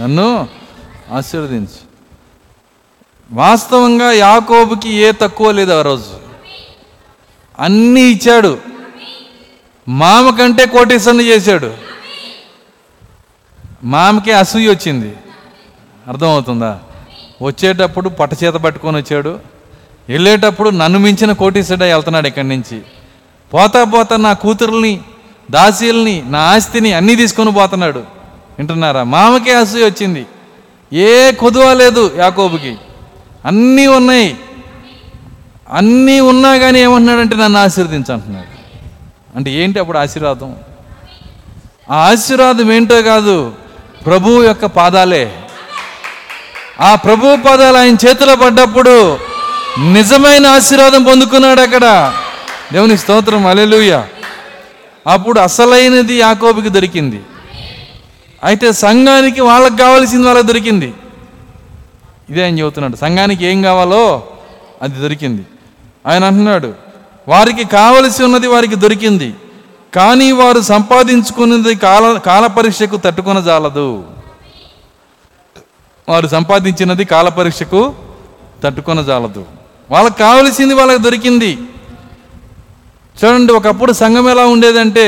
నన్ను 0.00 0.48
ఆశీర్వదించు. 1.14 1.85
వాస్తవంగా 3.32 4.12
యాకోబుకి 4.12 4.92
ఏ 4.92 5.12
తక్కువ 5.12 5.50
లేదు 5.50 5.78
ఆ 5.78 5.82
రోజు. 5.82 6.20
అన్నీ 7.58 8.02
ఇచ్చాడు. 8.02 8.58
మామ 9.88 10.36
కంటే 10.38 10.66
కోటేశ్వరుని 10.66 11.24
చేశాడు. 11.24 11.74
మామకి 13.84 14.32
అసూయ 14.32 14.70
వచ్చింది. 14.70 15.16
అర్థమవుతుందా? 16.08 16.80
వచ్చేటప్పుడు 17.42 18.08
పట్టచేత 18.08 18.54
పట్టుకొని 18.54 18.96
వచ్చాడు. 18.96 19.40
వెళ్ళేటప్పుడు 20.08 20.70
నన్ను 20.70 20.98
మించిన 20.98 21.32
కోటీశ్వరుడే 21.32 21.92
వెళ్తున్నాడు 21.92 22.28
ఇక్కడి 22.28 22.48
నుంచి. 22.48 22.82
పోతా 23.54 23.84
పోతా 23.84 24.16
నా 24.16 24.32
కూతుర్ని 24.32 25.00
దాసీల్ని 25.50 26.22
నా 26.26 26.38
ఆస్తిని 26.38 26.92
అన్నీ 26.92 27.16
తీసుకొని 27.16 27.52
పోతున్నాడు. 27.52 27.98
వింటున్నారా? 28.58 29.02
మామకే 29.02 29.54
అసూయ 29.54 29.84
వచ్చింది. 29.84 30.26
ఏ 30.92 31.32
కొదువ 31.32 31.72
లేదు 31.72 32.12
యాకోబుకి. 32.16 32.76
అన్నీ 33.46 33.86
ఉన్నాయి. 33.86 34.36
అన్నీ 35.72 36.20
ఉన్నా 36.20 36.56
కానీ 36.56 36.80
ఏమంటున్నాడంటే 36.80 37.36
నన్ను 37.36 37.58
ఆశీర్వదించు 37.58 38.12
అంటున్నాడు. 38.12 38.56
అంటే 39.36 39.50
ఏంటి 39.50 39.78
అప్పుడు 39.78 39.98
ఆశీర్వాదం? 39.98 40.56
ఆ 41.90 41.94
ఆశీర్వాదం 41.94 42.72
ఏంటో 42.72 43.02
కాదు 43.02 43.52
ప్రభువు 44.06 44.42
యొక్క 44.42 44.66
పాదాలే. 44.66 45.32
ఆ 46.80 46.94
ప్రభు 46.94 47.36
పాదాలు 47.36 47.76
ఆయన 47.76 47.94
చేతిలో 47.94 48.36
పడ్డప్పుడు 48.36 49.18
నిజమైన 49.78 50.46
ఆశీర్వాదం 50.46 51.04
పొందుకున్నాడు 51.04 51.60
అక్కడ. 51.60 52.12
దేవుని 52.72 52.98
స్తోత్రం 52.98 53.46
అలెలుయ 53.46 54.02
అప్పుడు 55.06 55.40
అసలైనది 55.40 56.18
యాకోబికి 56.18 56.68
దొరికింది. 56.68 57.20
అయితే 58.44 58.72
సంఘానికి 58.72 59.40
వాళ్ళకి 59.40 59.76
కావాల్సింది 59.76 60.26
వాళ్ళకి 60.26 60.46
దొరికింది. 60.46 60.94
ఇదే 62.30 62.44
ఆయన 62.44 62.58
చెబుతున్నాడు 62.58 62.96
సంఘానికి 62.96 63.46
ఏం 63.46 63.62
కావాలో 63.62 64.22
అది 64.82 65.00
దొరికింది. 65.00 65.42
ఆయన 66.06 66.24
అంటున్నాడు 66.24 66.74
వారికి 67.28 67.64
కావలసి 67.64 68.24
ఉన్నది 68.24 68.46
వారికి 68.46 68.76
దొరికింది 68.76 69.34
కానీ 69.94 70.32
వారు 70.32 70.60
సంపాదించుకున్నది 70.60 71.74
కాల 71.74 72.18
కాలపరీక్షకు 72.18 72.96
పరీక్షకు 72.96 73.40
జాలదు. 73.40 74.04
వారు 76.08 76.26
సంపాదించినది 76.26 77.04
కాలపరీక్షకు 77.04 77.94
పరీక్షకు 78.64 79.02
జాలదు. 79.02 79.44
వాళ్ళకి 79.90 80.18
కావలసింది 80.18 80.74
వాళ్ళకి 80.74 81.02
దొరికింది. 81.02 81.58
చూడండి 83.18 83.52
ఒకప్పుడు 83.52 83.92
సంఘం 83.92 84.30
ఎలా 84.30 84.46
ఉండేదంటే 84.46 85.06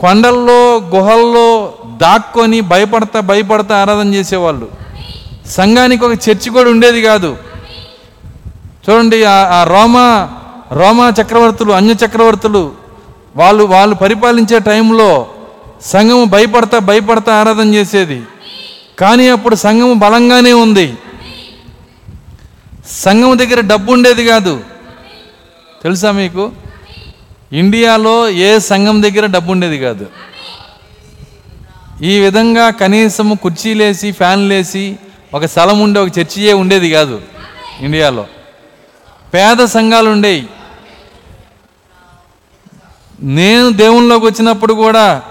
కొండల్లో 0.00 0.76
గుహల్లో 0.76 1.74
దాక్కొని 1.96 2.60
భయపడతా 2.60 3.20
భయపడతా 3.20 3.82
ఆరాధన 3.82 4.14
చేసేవాళ్ళు. 4.14 4.89
సంఘానికి 5.50 6.04
ఒక 6.04 6.12
చర్చి 6.12 6.50
కూడా 6.50 6.70
ఉండేది 6.70 7.02
కాదు. 7.02 7.36
చూడండి 8.90 9.24
ఆ- 9.24 9.64
రోమా 9.64 10.30
రోమా 10.72 11.12
చక్రవర్తులు 11.22 11.72
అన్య 11.72 11.92
చక్రవర్తులు 11.92 12.72
వాళ్ళు 13.36 13.64
వాళ్ళు 13.64 13.94
పరిపాలించే 13.94 14.58
టైంలో 14.58 15.26
సంఘము 15.82 16.24
భయపడతా 16.24 16.78
భయపడతా 16.78 17.34
ఆరాధన 17.34 17.74
చేసేది. 17.74 18.22
కానీ 18.98 19.28
అప్పుడు 19.28 19.54
సంఘము 19.54 19.94
బలంగానే 19.94 20.52
ఉంది. 20.52 20.98
సంఘం 22.90 23.38
దగ్గర 23.38 23.60
డబ్బు 23.60 23.92
ఉండేది 23.92 24.26
కాదు. 24.26 24.60
తెలుసా 25.82 26.10
మీకు? 26.10 26.52
ఇండియాలో 27.52 28.28
ఏ 28.28 28.58
సంఘం 28.58 29.02
దగ్గర 29.02 29.26
డబ్బు 29.26 29.52
ఉండేది 29.52 29.78
కాదు. 29.78 30.06
ఈ 32.02 32.20
విధంగా 32.20 32.70
కనీసము 32.70 33.34
కుర్చీలేసి 33.34 34.12
ఫ్యాన్లేసి 34.12 34.98
ఒక 35.34 35.44
స్థలం 35.44 35.80
ఉండే 35.80 36.00
ఒక 36.00 36.18
చర్చియే 36.18 36.52
ఉండేది 36.52 36.90
కాదు 36.90 37.22
ఇండియాలో. 37.80 38.26
పేద 39.34 39.64
సంఘాలు 39.64 40.08
ఉండేవి 40.10 40.44
నేను 43.22 43.70
దేవునిలోకి 43.70 44.26
వచ్చినప్పుడు 44.26 44.72
కూడా 44.72 45.22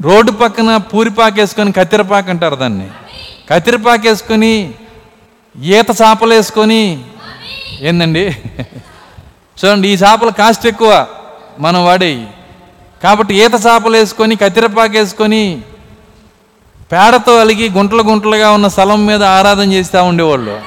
రోడ్డు 0.00 0.32
పక్కన 0.32 0.76
పూరిపాకు 0.76 1.40
వేసుకొని 1.40 1.72
కత్తిరపాకు 1.72 2.30
అంటారు 2.30 2.56
దాన్ని. 2.56 2.88
కత్తిరపాకు 3.50 4.08
వేసుకొని 4.08 4.74
ఈత 5.60 5.90
చేపలు 5.90 6.34
వేసుకొని 6.34 7.04
ఏందండి? 7.80 8.24
చూడండి 9.58 9.88
ఈ 9.88 9.94
చేపల 9.94 10.30
కాస్ట్ 10.30 10.66
ఎక్కువ 10.66 11.06
మనం 11.60 11.84
వాడేవి 11.84 12.26
కాబట్టి 13.02 13.34
ఈత 13.34 13.54
చేపలు 13.66 13.96
వేసుకొని 13.96 14.36
కత్తిరపాకు 14.36 14.92
వేసుకొని 14.92 15.62
పేడతో 16.92 17.40
అలిగి 17.40 17.70
గుంటలు 17.70 18.02
గుంటలుగా 18.02 18.50
ఉన్న 18.50 18.68
స్థలం 18.68 19.06
మీద 19.06 19.24
ఆరాధన 19.24 19.72
చేస్తూ 19.72 20.04
ఉండేవాళ్ళు. 20.04 20.60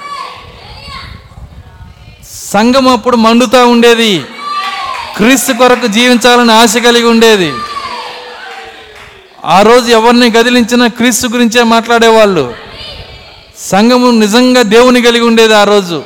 సంఘం 2.54 2.88
అప్పుడు 2.88 3.16
మండుతూ 3.16 3.68
ఉండేది. 3.68 4.26
క్రీస్తు 5.18 5.54
కొరకు 5.54 5.88
జీవించాలని 5.88 6.52
ఆశ 6.52 6.78
కలిగి 6.78 7.08
ఉండేది. 7.08 7.54
ఆ 9.46 9.62
రోజు 9.62 9.92
ఎవరిని 9.92 10.32
గదిలించినా 10.32 10.88
క్రీస్తు 10.88 11.28
గురించే 11.28 11.64
మాట్లాడేవాళ్ళు. 11.64 12.54
సంఘము 13.58 14.12
నిజంగా 14.12 14.62
దేవుని 14.62 15.02
కలిగి 15.02 15.24
ఉండేది 15.24 15.56
ఆ 15.56 15.64
రోజు. 15.64 16.04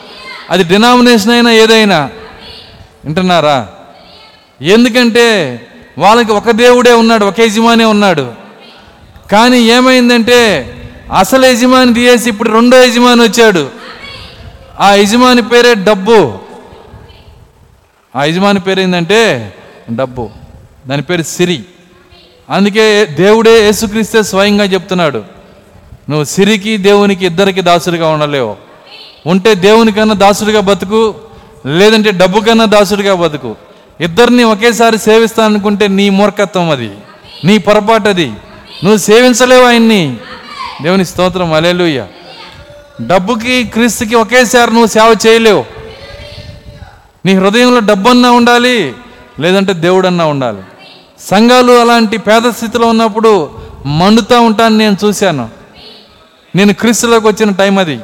అది 0.50 0.64
డినామినేషన్ 0.64 1.32
అయినా 1.32 1.52
ఏదైనా. 1.52 2.10
వింటున్నారా? 3.06 3.68
ఎందుకంటే 4.62 5.62
వాళ్ళకి 5.98 6.32
ఒక 6.32 6.50
దేవుడే 6.50 6.94
ఉన్నాడు 6.94 7.26
ఒక 7.26 7.40
యజమానే 7.40 7.86
ఉన్నాడు. 7.86 8.41
కానీ 9.32 9.60
ఏమైందంటే 9.60 10.68
అసలు 11.18 11.46
యజమాని 11.46 11.94
తీయేసి 11.94 12.30
ఇప్పుడు 12.30 12.50
రెండో 12.50 12.84
యజమాని 12.84 13.22
వచ్చాడు. 13.22 13.70
ఆ 14.80 14.94
యజమాని 14.94 15.42
పేరే 15.42 15.74
డబ్బు. 15.74 16.34
ఆ 18.16 18.24
యజమాని 18.24 18.60
పేరు 18.60 18.80
ఏంటంటే 18.80 19.54
డబ్బు. 19.92 20.30
దాని 20.88 21.02
పేరు 21.02 21.22
సిరి. 21.22 21.64
అందుకే 22.50 23.06
దేవుడే 23.06 23.66
యేసుక్రీస్తే 23.66 24.24
స్వయంగా 24.24 24.64
చెప్తున్నాడు 24.64 25.18
నువ్వు 26.10 26.24
సిరికి 26.24 26.78
దేవునికి 26.78 27.26
ఇద్దరికి 27.26 27.62
దాసుడిగా 27.62 28.10
ఉండలేవు. 28.10 28.56
ఉంటే 29.28 29.56
దేవునికన్నా 29.56 30.16
దాసుడిగా 30.16 30.62
బతుకు 30.62 31.16
లేదంటే 31.66 32.12
డబ్బు 32.12 32.40
కన్నా 32.40 32.66
దాసుడిగా 32.66 33.16
బతుకు. 33.16 33.56
ఇద్దరిని 34.02 34.44
ఒకేసారి 34.44 34.98
సేవిస్తాననుకుంటే 34.98 35.88
నీ 35.88 36.10
మూర్ఖత్వం 36.10 36.70
అది 36.70 36.92
నీ 37.46 37.58
పొరపాటు 37.58 38.10
అది. 38.10 38.34
నువ్వు 38.84 38.98
సేవించలేవు 38.98 39.66
ఆయన్ని. 39.66 40.18
దేవుని 40.82 41.06
స్తోత్రం. 41.06 41.54
అలెలుయ్య 41.54 42.08
డబ్బుకి 43.02 43.64
క్రీస్తుకి 43.64 44.16
ఒకేసారి 44.16 44.72
నువ్వు 44.72 44.88
సేవ 44.88 45.16
చేయలేవు. 45.28 45.66
నీ 47.26 47.34
హృదయంలో 47.34 47.80
డబ్బన్నా 47.80 48.32
ఉండాలి 48.32 48.94
లేదంటే 49.40 49.74
దేవుడన్నా 49.74 50.26
ఉండాలి. 50.26 50.62
సంఘాలు 51.20 51.72
అలాంటి 51.72 52.18
పేద 52.18 52.50
స్థితిలో 52.50 52.88
ఉన్నప్పుడు 52.88 53.52
మండుతూ 53.86 54.42
ఉంటాను 54.42 54.78
నేను 54.78 54.98
చూశాను. 55.06 55.50
నేను 56.56 56.74
క్రీస్తులోకి 56.74 57.28
వచ్చిన 57.28 57.52
టైం 57.52 57.78
అది. 57.78 58.00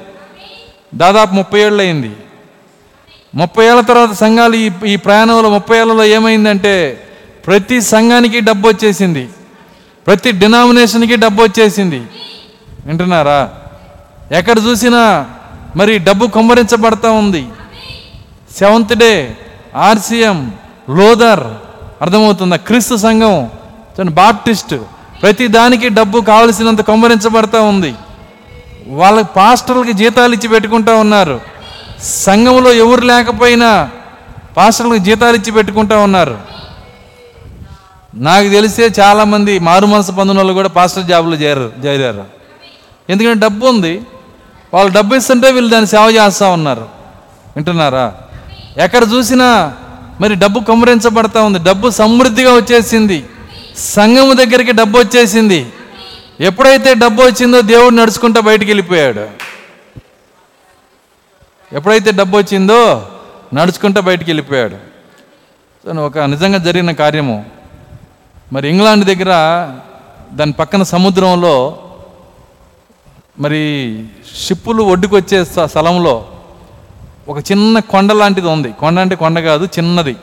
దాదాపు 0.95 1.33
ముప్పై 1.33 1.59
ఏళ్ళు 1.59 1.81
అయింది 1.81 2.11
ముప్పై 3.35 3.65
ఏళ్ళ 3.65 3.81
తర్వాత 3.81 4.11
సంఘాలు 4.11 4.55
ఈ 4.55 4.71
ఈ 4.87 4.95
ప్రయాణంలో 4.95 5.49
ముప్పై 5.49 5.79
ఏళ్ళలో 5.79 6.03
ఏమైందంటే 6.03 7.03
ప్రతి 7.47 7.81
సంఘానికి 7.81 8.39
డబ్బు 8.39 8.67
వచ్చేసింది. 8.67 9.29
ప్రతి 10.07 10.31
డినామినేషన్కి 10.31 11.15
డబ్బు 11.15 11.43
వచ్చేసింది. 11.43 12.01
వింటున్నారా? 12.85 13.49
ఎక్కడ 14.31 14.59
చూసినా 14.59 15.25
మరి 15.75 15.97
డబ్బు 15.99 16.27
కుమ్మరించబడతా 16.27 17.11
ఉంది. 17.11 17.47
సెవెంత్ 18.57 18.95
డే 18.95 19.37
ఆర్సీఎం 19.75 20.51
లోదర్ 20.89 21.43
అర్థమవుతుందా? 22.01 22.55
క్రీస్తు 22.55 22.95
సంఘం 22.95 23.49
బాప్టిస్ట్ 24.09 24.75
ప్రతి 25.21 25.47
దానికి 25.47 25.89
డబ్బు 25.89 26.19
కావలసినంత 26.21 26.81
కుమ్మరించబడతా 26.81 27.61
ఉంది. 27.61 27.95
వాళ్ళకి 28.87 29.29
పాస్టర్లకి 29.35 29.93
జీతాలు 29.93 30.33
ఇచ్చి 30.33 30.49
పెట్టుకుంటా 30.49 30.95
ఉన్నారు. 30.95 31.41
సంఘంలో 32.03 32.73
ఎవరు 32.73 33.01
లేకపోయినా 33.01 33.89
పాస్టర్లకు 34.57 34.97
జీతాలు 34.97 35.35
ఇచ్చి 35.35 35.51
పెట్టుకుంటా 35.51 35.97
ఉన్నారు. 35.97 36.56
నాకు 38.17 38.49
తెలిసే 38.49 38.91
చాలామంది 38.99 39.59
మారు 39.59 39.85
మనసు 39.85 40.11
పొందిన 40.11 40.37
వాళ్ళు 40.37 40.53
కూడా 40.53 40.69
పాస్టర్ 40.69 41.05
జాబులు 41.05 41.35
చేరారు 41.35 41.73
చేరారు. 41.85 42.25
ఎందుకంటే 43.09 43.39
డబ్బు 43.39 43.67
ఉంది. 43.67 44.01
వాళ్ళు 44.73 44.93
డబ్బు 44.93 45.15
ఇస్తుంటే 45.15 45.51
వీళ్ళు 45.51 45.69
దాన్ని 45.69 45.87
సేవ 45.87 46.09
చేస్తూ 46.09 46.49
ఉన్నారు. 46.49 46.81
వింటున్నారా? 47.55 48.15
ఎక్కడ 48.77 49.03
చూసినా 49.13 49.73
మరి 50.21 50.35
డబ్బు 50.35 50.59
కమ్మరించబడతా 50.59 51.43
ఉంది. 51.43 51.59
డబ్బు 51.59 51.89
సమృద్ధిగా 51.89 52.53
వచ్చేసింది. 52.53 53.25
సంఘము 53.77 54.33
దగ్గరికి 54.33 54.71
డబ్బు 54.71 54.99
వచ్చేసింది. 54.99 55.69
ఎప్పుడైతే 56.39 56.93
డబ్బు 56.93 57.21
వచ్చిందో 57.21 57.61
దేవుడు 57.61 57.95
నడుచుకుంటూ 57.95 58.41
బయటికి 58.41 58.71
వెళ్ళిపోయాడు. 58.71 59.27
ఎప్పుడైతే 61.73 62.11
డబ్బు 62.11 62.37
వచ్చిందో 62.37 63.07
నడుచుకుంటూ 63.53 64.01
బయటికి 64.01 64.31
వెళ్ళిపోయాడు. 64.31 64.77
ఒక 65.99 66.19
నిజంగా 66.19 66.57
జరిగిన 66.57 66.91
కార్యము. 66.91 67.56
మరి 68.53 68.69
ఇంగ్లాండ్ 68.69 69.05
దగ్గర 69.05 69.29
దాని 70.35 70.51
పక్కన 70.51 70.83
సముద్రంలో 70.83 71.77
మరి 73.39 74.05
షిప్పులు 74.35 74.83
ఒడ్డుకొచ్చే 74.83 75.45
స్థ- 75.45 75.65
స్థలంలో 75.65 76.25
ఒక 77.27 77.37
చిన్న 77.37 77.79
కొండ 77.79 78.11
లాంటిది 78.11 78.47
ఉంది. 78.47 78.71
కొండ 78.71 78.99
అంటే 78.99 79.15
కొండ 79.15 79.39
కాదు 79.39 79.65
చిన్నది. 79.65 80.15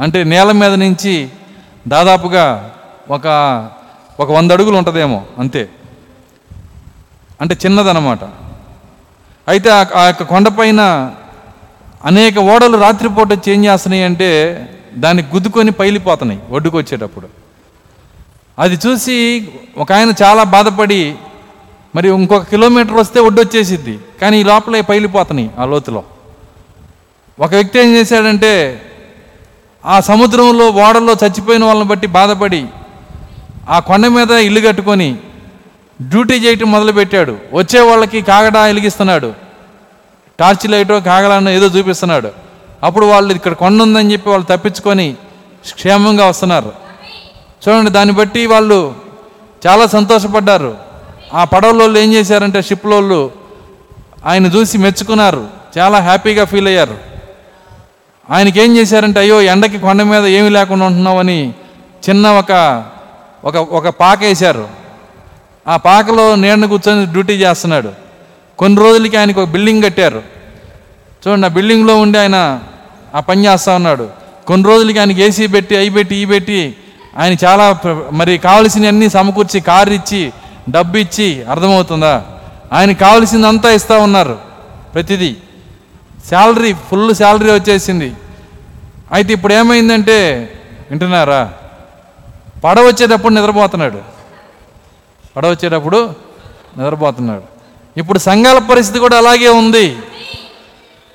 అంటే 0.00 0.24
నేల 0.24 0.52
మీద 0.52 0.74
నుంచి 0.74 1.28
దాదాపుగా 1.88 2.74
ఒక 3.10 3.26
ఒక 4.20 4.30
వంద 4.32 4.50
అడుగులు 4.50 4.76
ఉంటుందేమో 4.76 5.22
అంతే. 5.38 5.68
అంటే 7.40 7.56
చిన్నదన్నమాట. 7.66 8.18
అయితే 9.48 9.70
ఆ- 9.70 10.06
యొక్క 10.06 10.22
కొండపైన 10.22 11.10
అనేక 12.04 12.38
ఓడలు 12.38 12.76
రాత్రిపూట 12.76 13.32
చేంజ్ 13.32 13.66
చేస్తున్నాయి 13.66 14.04
అంటే 14.04 14.58
దాన్ని 14.96 15.22
గుద్దుకొని 15.22 15.70
పైలిపోతున్నాయి 15.70 16.40
ఒడ్డుకు 16.50 16.78
వచ్చేటప్పుడు 16.78 17.28
అది 18.58 18.78
చూసి 18.86 19.48
ఒక 19.78 19.92
ఆయన 19.92 20.12
చాలా 20.22 20.42
బాధపడి 20.42 21.14
మరి 21.96 22.08
ఇంకొక 22.08 22.42
కిలోమీటర్ 22.42 22.94
వస్తే 22.94 23.20
ఒడ్డు 23.20 23.40
వచ్చేసిద్ది 23.40 23.98
కానీ 24.22 24.40
ఈ 24.40 24.42
లోపల 24.42 24.80
పైలిపోతున్నాయి 24.80 25.50
ఆ 25.58 25.64
లోతులో. 25.64 26.04
ఒక 27.40 27.54
వ్యక్తి 27.54 27.80
ఏం 27.80 27.96
చేశాడంటే 27.96 28.82
ఆ 29.84 30.00
సముద్రంలో 30.00 30.70
ఓడల్లో 30.70 31.12
చచ్చిపోయిన 31.12 31.64
వాళ్ళని 31.64 31.88
బట్టి 31.88 32.06
బాధపడి 32.06 32.66
ఆ 33.68 33.78
కొండ 33.78 34.06
మీద 34.06 34.30
ఇల్లు 34.30 34.60
కట్టుకొని 34.60 35.16
డ్యూటీ 36.02 36.34
చేయటం 36.34 36.72
మొదలుపెట్టాడు. 36.72 37.36
వచ్చే 37.52 37.80
వాళ్ళకి 37.80 38.22
కాగడా 38.22 38.64
వెలిగిస్తున్నాడు. 38.64 39.32
టార్చ్ 40.38 40.70
లైటో 40.70 41.00
కాగడానో 41.00 41.50
ఏదో 41.50 41.66
చూపిస్తున్నాడు. 41.66 42.51
అప్పుడు 42.82 43.06
వాళ్ళు 43.06 43.34
ఇక్కడ 43.34 43.52
కొండ 43.52 43.82
ఉందని 43.82 44.12
చెప్పి 44.12 44.30
వాళ్ళు 44.30 44.56
తప్పించుకొని 44.56 45.14
క్షేమంగా 45.74 46.26
వస్తున్నారు. 46.26 46.72
చూడండి 47.68 47.90
దాన్ని 47.90 48.14
బట్టి 48.14 48.46
వాళ్ళు 48.46 48.94
చాలా 49.66 49.86
సంతోషపడ్డారు. 49.86 50.76
ఆ 51.34 51.44
పడవలోళ్ళు 51.44 51.98
ఏం 51.98 52.12
చేశారంటే 52.12 52.62
షిప్లోళ్ళు 52.62 53.30
ఆయన 54.26 54.46
చూసి 54.46 54.78
మెచ్చుకున్నారు. 54.78 55.48
చాలా 55.78 55.98
హ్యాపీగా 55.98 56.44
ఫీల్ 56.44 56.68
అయ్యారు. 56.68 56.98
ఆయనకి 58.30 58.60
ఏం 58.60 58.76
చేశారంటే 58.76 59.20
అయ్యో 59.20 59.42
ఎండకి 59.42 59.78
కొండ 59.78 60.02
మీద 60.02 60.26
ఏమి 60.26 60.50
లేకుండా 60.50 60.86
ఉంటున్నావని 60.86 61.54
చిన్న 62.08 62.28
ఒక 62.28 62.84
ఒక 63.44 63.56
ఒక 63.56 63.88
పాక 63.88 64.18
వేశారు. 64.20 64.68
ఆ 65.68 65.76
పాకలో 65.76 66.34
నీడను 66.34 66.68
కూర్చొని 66.68 67.06
డ్యూటీ 67.06 67.32
చేస్తున్నాడు. 67.32 67.92
కొన్ని 68.58 68.80
రోజులకి 68.80 69.16
ఆయనకు 69.16 69.42
ఒక 69.42 69.48
బిల్డింగ్ 69.48 69.82
కట్టారు. 69.82 70.22
చూడండి 71.28 71.46
ఆ 71.46 71.50
బిల్డింగ్లో 71.50 71.96
ఉండి 71.96 72.18
ఆయన 72.18 72.60
ఆ 73.14 73.20
పని 73.20 73.46
చేస్తా 73.46 73.74
ఉన్నాడు. 73.74 74.08
కొన్ని 74.46 74.68
రోజులకి 74.68 74.98
ఆయనకి 74.98 75.22
ఏసీ 75.22 75.46
పెట్టి 75.46 75.76
అయి 75.76 75.90
పెట్టి 75.90 76.16
ఈ 76.16 76.24
పెట్టి 76.24 76.76
ఆయన 77.18 77.36
చాలా 77.44 77.78
మరి 78.12 78.38
కావలసినవి 78.38 78.88
అన్నీ 78.88 79.08
సమకూర్చి 79.08 79.60
కారు 79.60 79.90
ఇచ్చి 79.90 80.32
డబ్బు 80.70 80.98
ఇచ్చి 80.98 81.44
అర్థమవుతుందా? 81.44 82.24
ఆయనకి 82.72 83.00
కావలసిందంతా 83.00 83.70
ఇస్తూ 83.70 83.98
ఉన్నారు 83.98 84.38
ప్రతిదీ. 84.94 85.36
శాలరీ 86.30 86.72
ఫుల్ 86.72 87.14
శాలరీ 87.14 87.50
వచ్చేసింది. 87.50 88.12
అయితే 89.12 89.32
ఇప్పుడు 89.32 89.54
ఏమైందంటే 89.54 90.48
వింటున్నారా? 90.90 91.52
పడవ 92.64 92.86
వచ్చేటప్పుడు 92.86 93.34
నిద్రపోతున్నాడు. 93.34 93.98
పడవ 95.36 95.50
వచ్చేటప్పుడు 95.50 96.14
నిద్రపోతున్నాడు. 96.78 97.42
ఇప్పుడు 97.96 98.18
సంఘాల 98.18 98.58
పరిస్థితి 98.58 98.98
కూడా 98.98 99.18
అలాగే 99.18 99.48
ఉంది. 99.48 99.96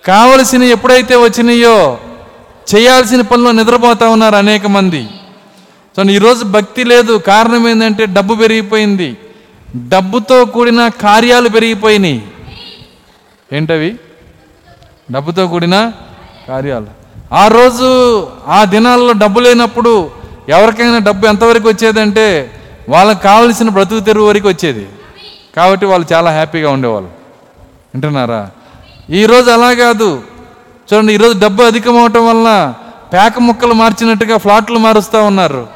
కావలసిన 0.08 0.64
ఎప్పుడైతే 0.64 1.16
వచ్చినాయో 1.16 1.98
చేయాల్సిన 2.76 3.22
పనులు 3.22 3.50
నిద్రపోతా 3.50 4.10
ఉన్నారు 4.10 4.36
అనేక 4.36 4.66
మంది. 4.66 5.08
సో 5.96 6.04
ఈరోజు 6.04 6.44
భక్తి 6.44 6.84
లేదు. 6.84 7.14
కారణం 7.18 7.68
ఏంటంటే 7.68 8.06
డబ్బు 8.06 8.36
పెరిగిపోయింది. 8.36 9.18
డబ్బుతో 9.76 10.46
కూడిన 10.46 10.88
కార్యాలు 10.88 11.50
పెరిగిపోయినాయి. 11.50 12.28
ఏంటవి? 13.54 13.96
డబ్బుతో 15.12 15.48
కూడిన 15.48 15.92
కార్యాలు. 16.48 16.88
ఆ 17.34 17.48
రోజు 17.48 17.88
ఆ 18.48 18.64
దినాల్లో 18.64 19.14
డబ్బు 19.14 19.40
లేనప్పుడు 19.40 20.12
ఎవరికైనా 20.50 20.98
డబ్బు 20.98 21.28
ఎంతవరకు 21.28 21.68
వచ్చేదంటే 21.68 22.52
వాళ్ళకి 22.90 23.24
కావలసిన 23.24 23.70
బ్రతుకు 23.70 24.00
తెరువు 24.00 24.28
వరకు 24.28 24.48
వచ్చేది. 24.48 24.88
కాబట్టి 25.56 25.86
వాళ్ళు 25.86 26.14
చాలా 26.14 26.32
హ్యాపీగా 26.32 26.70
ఉండేవాళ్ళు. 26.70 27.10
వింటున్నారా? 27.94 28.50
ఈరోజు 29.10 29.50
అలా 29.50 29.74
కాదు. 29.74 30.24
చూడండి 30.88 31.14
ఈరోజు 31.14 31.40
డబ్బు 31.40 31.64
అధికం 31.64 31.98
అవటం 31.98 32.28
వలన 32.28 32.74
పేక 33.14 33.40
ముక్కలు 33.40 33.74
మార్చినట్టుగా 33.74 34.38
ఫ్లాట్లు 34.38 34.80
మారుస్తూ 34.80 35.24
ఉన్నారు. 35.24 35.68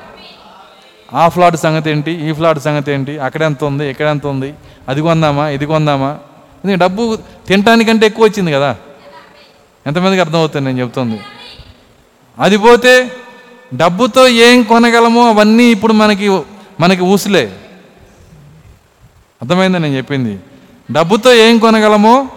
ఆ 1.14 1.30
ఫ్లాట్ 1.30 1.58
సంగతి 1.58 1.90
ఏంటి? 1.90 2.12
ఈ 2.12 2.34
ఫ్లాట్ 2.34 2.60
సంగతి 2.60 2.92
ఏంటి? 2.92 3.20
అక్కడ 3.20 3.42
ఎంత 3.42 3.64
ఉంది? 3.64 3.90
ఇక్కడ 3.90 4.08
ఎంత 4.08 4.28
ఉంది? 4.28 4.54
అది 4.90 5.02
కొందామా? 5.02 5.50
ఇది 5.50 5.66
కొందామా? 5.66 6.18
ఇది 6.66 6.76
డబ్బు 6.76 7.18
తినటానికంటే 7.48 8.06
ఎక్కువ 8.06 8.26
వచ్చింది 8.26 8.52
కదా. 8.52 8.76
ఎంతమందికి 9.88 10.22
అర్థమవుతుంది 10.22 10.66
నేను 10.66 10.80
చెప్తుంది. 10.80 11.20
అది 12.40 12.58
పోతే 12.58 13.12
డబ్బుతో 13.74 14.28
ఏం 14.28 14.64
కొనగలమో 14.64 15.30
అవన్నీ 15.30 15.64
ఇప్పుడు 15.64 15.94
మనకి 15.94 16.42
మనకి 16.80 17.04
ఊసులే. 17.04 17.52
అర్థమైందా 19.42 19.78
నేను 19.78 19.98
చెప్పింది? 19.98 20.40
డబ్బుతో 20.92 21.34
ఏం 21.34 21.58
కొనగలమో 21.58 22.28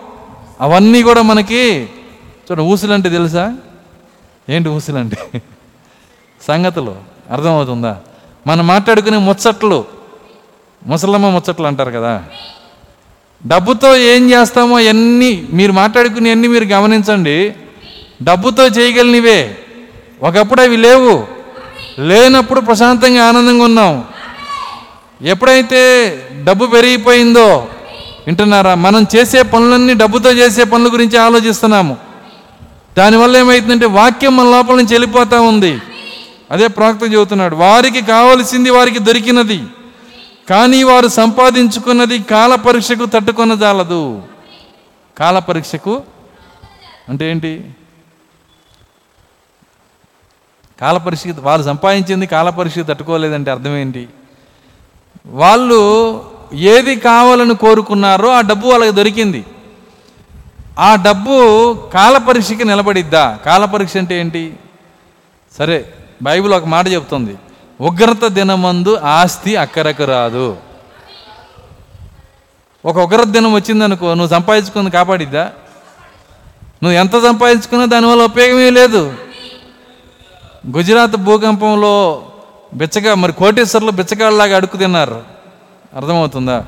అవన్నీ 0.60 1.02
కూడా 1.02 1.22
మనకి 1.22 1.88
చూడ 2.50 2.60
ఊసులంటే 2.60 3.08
తెలుసా? 3.08 3.56
ఏంటి 4.48 4.68
ఊసులంటే? 4.68 5.42
సంగతులు. 6.48 6.96
అర్థమవుతుందా? 7.30 7.96
మనం 8.46 8.66
మాట్లాడుకునే 8.66 9.16
ముచ్చట్లు. 9.16 9.84
ముసలమ్మ 10.86 11.28
ముచ్చట్లు 11.28 11.66
అంటారు 11.66 11.90
కదా. 11.90 12.24
డబ్బుతో 13.46 13.96
ఏం 13.96 14.30
చేస్తామో 14.30 14.78
అన్నీ 14.78 15.48
మీరు 15.52 15.72
మాట్లాడుకునే 15.72 16.30
అన్నీ 16.30 16.48
మీరు 16.48 16.64
గమనించండి. 16.64 17.54
డబ్బుతో 18.22 18.66
చేయగలిగినవే. 18.66 19.58
ఒకప్పుడు 20.22 20.60
అవి 20.60 20.76
లేవు. 20.76 21.26
లేనప్పుడు 21.98 22.60
ప్రశాంతంగా 22.60 23.24
ఆనందంగా 23.24 23.64
ఉన్నాం. 23.64 24.04
ఎప్పుడైతే 25.22 26.10
డబ్బు 26.44 26.66
పెరిగిపోయిందో 26.66 27.68
వింటున్నారా? 28.26 28.74
మనం 28.74 29.06
చేసే 29.16 29.42
పనులన్నీ 29.42 29.94
డబ్బుతో 29.94 30.32
చేసే 30.32 30.64
పనుల 30.64 30.92
గురించి 30.92 31.18
ఆలోచిస్తున్నాము. 31.18 31.96
దానివల్ల 32.98 33.36
ఏమవుతుందంటే 33.36 33.86
వాక్యం 33.86 34.36
మన 34.36 34.46
లోపల 34.46 34.74
నుంచి 34.74 34.94
వెళ్ళిపోతూ 34.94 35.42
ఉంది. 35.42 35.78
అదే 36.50 36.66
ప్రవక్త 36.66 37.12
చెబుతున్నాడు 37.12 37.56
వారికి 37.56 38.02
కావలసింది 38.06 38.70
వారికి 38.70 38.98
దొరికినది 38.98 39.62
కానీ 40.50 40.82
వారు 40.82 41.08
సంపాదించుకున్నది 41.08 42.18
కాల 42.18 42.54
పరీక్షకు 42.54 43.06
తట్టుకొన 43.06 43.54
జాలదు. 43.54 44.22
కాల 45.18 45.38
పరీక్షకు 45.38 46.02
అంటే 47.08 47.30
ఏంటి? 47.30 47.70
కాల 50.80 50.96
పరీక్ష 50.96 51.24
వాళ్ళు 51.38 51.66
సంపాదించింది 51.66 52.26
కాల 52.26 52.50
పరీక్ష 52.50 52.78
తట్టుకోలేదంటే 52.78 53.50
అర్థం 53.50 53.76
ఏంటి? 53.76 54.08
వాళ్ళు 55.26 55.80
ఏది 56.52 56.96
కావాలని 56.96 57.54
కోరుకున్నారో 57.54 58.28
ఆ 58.28 58.40
డబ్బు 58.40 58.68
వాళ్ళకి 58.68 58.90
దొరికింది. 58.90 59.44
ఆ 60.78 60.94
డబ్బు 60.94 61.74
కాల 61.94 62.18
పరీక్షకి 62.18 62.64
నిలబడిద్దా? 62.64 63.38
కాల 63.46 63.64
పరీక్ష 63.64 63.96
అంటే 63.96 64.20
ఏంటి? 64.20 64.56
సరే 65.58 65.92
బైబిల్ 66.22 66.52
ఒక 66.52 66.64
మాట 66.64 66.88
చెప్తుంది. 66.88 67.38
ఉగ్రత 67.80 68.26
దినమందు 68.26 68.96
ఆస్తి 68.96 69.56
అక్కరకు 69.56 70.04
రాదు. 70.04 70.56
ఒక 72.84 72.96
ఉగ్రత 72.96 73.26
దినం 73.26 73.52
వచ్చిందనుకో 73.52 74.14
నువ్వు 74.14 74.28
సంపాదించుకుంది 74.28 74.90
కాపాడిద్దా? 74.90 75.44
నువ్వు 76.82 76.92
ఎంత 76.92 77.12
సంపాదించుకున్నా 77.12 77.86
దానివల్ల 77.86 78.22
ఉపయోగమే 78.22 78.70
లేదు. 78.70 79.14
గుజరాత్ 80.76 81.16
భూకంపంలో 81.16 82.26
బిచ్చగా 82.74 83.14
మరి 83.14 83.32
కోటేశ్వర్లు 83.32 83.90
బిచ్చగాళ్ళలాగా 83.90 84.56
అడుక్కు 84.56 84.76
తిన్నారు. 84.76 85.33
అర్థమవుతుందా? 85.96 86.64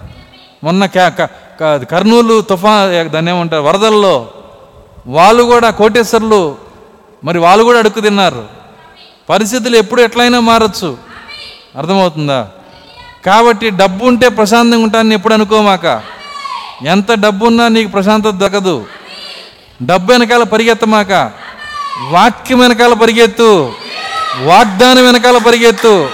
మొన్న 0.64 0.86
క- 0.86 1.28
కర్నూలు 1.62 2.40
తుఫా 2.40 2.86
దాన్ని 3.12 3.30
ఏమంటారు 3.30 3.62
వరదల్లో 3.62 4.28
వాళ్ళు 5.06 5.42
కూడా 5.42 5.70
కోటేశ్వర్లు 5.70 6.56
మరి 7.24 7.38
వాళ్ళు 7.38 7.64
కూడా 7.64 7.78
అడుక్కు 7.78 8.00
తిన్నారు. 8.00 8.44
పరిస్థితులు 9.30 9.76
ఎప్పుడు 9.76 10.02
ఎట్లయినా 10.02 10.40
మారచ్చు. 10.40 10.96
అర్థమవుతుందా? 11.76 12.48
కాబట్టి 13.26 13.70
డబ్బు 13.70 14.04
ఉంటే 14.04 14.28
ప్రశాంతంగా 14.28 14.78
ఉంటానని 14.78 15.14
ఎప్పుడు 15.14 15.34
అనుకోమాక. 15.34 16.02
ఎంత 16.86 17.12
డబ్బు 17.12 17.46
ఉన్నా 17.46 17.68
నీకు 17.68 17.90
ప్రశాంతత 17.90 18.34
దక్కదు. 18.34 18.84
డబ్బు 19.82 20.12
వెనకాల 20.12 20.42
పరిగెత్తమాక. 20.42 21.12
వాక్యం 22.08 22.58
వెనకాల 22.58 22.94
పరిగెత్తు. 22.94 23.72
వాగ్దానం 24.42 25.04
వెనకాల 25.06 25.38
పరిగెత్తు. 25.38 26.08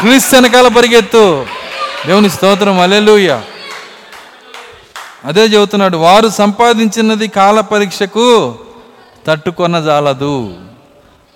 క్రీస్తు 0.00 0.34
వెనకాల 0.34 0.68
పరిగెత్తు. 0.68 1.46
దేవుని 2.06 2.28
స్తోత్రం 2.30 2.78
అలెలుయ్య 2.80 3.32
అదే 5.24 5.44
చెబుతున్నాడు 5.44 5.96
వారు 5.98 6.28
సంపాదించినది 6.34 7.28
కాల 7.28 7.60
పరీక్షకు 7.70 8.26
తట్టుకొన 9.26 9.80
జాలదు 9.80 10.34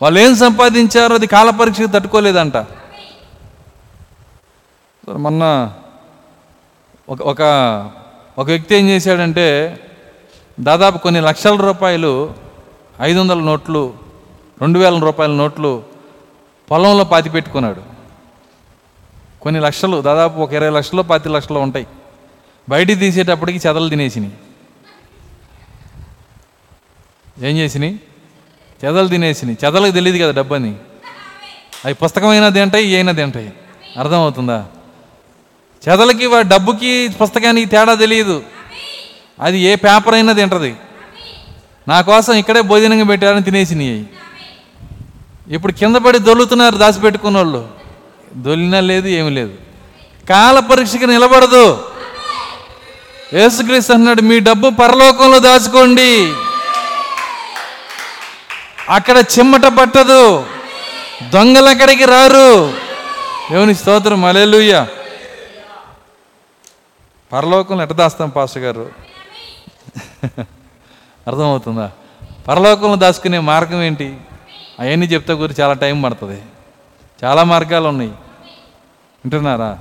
వాళ్ళు 0.01 0.19
ఏం 0.21 0.33
సంపాదించారో 0.37 1.15
అది 1.15 1.27
కాల 1.27 1.51
పరీక్షకు 1.51 1.91
తట్టుకోలేదంట. 1.93 2.57
మొన్న 5.19 5.45
ఒక 7.09 7.21
ఒక 7.23 7.43
ఒక 8.39 8.47
వ్యక్తి 8.47 8.73
ఏం 8.77 8.89
చేశాడంటే 8.89 9.47
దాదాపు 10.59 10.99
కొన్ని 10.99 11.21
లక్షల 11.21 11.57
రూపాయలు 11.61 12.13
ఐదు 13.03 13.19
వందల 13.21 13.41
నోట్లు 13.41 13.83
రెండు 14.61 14.79
వేల 14.79 14.99
రూపాయల 14.99 15.33
నోట్లు 15.33 15.71
పొలంలో 16.69 17.05
పాతి 17.05 17.29
పెట్టుకున్నాడు 17.29 17.83
కొన్ని 19.47 19.61
లక్షలు 19.63 20.01
దాదాపు 20.03 20.41
ఒక 20.41 20.53
ఇరవై 20.53 20.71
లక్షలు 20.71 21.03
పాతి 21.03 21.29
లక్షలు 21.29 21.59
ఉంటాయి. 21.59 21.87
బయటికి 22.69 23.01
తీసేటప్పటికి 23.01 23.69
చెదలు 23.69 23.89
తినేసినాయి. 23.89 24.33
ఏం 27.51 27.57
చేసినాయి? 27.57 28.01
చెదలు 28.85 29.09
తినేసినాయి. 29.09 29.59
చెదలకు 29.65 29.93
తెలియదు 29.93 30.19
కదా 30.23 30.43
డబ్బని. 30.43 30.75
అవి 31.85 31.95
పుస్తకమైనా 31.95 32.49
తింటాయి 32.49 32.87
ఏమైనా 32.89 33.13
తింటాయి 33.13 33.53
అర్థమవుతుందా? 33.99 34.65
చెదలకి 35.89 36.27
డబ్బుకి 36.41 37.09
పుస్తకానికి 37.23 37.71
తేడా 37.71 37.95
తెలియదు 37.95 38.43
అది 39.41 39.59
ఏ 39.59 39.75
పేపర్ 39.75 40.15
అయినా 40.15 40.33
తింటది. 40.33 40.77
నా 41.89 42.01
కోసం 42.01 42.33
ఇక్కడే 42.33 42.61
భోజనంగా 42.61 43.05
పెట్టారని 43.05 43.43
తినేసినాయి. 43.43 44.07
ఇప్పుడు 45.49 45.73
కింద 45.73 45.97
పడి 45.97 46.19
దొల్లుతున్నారు 46.19 46.77
దాచిపెట్టుకున్న 46.77 47.37
వాళ్ళు 47.37 47.86
దొలినా 48.35 48.81
లేదు 48.81 49.09
ఏమి 49.09 49.31
లేదు. 49.31 49.55
కాల 50.29 50.61
పరీక్షకి 50.61 51.07
నిలబడదు. 51.07 51.91
యేసుక్రీస్తు 53.35 53.93
అన్నాడు 53.93 54.23
మీ 54.23 54.39
డబ్బు 54.39 54.71
పరలోకంలో 54.71 55.39
దాచుకోండి. 55.39 56.33
అక్కడ 58.89 59.17
చిమ్మట 59.17 59.61
పట్టదు. 59.61 60.47
దొంగలు 61.31 61.69
అక్కడికి 61.69 62.05
రారు. 62.05 62.73
దేవుని 63.51 63.75
స్తోత్రం 63.75 64.25
అలెలుయ్య 64.25 64.87
పరలోకంలో 67.33 67.83
ఎట్ట 67.83 67.93
దాస్తాం 67.93 68.29
పాస్టర్ 68.29 68.63
గారు? 68.63 68.91
అర్థమవుతుందా? 71.27 71.91
పరలోకంలో 72.49 72.97
దాచుకునే 72.97 73.39
మార్గం 73.39 73.83
ఏంటి? 73.83 74.17
అవన్నీ 74.81 75.07
చెప్తే 75.07 75.33
గురించి 75.33 75.63
చాలా 75.63 75.73
టైం 75.73 76.03
పడుతుంది. 76.03 76.43
చాలా 77.25 77.45
మార్గాలు 77.45 77.89
ఉన్నాయి. 77.89 78.11
వింటున్నారా? 79.25 79.79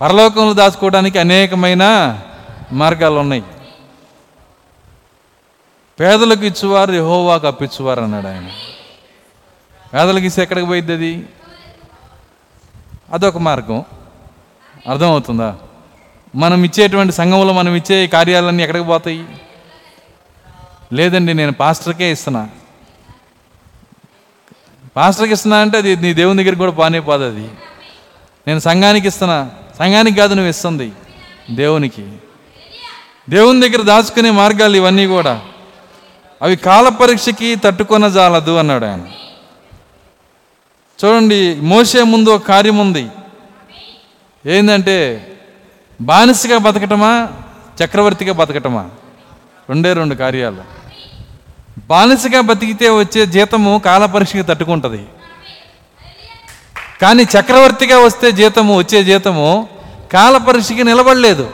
పరలోకంలో 0.00 0.52
దాచుకోవడానికి 0.52 1.18
అనేకమైన 1.18 1.84
మార్గాలు 2.72 3.14
ఉన్నాయి. 3.14 3.42
పేదలకు 6.00 6.44
ఇచ్చేవారు 6.44 6.92
యహోవాకు 6.92 7.46
అప్పించేవారు 7.46 8.00
అన్నాడు 8.00 8.26
ఆయన. 8.26 8.50
పేదలకు 9.94 10.24
ఇస్తే 10.24 10.42
ఎక్కడికి 10.42 10.66
పోయిద్ది 10.66 10.92
అది? 10.92 11.28
అదొక 13.12 13.38
మార్గం. 13.38 13.84
అర్థమవుతుందా? 14.88 15.56
మనం 16.36 16.64
ఇచ్చేటువంటి 16.64 17.12
సంఘంలో 17.12 17.52
మనం 17.52 17.74
ఇచ్చే 17.74 18.06
కార్యాలన్నీ 18.06 18.62
ఎక్కడికి 18.62 18.84
పోతాయి? 18.84 19.24
లేదండి 20.92 21.34
నేను 21.34 21.52
పాస్టర్కే 21.52 22.12
ఇస్తున్నా. 22.12 22.48
పాస్టర్కి 24.96 25.32
ఇస్తున్నా 25.32 25.58
అంటే 25.58 25.78
అది 25.78 25.96
నీ 25.96 26.14
దేవుని 26.14 26.38
దగ్గరికి 26.38 26.58
కూడా 26.58 26.72
పానే 26.72 27.00
పోదు 27.00 27.24
అది. 27.24 27.48
నేను 28.46 28.58
సంఘానికి 28.58 29.08
ఇస్తున్నా. 29.08 29.50
సంఘానికి 29.78 30.16
కాదు 30.16 30.34
నువ్వు 30.34 30.50
ఇస్తుంది. 30.50 30.92
దేవునికి. 31.50 32.12
దేవుని 33.30 33.68
దగ్గర 33.68 33.82
దాచుకునే 33.82 34.30
మార్గాలు 34.30 34.76
ఇవన్నీ 34.76 35.06
కూడా. 35.06 35.42
అవి 36.42 36.56
కాల 36.56 36.88
పరీక్షకి 36.88 37.56
తట్టుకొన 37.56 38.08
జాలదు 38.08 38.56
అన్నాడు 38.56 38.84
ఆయన. 38.84 39.06
చూడండి 41.04 41.54
మోసే 41.54 42.02
ముందు 42.02 42.30
ఒక 42.30 42.46
కార్యం 42.46 42.78
ఉంది. 42.78 43.08
ఏంటంటే 44.46 45.26
బానిసగా 46.00 46.58
బతకటమా 46.58 47.28
చక్రవర్తిగా 47.84 48.32
బతకటమా? 48.32 48.90
రెండే 49.68 49.92
రెండు 49.92 50.14
కార్యాలు. 50.14 50.79
బానిసగా 51.88 52.40
బతికితే 52.40 52.90
వచ్చే 52.90 53.26
జీతము 53.26 53.82
కాలపరీక్షకి 53.84 54.42
తట్టుకుంటుంది. 54.42 55.06
కానీ 57.02 57.22
చక్రవర్తిగా 57.22 57.98
వస్తే 57.98 58.32
జీతము 58.32 58.78
వచ్చే 58.78 59.04
జీతము 59.04 59.68
కాలపరీక్షకి 60.12 60.84
నిలబడలేదు. 60.84 61.50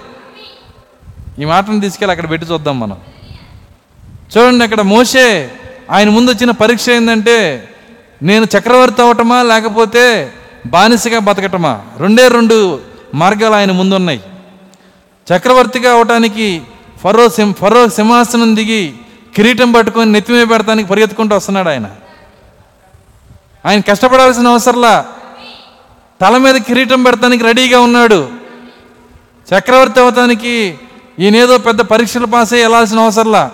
ఈ 1.38 1.44
మాటను 1.44 1.80
తీసుకెళ్ళి 1.80 2.12
అక్కడ 2.12 2.30
పెట్టి 2.30 2.48
చూద్దాం 2.48 2.80
మనం. 2.80 2.96
చూడండి 4.36 4.64
అక్కడ 4.64 4.80
మోసే 4.80 5.50
ఆయన 5.90 6.08
ముందు 6.08 6.30
వచ్చిన 6.30 6.50
పరీక్ష 6.50 6.90
ఏంటంటే 6.90 7.68
నేను 8.22 8.44
చక్రవర్తి 8.44 9.02
అవటమా 9.02 9.42
లేకపోతే 9.42 10.32
బానిసగా 10.66 11.18
బతకటమా? 11.18 11.82
రెండే 11.98 12.28
రెండు 12.28 12.80
మార్గాలు 13.14 13.54
ఆయన 13.54 13.72
ముందున్నాయి. 13.72 14.20
చక్రవర్తిగా 15.32 15.92
అవటానికి 15.92 16.62
ఫరో 17.02 17.28
సింహ 17.28 17.52
ఫరో 17.52 17.88
సింహాసనం 17.88 18.56
దిగి 18.56 18.94
కిరీటం 19.36 19.72
పట్టుకొని 19.72 20.12
నెత్తిమే 20.12 20.44
పెడతానికి 20.44 20.88
పరిగెత్తుకుంటూ 20.88 21.36
వస్తున్నాడు 21.36 21.68
ఆయన. 21.68 21.90
ఆయన 23.66 23.80
కష్టపడాల్సిన 23.80 24.48
అవసరంలా 24.48 25.06
తల 26.20 26.36
మీద 26.36 26.54
కిరీటం 26.54 27.02
పెడతానికి 27.02 27.44
రెడీగా 27.44 27.80
ఉన్నాడు. 27.80 28.28
చక్రవర్తి 29.54 30.00
అవతానికి 30.00 30.78
ఈయనేదో 31.18 31.58
పెద్ద 31.58 31.80
పరీక్షలు 31.80 32.26
పాస్ 32.26 32.52
అయ్యి 32.52 32.64
వెళ్ళాల్సిన 32.64 32.98
అవసరంలా. 32.98 33.50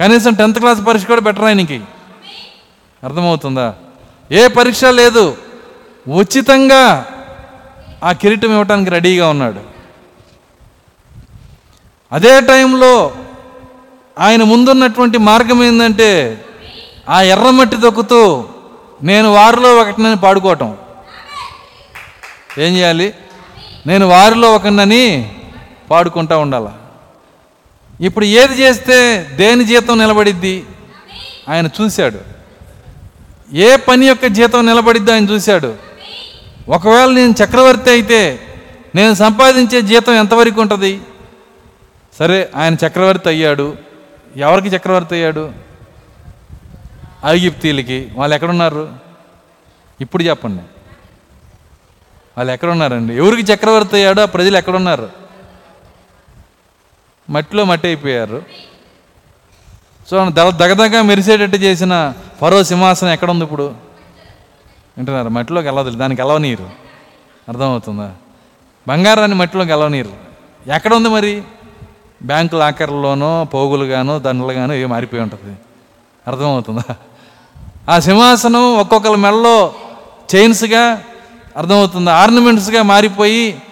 కనీసం 0.00 0.34
టెన్త్ 0.34 0.58
క్లాస్ 0.58 0.86
పరీక్ష 0.86 1.06
కూడా 1.06 1.20
బెటర్ 1.20 1.44
ఆయనకి? 1.44 1.82
అర్థమవుతుందా? 3.04 3.74
ఏ 4.32 4.46
పరీక్ష 4.46 4.84
లేదు. 4.84 5.36
ఉచితంగా 6.08 7.06
ఆ 8.04 8.12
కిరీటం 8.12 8.52
ఇవ్వటానికి 8.52 8.90
రెడీగా 8.90 9.28
ఉన్నాడు. 9.28 9.60
అదే 12.12 12.40
టైంలో 12.40 13.12
ఆయన 14.18 14.42
ముందున్నటువంటి 14.42 15.18
మార్గం 15.18 15.64
ఏంటంటే 15.64 16.44
ఆ 17.08 17.22
ఎర్రమట్టి 17.22 17.76
దొక్కుతూ 17.76 18.44
నేను 19.02 19.32
వారిలో 19.32 19.76
ఒకటినని 19.76 20.16
పాడుకోవటం. 20.16 20.76
ఏం 22.58 22.76
చేయాలి? 22.76 23.14
నేను 23.86 24.06
వారిలో 24.06 24.54
ఒకనని 24.54 25.34
పాడుకుంటా 25.90 26.36
ఉండాల. 26.36 26.72
ఇప్పుడు 28.00 28.24
ఏది 28.24 28.54
చేస్తే 28.54 29.26
దేని 29.34 29.64
జీతం 29.64 29.98
నిలబడిద్ది? 29.98 30.64
ఆయన 31.48 31.68
చూశాడు. 31.80 32.18
ఏ 33.54 33.76
పని 33.76 34.06
యొక్క 34.06 34.26
జీతం 34.26 34.66
నిలబడిద్దో 34.66 35.12
ఆయన 35.12 35.24
చూశాడు. 35.24 35.74
ఒకవేళ 36.68 37.10
నేను 37.10 37.34
చక్రవర్తి 37.44 37.90
అయితే 37.90 38.40
నేను 38.94 39.14
సంపాదించే 39.14 39.82
జీతం 39.82 40.14
ఎంతవరకు 40.14 40.60
ఉంటుంది? 40.60 41.00
సరే 42.18 42.50
ఆయన 42.56 42.74
చక్రవర్తి 42.74 43.28
అయ్యాడు. 43.28 43.93
ఎవరికి 44.36 44.68
చక్రవర్తి 44.68 45.14
అయ్యాడు? 45.14 45.52
ఐగిప్తీలకి 47.24 48.12
వాళ్ళు 48.14 48.34
ఎక్కడున్నారు? 48.34 48.94
ఇప్పుడు 50.00 50.22
చెప్పండి. 50.22 50.62
వాళ్ళు 52.36 52.52
ఎక్కడున్నారండి? 52.52 53.14
ఎవరికి 53.14 53.52
చక్రవర్తి 53.52 53.96
అయ్యాడు? 53.96 54.20
ఆ 54.20 54.24
ప్రజలు 54.24 54.56
ఎక్కడున్నారు? 54.56 55.10
మట్టిలో 57.30 57.64
మట్టి 57.64 57.88
అయిపోయారు. 57.88 58.42
సో 60.10 60.30
దగ 60.30 60.50
దగదగ 60.50 61.00
మెరిసేటట్టు 61.00 61.56
చేసిన 61.56 62.14
ఫరో 62.40 62.64
సింహాసనం 62.64 63.10
ఎక్కడ 63.10 63.30
ఉంది 63.30 63.44
ఇప్పుడు? 63.44 63.62
వింటున్నారు? 64.96 65.28
మట్టిలోకి 65.28 65.68
వెళ్ళదు. 65.68 65.90
దానికి 65.90 66.20
వెళ్ళవనీరు 66.20 66.70
అర్థమవుతుందా? 67.48 68.12
బంగారాన్ని 68.88 69.36
మట్టిలోకి 69.36 69.70
వెళ్ళవనీరు 69.70 70.12
ఎక్కడ 70.72 70.94
ఉంది 70.94 71.08
మరి? 71.08 71.42
బ్యాంకు 72.22 72.56
లాకర్లోనో 72.56 73.46
పోగులుగానో 73.54 74.18
దండలుగానో 74.18 74.74
ఏ 74.74 74.84
మారిపోయి 74.84 75.22
ఉంటుంది. 75.22 75.58
అర్థమవుతుందా? 76.28 76.94
ఆ 77.88 77.98
సింహాసనం 77.98 78.76
ఒక్కొక్కరి 78.78 79.16
మెడలో 79.16 79.74
చైన్స్గా 80.34 81.02
అర్థమవుతుందా. 81.56 82.14
ఆర్నమెంట్స్గా 82.14 82.82
మారిపోయి 82.82 83.62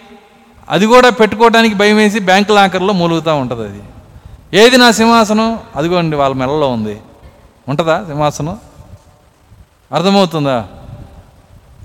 అది 0.70 0.86
కూడా 0.86 1.10
పెట్టుకోవడానికి 1.10 1.74
భయం 1.74 1.96
వేసి 1.96 2.18
బ్యాంకు 2.18 2.52
లాకర్లో 2.52 2.92
మూలుగుతూ 2.92 3.34
ఉంటుంది 3.34 3.62
అది. 3.62 3.82
ఏది 4.58 4.76
నా 4.76 4.90
సింహాసనం? 4.90 5.58
అదిగోండి 5.76 6.16
వాళ్ళ 6.16 6.34
మెడలో 6.34 6.70
ఉంది. 6.70 7.00
ఉంటుందా 7.68 8.04
సింహాసనం? 8.06 8.58
అర్థమవుతుందా? 9.92 10.66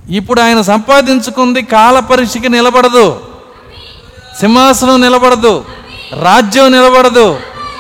ఇప్పుడు 0.10 0.42
ఆయన 0.42 0.62
సంపాదించుకుంది 0.62 1.62
కాల 1.62 2.00
పరీక్షకి 2.00 2.50
నిలబడదు. 2.50 3.22
సింహాసనం 4.40 5.02
నిలబడదు. 5.02 5.66
రాజ్యం 6.12 6.72
నిలబడదు 6.72 7.40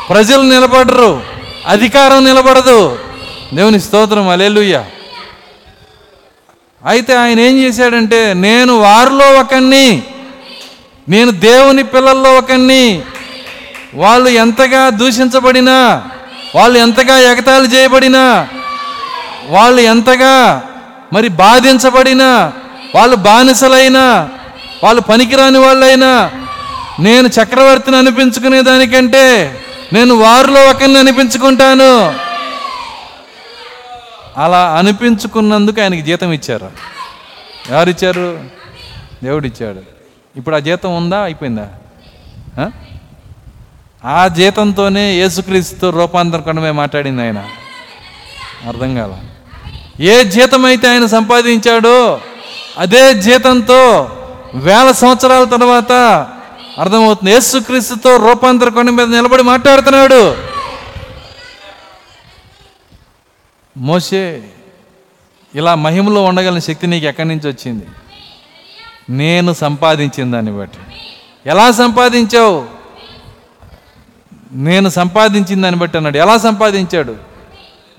ప్రజలు 0.09 0.41
నిలబడరు 0.41 1.21
అధికారం 1.67 2.23
నిలబడదు. 2.23 2.97
దేవుని 3.53 3.79
స్తోత్రం 3.79 4.29
అలెలుయ్య 4.29 4.83
అయితే 6.85 7.17
ఆయన 7.17 7.39
ఏం 7.39 7.57
చేశాడంటే 7.57 8.33
నేను 8.33 8.73
వారిలో 8.79 9.39
ఒకన్ని 9.39 10.03
నేను 11.09 11.31
దేవుని 11.31 11.83
పిల్లల్లో 11.83 12.37
ఒకన్ని 12.37 13.03
వాళ్ళు 13.93 14.29
ఎంతగా 14.29 14.89
దూషించబడినా 14.89 16.01
వాళ్ళు 16.55 16.79
ఎంతగా 16.79 17.17
ఎగతాళి 17.17 17.67
చేయబడినా 17.67 18.47
వాళ్ళు 19.49 19.81
ఎంతగా 19.81 20.63
మరి 21.13 21.29
బాధించబడినా 21.29 22.51
వాళ్ళు 22.95 23.15
బానిసలైనా 23.15 24.29
వాళ్ళు 24.83 25.01
పనికిరాని 25.01 25.57
వాళ్ళైనా 25.59 26.31
నేను 26.99 27.27
చక్రవర్తిని 27.27 27.97
అనిపించుకునే 27.97 28.61
దానికంటే 28.61 29.59
నేను 29.93 30.15
వారిలో 30.15 30.69
ఒకరిని 30.69 30.99
అనిపించుకుంటాను. 30.99 32.15
అలా 34.37 34.75
అనిపించుకున్నందుకు 34.75 35.81
ఆయనకి 35.81 36.01
జీతం 36.01 36.31
ఇచ్చారు. 36.31 36.71
ఎవరు 37.69 37.89
ఇచ్చారు 37.89 38.39
దేవుడు 39.23 39.47
ఇచ్చాడు 39.47 39.79
ఇప్పుడు 40.35 40.55
ఆ 40.55 40.59
జీతం 40.59 40.95
ఉందా? 40.95 41.19
అయిపోయిందా? 41.19 41.67
ఆ? 44.05 44.27
జీతంతోనే 44.27 45.13
యేసుక్రీస్తు 45.13 45.89
రూపాంతరం 45.89 46.41
కొండమే 46.41 46.71
మాట్లాడింది 46.71 47.21
ఆయన. 47.21 47.45
అర్థం 48.67 48.95
కాల. 48.95 49.17
ఏ 50.03 50.23
జీతం 50.23 50.65
అయితే 50.65 50.89
ఆయన 50.89 51.05
సంపాదించాడో 51.05 52.21
అదే 52.77 53.13
జీతంతో 53.13 54.11
వేల 54.53 54.91
సంవత్సరాల 54.91 55.43
తర్వాత 55.43 55.91
అర్థమవుతుంది. 56.79 57.31
యేసుక్రీస్తుతో 57.31 58.17
రూపాంతర 58.17 58.69
కొండ 58.69 58.89
మీద 58.89 59.07
నిలబడి 59.07 59.43
మాట్లాడుతున్నాడు. 59.43 60.35
మోసే 63.77 64.43
ఇలా 65.55 65.75
మహిమలో 65.75 66.23
ఉండగలిగిన 66.23 66.59
శక్తి 66.59 66.87
నీకు 66.87 67.05
ఎక్కడి 67.05 67.27
నుంచి 67.27 67.49
వచ్చింది? 67.49 67.85
నేను 69.09 69.53
సంపాదించిన 69.53 70.31
దాన్ని 70.31 70.57
బట్టి. 70.57 70.77
ఎలా 71.45 71.71
సంపాదించావు? 71.71 72.65
నేను 74.51 74.89
సంపాదించిన 74.89 75.61
దాన్ని 75.61 75.79
బట్టి 75.79 75.97
అన్నాడు. 75.97 76.17
ఎలా 76.17 76.37
సంపాదించాడు? 76.37 77.15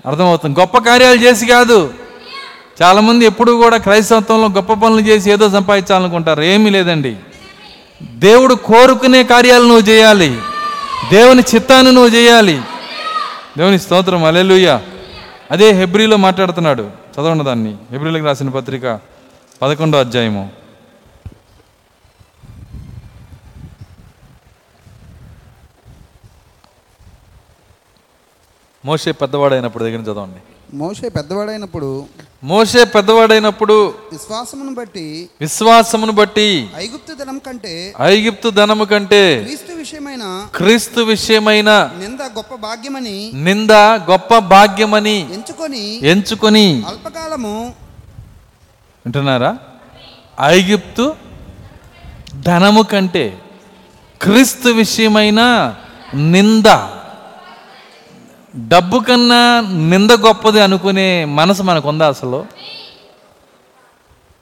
అర్థమవుతుంది. 0.05 0.59
గొప్ప 0.59 0.77
కార్యాలు 0.77 1.19
చేసి 1.19 1.45
కాదు. 1.45 1.93
చాలామంది 2.81 3.25
ఎప్పుడు 3.25 3.51
కూడా 3.51 3.77
క్రైస్తవత్వంలో 3.77 4.47
గొప్ప 4.47 4.73
పనులు 4.73 5.01
చేసి 5.01 5.31
ఏదో 5.31 5.49
సంపాదించాలనుకుంటారు. 5.49 6.41
ఏమీ 6.41 6.69
లేదండి. 6.69 7.17
దేవుడు 8.01 8.55
కోరుకునే 8.55 9.23
కార్యాలు 9.23 9.63
నువ్వు 9.63 9.89
చేయాలి. 9.89 10.41
దేవుని 11.11 11.43
చిత్తాన్ని 11.55 11.91
నువ్వు 11.91 12.15
చేయాలి. 12.15 12.61
దేవుని 13.57 13.79
స్తోత్రం 13.79 14.23
అలెలుయ్య 14.23 14.79
అదే 15.51 15.71
హెబ్రిలో 15.71 16.17
మాట్లాడుతున్నాడు. 16.17 16.83
చదవండి 16.83 17.43
దాన్ని. 17.43 17.77
హెబ్రిలకు 17.91 18.25
రాసిన 18.25 18.49
పత్రిక 18.49 18.99
పదకొండో 19.61 19.99
అధ్యాయము. 19.99 20.51
మోసే 28.85 29.11
పెద్దవాడైనప్పుడు 29.11 29.83
దగ్గర 29.83 29.99
చదవండి. 29.99 30.77
మోసే 30.77 31.09
పెద్దవాడైనప్పుడు 31.09 32.05
మోషే 32.43 32.81
పెద్దవాడైనప్పుడు 32.85 33.75
విశ్వాసమును 34.11 34.73
బట్టి 34.73 35.05
విశ్వాసమును 35.41 36.11
బట్టి 36.11 36.47
ఐగుప్తు 36.77 37.13
ధనం 37.13 37.37
కంటే 37.37 37.73
ఐగిప్తు 38.05 38.49
ధనము 38.49 38.85
కంటే 38.85 39.21
క్రీస్తు 39.43 39.73
విషయమైన 39.73 40.23
క్రీస్తు 40.55 41.01
విషయమైన 41.03 41.69
నింద 41.99 42.21
గొప్ప 42.37 42.53
భాగ్యమని 42.61 43.17
నింద 43.43 43.73
గొప్ప 44.09 44.37
భాగ్యమని 44.49 45.17
ఎంచుకొని 45.33 45.83
ఎంచుకొని 46.07 46.65
అల్పకాలము 46.87 47.53
వింటున్నారా? 49.05 49.51
ఐగిప్తు 50.49 51.05
ధనము 52.41 52.81
కంటే 52.83 53.25
క్రీస్తు 54.21 54.69
విషయమైన 54.75 55.41
నింద 56.31 56.67
డబ్బు 58.55 58.99
కన్నా 58.99 59.59
నింద 59.73 60.11
గొప్పది 60.11 60.61
అనుకునే 60.61 61.25
మనసు 61.25 61.63
మనకుందా 61.63 62.07
అసలు? 62.07 62.45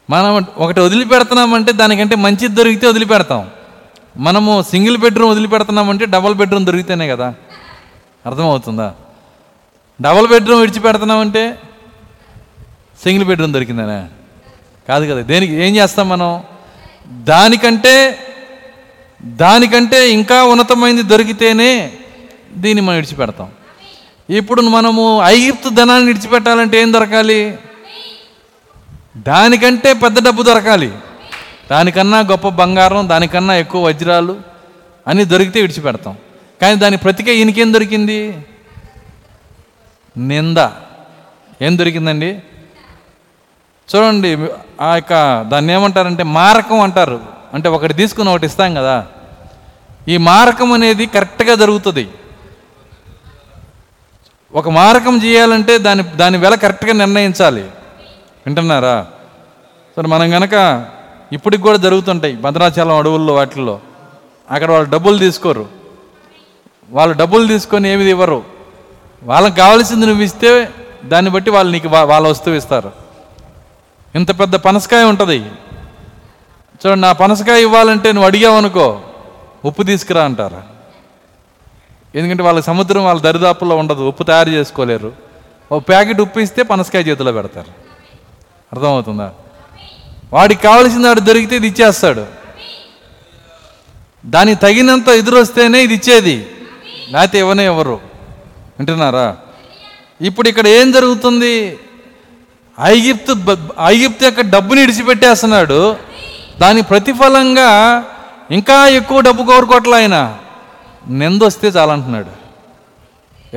మనం 0.10 0.45
ఒకటి 0.58 0.80
వదిలిపెడుతున్నామంటే 0.80 1.72
దానికంటే 1.72 2.16
మంచిది 2.16 2.47
దొరికితే 2.47 2.88
వదిలిపెడతాం. 2.88 3.49
మనము 4.18 4.64
సింగిల్ 4.72 4.97
బెడ్రూమ్ 4.97 5.32
వదిలిపెడుతున్నామంటే 5.32 6.05
డబుల్ 6.05 6.36
బెడ్రూమ్ 6.36 6.66
దొరికితేనే 6.66 7.08
కదా. 7.08 7.34
అర్థమవుతుందా? 8.26 8.93
డబుల్ 10.01 10.28
బెడ్రూమ్ 10.28 10.62
విడిచిపెడుతున్నామంటే 10.62 11.60
సింగిల్ 13.03 13.26
బెడ్రూమ్ 13.26 13.53
దొరికిందనే. 13.53 14.08
కాదు 14.88 15.05
కదా 15.05 15.22
దేనికి 15.22 15.53
ఏం 15.53 15.76
చేస్తాం 15.76 16.10
మనం? 16.10 16.43
దానికంటే 17.08 18.20
దానికంటే 19.22 20.10
ఇంకా 20.10 20.43
ఉన్నతమైనది 20.43 21.03
దొరికితేనే 21.03 21.91
దీన్ని 22.53 22.82
మనం 22.82 22.95
విడిచిపెడతాం. 22.95 23.49
ఇప్పుడు 24.30 24.62
మనము 24.62 25.22
ఐగిప్తు 25.24 25.70
ధనాన్ని 25.70 26.08
విడిచిపెట్టాలంటే 26.08 26.82
ఏం 26.82 26.94
దొరకాలి? 26.94 27.60
దానికంటే 29.18 29.94
పెద్ద 29.94 30.26
డబ్బు 30.26 30.44
దొరకాలి. 30.44 30.92
దానికన్నా 31.72 32.20
గొప్ప 32.20 32.48
బంగారం 32.48 33.10
దానికన్నా 33.10 33.56
ఎక్కువ 33.56 33.84
వజ్రాలు 33.84 34.42
అన్నీ 35.08 35.26
దొరికితే 35.26 35.62
విడిచిపెడతాం. 35.62 36.18
కానీ 36.62 36.76
దాని 36.76 36.98
ప్రతికే 36.98 37.36
ఈయనకేం 37.36 37.74
దొరికింది? 37.74 38.46
నింద. 40.18 40.58
ఏం 41.62 41.78
దొరికిందండి? 41.78 42.42
చూడండి 43.96 44.38
ఆ 44.82 44.96
యొక్క 44.96 45.42
దాన్ని 45.42 45.74
ఏమంటారంటే 45.74 46.24
మారకం 46.24 46.80
అంటారు. 46.80 47.22
అంటే 47.54 47.70
ఒకటి 47.70 47.94
తీసుకుని 47.94 48.30
ఒకటి 48.30 48.46
ఇస్తాం 48.46 48.74
కదా. 48.74 49.08
ఈ 50.08 50.18
మారకం 50.18 50.72
అనేది 50.72 51.06
కరెక్ట్గా 51.06 51.56
జరుగుతుంది. 51.56 52.10
ఒక 54.54 54.70
మారకం 54.70 55.24
చేయాలంటే 55.24 55.78
దాని 55.78 56.04
దాని 56.04 56.38
వెల 56.38 56.56
కరెక్ట్గా 56.56 56.93
నిర్ణయించాలి. 56.93 57.62
వింటున్నారా? 58.45 59.08
సరే 59.98 60.08
మనం 60.08 60.30
కనుక 60.30 60.86
ఇప్పటికి 61.34 61.64
కూడా 61.64 61.78
జరుగుతుంటాయి 61.78 62.36
భద్రాచలం 62.36 62.98
అడవుల్లో 62.98 63.34
వాటిల్లో. 63.34 63.80
అక్కడ 64.52 64.72
వాళ్ళు 64.72 64.89
డబ్బులు 64.89 65.18
తీసుకోరు. 65.18 65.68
వాళ్ళు 66.89 67.18
డబ్బులు 67.18 67.48
తీసుకొని 67.48 67.89
ఏమి 67.89 68.10
ఇవ్వరు. 68.10 68.43
వాళ్ళకి 69.24 69.56
కావాల్సింది 69.56 70.06
నువ్వు 70.06 70.24
ఇస్తే 70.24 70.70
దాన్ని 71.06 71.32
బట్టి 71.32 71.50
వాళ్ళు 71.50 71.72
నీకు 71.72 71.88
వాళ్ళ 71.88 72.28
వస్తువు 72.28 72.56
ఇస్తారు. 72.56 72.91
ఇంత 74.16 74.39
పెద్ద 74.39 74.56
పనసకాయ 74.56 75.04
ఉంటుంది. 75.04 75.39
చూడండి 76.86 77.02
నా 77.02 77.12
పనసకాయ 77.12 77.62
ఇవ్వాలంటే 77.62 78.12
నువ్వు 78.12 78.28
అడిగావనుకో 78.28 79.02
ఉప్పు 79.66 79.84
తీసుకురా 79.84 80.24
అంటారు. 80.24 80.77
ఎందుకంటే 82.18 82.43
వాళ్ళ 82.43 82.59
సముద్రం 82.59 83.05
వాళ్ళ 83.05 83.22
దరిదాపుల్లో 83.22 83.76
ఉండదు 83.76 84.07
ఉప్పు 84.07 84.24
తయారు 84.24 84.49
చేసుకోలేరు. 84.49 85.13
ఓ 85.72 85.80
ప్యాకెట్ 85.80 86.22
ఉప్పు 86.22 86.39
ఇస్తే 86.39 86.63
పనసకాయ 86.63 87.01
చేతిలో 87.01 87.32
పెడతారు. 87.32 87.68
అర్థమవుతుందా? 88.74 89.32
వాడికి 90.34 90.63
కావలసిన 90.63 91.07
వాడు 91.07 91.20
దొరికితే 91.20 91.55
ఇది 91.55 91.68
ఇచ్చేస్తాడు. 91.68 92.26
దానికి 94.26 94.61
తగినంత 94.61 95.07
ఎదురొస్తేనే 95.07 95.84
ఇది 95.84 95.93
ఇచ్చేది. 95.93 96.47
లేకపోతే 97.09 97.39
ఇవ్వనే 97.39 97.65
ఎవరు? 97.65 97.99
వింటున్నారా? 98.80 99.38
ఇప్పుడు 100.22 100.49
ఇక్కడ 100.49 100.68
ఏం 100.68 100.91
జరుగుతుంది? 100.91 101.80
ఐగిప్తు 102.82 103.34
బ- 103.34 103.70
ఐగిప్తు 103.86 104.26
యొక్క 104.26 104.41
డబ్బుని 104.41 104.84
ఇడిచిపెట్టేస్తున్నాడు. 104.84 105.95
దాని 106.61 106.82
ప్రతిఫలంగా 106.82 108.03
ఇంకా 108.51 108.88
ఎక్కువ 108.88 109.22
డబ్బు 109.22 109.43
కోరుకోవట్లే 109.43 109.95
ఆయన. 109.95 110.38
నిందొస్తే 111.10 111.68
చాలంటున్నాడు. 111.68 112.32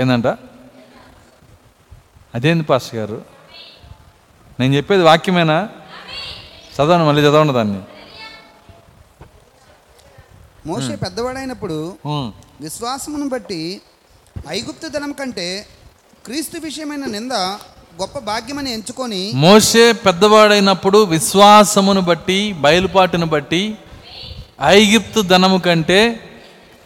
ఏందంట? 0.00 0.26
అదేంది 2.34 2.64
పాస్టర్ 2.64 2.96
గారు? 2.96 3.22
నేను 4.60 4.74
చెప్పేది 4.74 5.02
వాక్యమేనా? 5.02 5.68
చదవండి 6.74 7.06
మళ్ళీ 7.06 7.22
చదవండి 7.22 7.52
దాన్ని. 7.52 7.80
మోషే 10.66 10.96
పెద్దవాడైనప్పుడు. 10.96 11.96
విశ్వాసమును 12.60 13.28
బట్టి 13.28 13.80
ఐగుప్తు 14.48 14.88
ధనం 14.88 15.12
కంటే 15.12 15.66
క్రీస్తు 16.24 16.58
విషయమైన 16.58 17.04
నింద 17.04 17.32
గొప్ప 18.00 18.18
భాగ్యమని 18.18 18.72
ఎంచుకొని 18.72 19.32
మోషే 19.34 19.92
పెద్దవాడైనప్పుడు 19.92 20.98
విశ్వాసమును 20.98 22.00
బట్టి 22.00 22.52
బయలుపాటును 22.52 23.26
బట్టి 23.26 23.78
ఐగిప్తు 24.64 25.20
ధనము 25.20 25.58
కంటే 25.58 26.29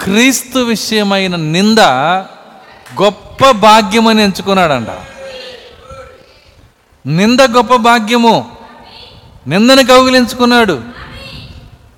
క్రీస్తు 0.05 0.59
విషయమైన 0.59 1.37
నింద 1.37 1.79
గొప్ప 3.03 3.51
భాగ్యమని 3.51 4.23
ఎంచుకున్నాడంట. 4.23 4.89
నింద 7.07 7.41
గొప్ప 7.41 7.75
భాగ్యము. 7.75 8.57
నిందని 9.47 9.85
కౌగిలించుకున్నాడు. 9.85 10.83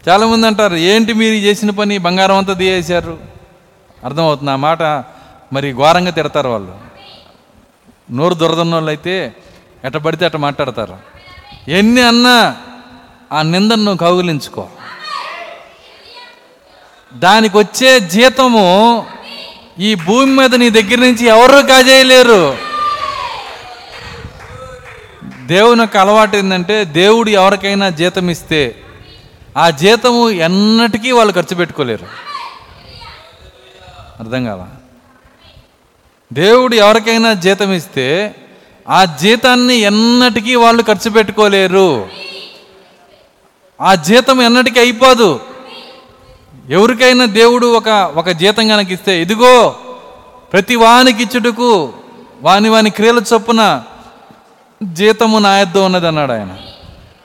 చాలామంది 0.09 0.47
అంటారు 0.47 0.75
ఏంటి 0.75 1.13
మీరు 1.13 1.35
చేసిన 1.35 1.71
పని 1.71 1.99
బంగారం 1.99 2.37
అంతా 2.37 2.53
తీయేశారు? 2.53 3.19
అర్థమవుతుంది 4.05 4.51
ఆ 4.51 4.57
మాట 4.57 4.83
మరి 5.53 5.73
ఘోరంగా 5.73 6.11
తిడతారు 6.11 6.49
వాళ్ళు. 6.49 6.79
నోరు 8.13 8.35
దొరదన్న 8.35 8.75
వాళ్ళు 8.75 8.89
అయితే 8.89 9.35
ఎట 9.85 9.93
పడితే 9.93 10.25
అట 10.25 10.37
మాట్లాడతారు. 10.37 10.97
ఎన్ని 11.69 12.03
అన్నా 12.03 12.57
ఆ 13.33 13.43
నిందను 13.43 13.83
నువ్వు 13.83 13.97
కౌగిలించుకో. 13.97 14.69
దానికి 17.19 17.59
వచ్చే 17.59 18.01
జీతము 18.01 19.07
ఈ 19.79 19.95
భూమి 19.95 20.33
మీద 20.33 20.55
నీ 20.55 20.71
దగ్గర 20.71 20.99
నుంచి 20.99 21.27
ఎవరు 21.27 21.67
కాజేయలేరు. 21.67 22.59
దేవుని 25.47 25.81
యొక్క 25.81 25.97
అలవాటు 25.97 26.37
ఏంటంటే 26.37 26.85
దేవుడు 26.85 27.31
ఎవరికైనా 27.31 27.89
జీతం 27.91 28.31
ఇస్తే 28.31 28.77
ఆ 29.57 29.71
జీతము 29.71 30.31
ఎన్నటికీ 30.31 31.11
వాళ్ళు 31.11 31.33
ఖర్చు 31.33 31.57
పెట్టుకోలేరు. 31.57 32.07
అర్థం 34.21 34.45
కాల? 34.45 34.67
దేవుడు 36.33 36.75
ఎవరికైనా 36.75 37.33
జీతం 37.33 37.73
ఇస్తే 37.73 38.35
ఆ 38.89 39.05
జీతాన్ని 39.05 39.75
ఎన్నటికీ 39.75 40.55
వాళ్ళు 40.55 40.83
ఖర్చు 40.83 41.11
పెట్టుకోలేరు. 41.11 42.09
ఆ 43.81 43.95
జీతం 43.95 44.43
ఎన్నటికీ 44.43 44.81
అయిపోదు. 44.81 45.41
ఎవరికైనా 46.71 47.25
దేవుడు 47.25 47.67
ఒక 47.67 47.89
ఒక 48.17 48.29
జీతం 48.29 48.69
కనుక 48.69 48.91
ఇస్తే 48.91 49.23
ఇదిగో 49.23 49.77
ప్రతి 50.53 50.77
వానికి 50.77 51.23
ఇచ్చుటకు 51.23 51.93
వాని 52.43 52.69
వాని 52.69 52.91
క్రియల 52.91 53.23
చొప్పున 53.35 53.83
జీతము 54.83 55.39
నాయద్దు 55.39 55.79
ఉన్నది 55.79 56.07
అన్నాడు 56.07 56.33
ఆయన. 56.33 56.57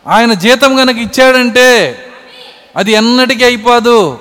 ఆయన 0.08 0.34
జీతం 0.34 0.76
కనుక 0.76 0.98
ఇచ్చాడంటే 0.98 1.98
అది 2.78 2.92
ఎన్నటికీ 2.92 3.44
అయిపోదు. 3.44 4.20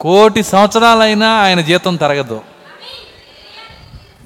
కోటి 0.00 0.42
సంవత్సరాలైనా 0.42 1.28
ఆయన 1.28 1.60
జీతం 1.60 1.96
తరగదు. 1.96 2.40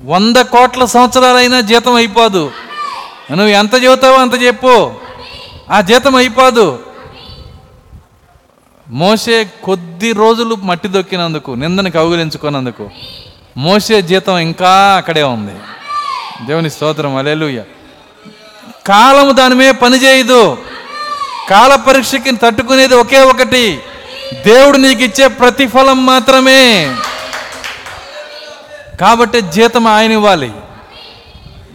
వంద 0.05 0.37
కోట్ల 0.37 0.85
సంవత్సరాలైనా 0.85 1.61
జీతం 1.61 1.95
అయిపోదు. 1.95 2.53
నువ్వు 3.31 3.49
ఎంత 3.49 3.85
చెబుతావో 3.85 4.17
అంత 4.17 4.43
చెప్పు. 4.43 4.93
ఆ 5.71 5.81
జీతం 5.81 6.17
అయిపోదు. 6.17 6.90
మోసే 8.91 9.45
కొద్ది 9.65 10.13
రోజులు 10.13 10.55
మట్టి 10.55 10.89
దొక్కినందుకు 10.89 11.51
నిందని 11.51 11.91
కౌగిలించుకున్నందుకు 11.91 12.91
మోసే 13.57 14.03
జీతం 14.03 14.39
ఇంకా 14.39 14.95
అక్కడే 14.97 15.23
ఉంది. 15.23 15.53
దేవుని 16.47 16.71
స్తోత్రం 16.71 17.17
అలెలుయ్య 17.17 17.63
కాలము 18.87 19.33
దాని 19.33 19.55
మీద 19.55 19.75
పనిచేయదు 19.75 20.59
కాల 21.51 21.75
పరీక్షకి 21.75 22.37
తట్టుకునేది 22.37 22.95
ఒకే 22.95 23.21
ఒకటి. 23.21 23.81
దేవుడు 24.47 24.77
నీకు 24.77 25.03
ఇచ్చే 25.03 25.29
ప్రతిఫలం 25.29 26.07
మాత్రమే. 26.07 26.97
కాబట్టి 29.01 29.41
జీతం 29.41 29.87
ఆయన 29.87 30.13
ఇవ్వాలి. 30.13 30.53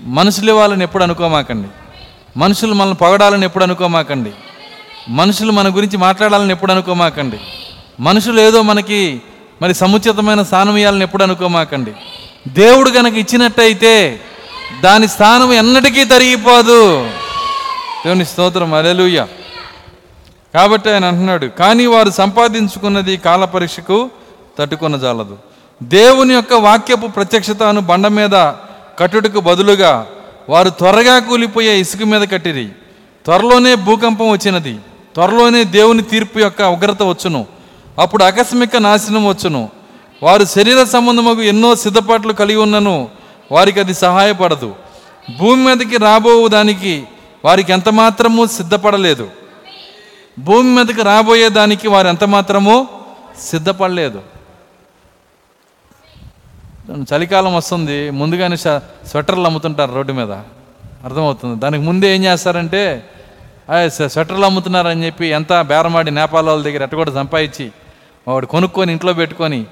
మనుషులు 0.03 0.49
ఇవ్వాలని 0.49 0.83
ఎప్పుడు 0.83 1.03
అనుకోమాకండి. 1.03 1.67
మనుషులు 2.37 2.73
మనల్ని 2.73 2.95
పొగడాలని 2.95 3.45
ఎప్పుడు 3.45 3.63
అనుకోమాకండి. 3.63 4.31
మనుషులు 5.09 5.51
మన 5.51 5.75
గురించి 5.75 5.97
మాట్లాడాలని 5.97 6.51
ఎప్పుడు 6.51 6.71
అనుకోమాకండి? 6.71 7.39
మనుషులు 7.99 8.41
ఏదో 8.41 8.61
మనకి 8.61 9.21
మరి 9.61 9.73
సముచితమైన 9.73 10.43
స్థానం 10.43 10.77
ఇవ్వాలని 10.77 11.01
ఎప్పుడు 11.01 11.23
అనుకోమాకండి? 11.23 11.93
దేవుడు 12.47 12.89
గనక 12.89 13.13
ఇచ్చినట్టయితే 13.13 14.21
దాని 14.81 15.07
స్థానం 15.07 15.53
ఎన్నటికీ 15.53 16.03
తరిగిపోదు. 16.03 17.09
దేవుని 18.05 18.25
స్తోత్రం 18.25 18.73
అలెలుయ్య 18.73 19.27
కాబట్టి 20.53 20.89
ఆయన 20.89 21.05
అంటున్నాడు 21.05 21.45
కానీ 21.45 21.85
వారు 21.85 22.09
సంపాదించుకున్నది 22.09 23.17
కాల 23.17 23.45
పరీక్షకు 23.45 24.09
తట్టుకున్న 24.59 24.97
జాలదు. 24.97 25.37
దేవుని 25.83 26.33
యొక్క 26.33 26.53
వాక్యపు 26.53 27.07
ప్రత్యక్షతను 27.07 27.81
బండ 27.81 28.07
మీద 28.07 28.51
కట్టుటకు 28.99 29.39
బదులుగా 29.39 30.07
వారు 30.49 30.69
త్వరగా 30.69 31.19
కూలిపోయే 31.19 31.79
ఇసుక 31.79 32.03
మీద 32.03 32.27
కట్టిరి. 32.31 32.69
త్వరలోనే 33.25 33.75
భూకంపం 33.75 34.29
వచ్చినది. 34.29 34.77
త్వరలోనే 35.15 35.63
దేవుని 35.63 36.01
తీర్పు 36.01 36.39
యొక్క 36.39 36.61
ఉగ్రత 36.61 37.03
వచ్చును. 37.03 37.45
అప్పుడు 38.01 38.23
ఆకస్మిక 38.23 38.75
నాశనం 38.75 39.27
వచ్చును. 39.27 39.69
వారు 40.23 40.45
శరీర 40.45 40.83
సంబంధముకు 40.83 41.41
ఎన్నో 41.41 41.75
సిద్ధపాట్లు 41.75 42.33
కలిగి 42.33 42.57
ఉన్నను 42.57 43.09
వారికి 43.51 43.79
అది 43.79 43.93
సహాయపడదు. 43.93 44.75
భూమి 45.39 45.65
మీదకి 45.65 45.97
రాబోవు 45.97 46.47
దానికి 46.47 47.03
వారికి 47.45 47.71
ఎంత 47.71 47.89
మాత్రము 47.89 48.45
సిద్ధపడలేదు. 48.45 49.29
భూమి 50.39 50.75
మీదకి 50.75 51.01
రాబోయే 51.01 51.49
దానికి 51.49 51.87
వారు 51.87 52.07
ఎంత 52.07 52.23
మాత్రము 52.23 52.87
సిద్ధపడలేదు. 53.41 54.21
చలికాలం 56.91 57.55
వస్తుంది 57.55 58.09
ముందుగానే 58.09 58.57
స్వెటర్లు 58.57 59.43
అమ్ముతుంటారు 59.43 59.93
రోడ్డు 59.93 60.13
మీద. 60.13 60.31
అర్థమవుతుంది. 61.03 61.59
దానికి 61.59 61.83
ముందే 61.83 62.15
ఏం 62.15 62.23
చేస్తారంటే 62.23 63.09
స్వెటర్లు 63.69 64.45
అమ్ముతున్నారని 64.45 65.05
చెప్పి 65.05 65.27
ఎంత 65.27 65.61
బేరమాడి 65.61 66.11
నేపాల్ 66.11 66.45
వాళ్ళ 66.45 66.63
దగ్గర 66.63 66.83
ఎట్ట 66.83 66.95
కూడా 66.95 67.11
సంపాదించి 67.11 67.71
వాడు 68.27 68.45
కొనుక్కొని 68.45 68.91
ఇంట్లో 68.91 69.13
పెట్టుకొని 69.13 69.65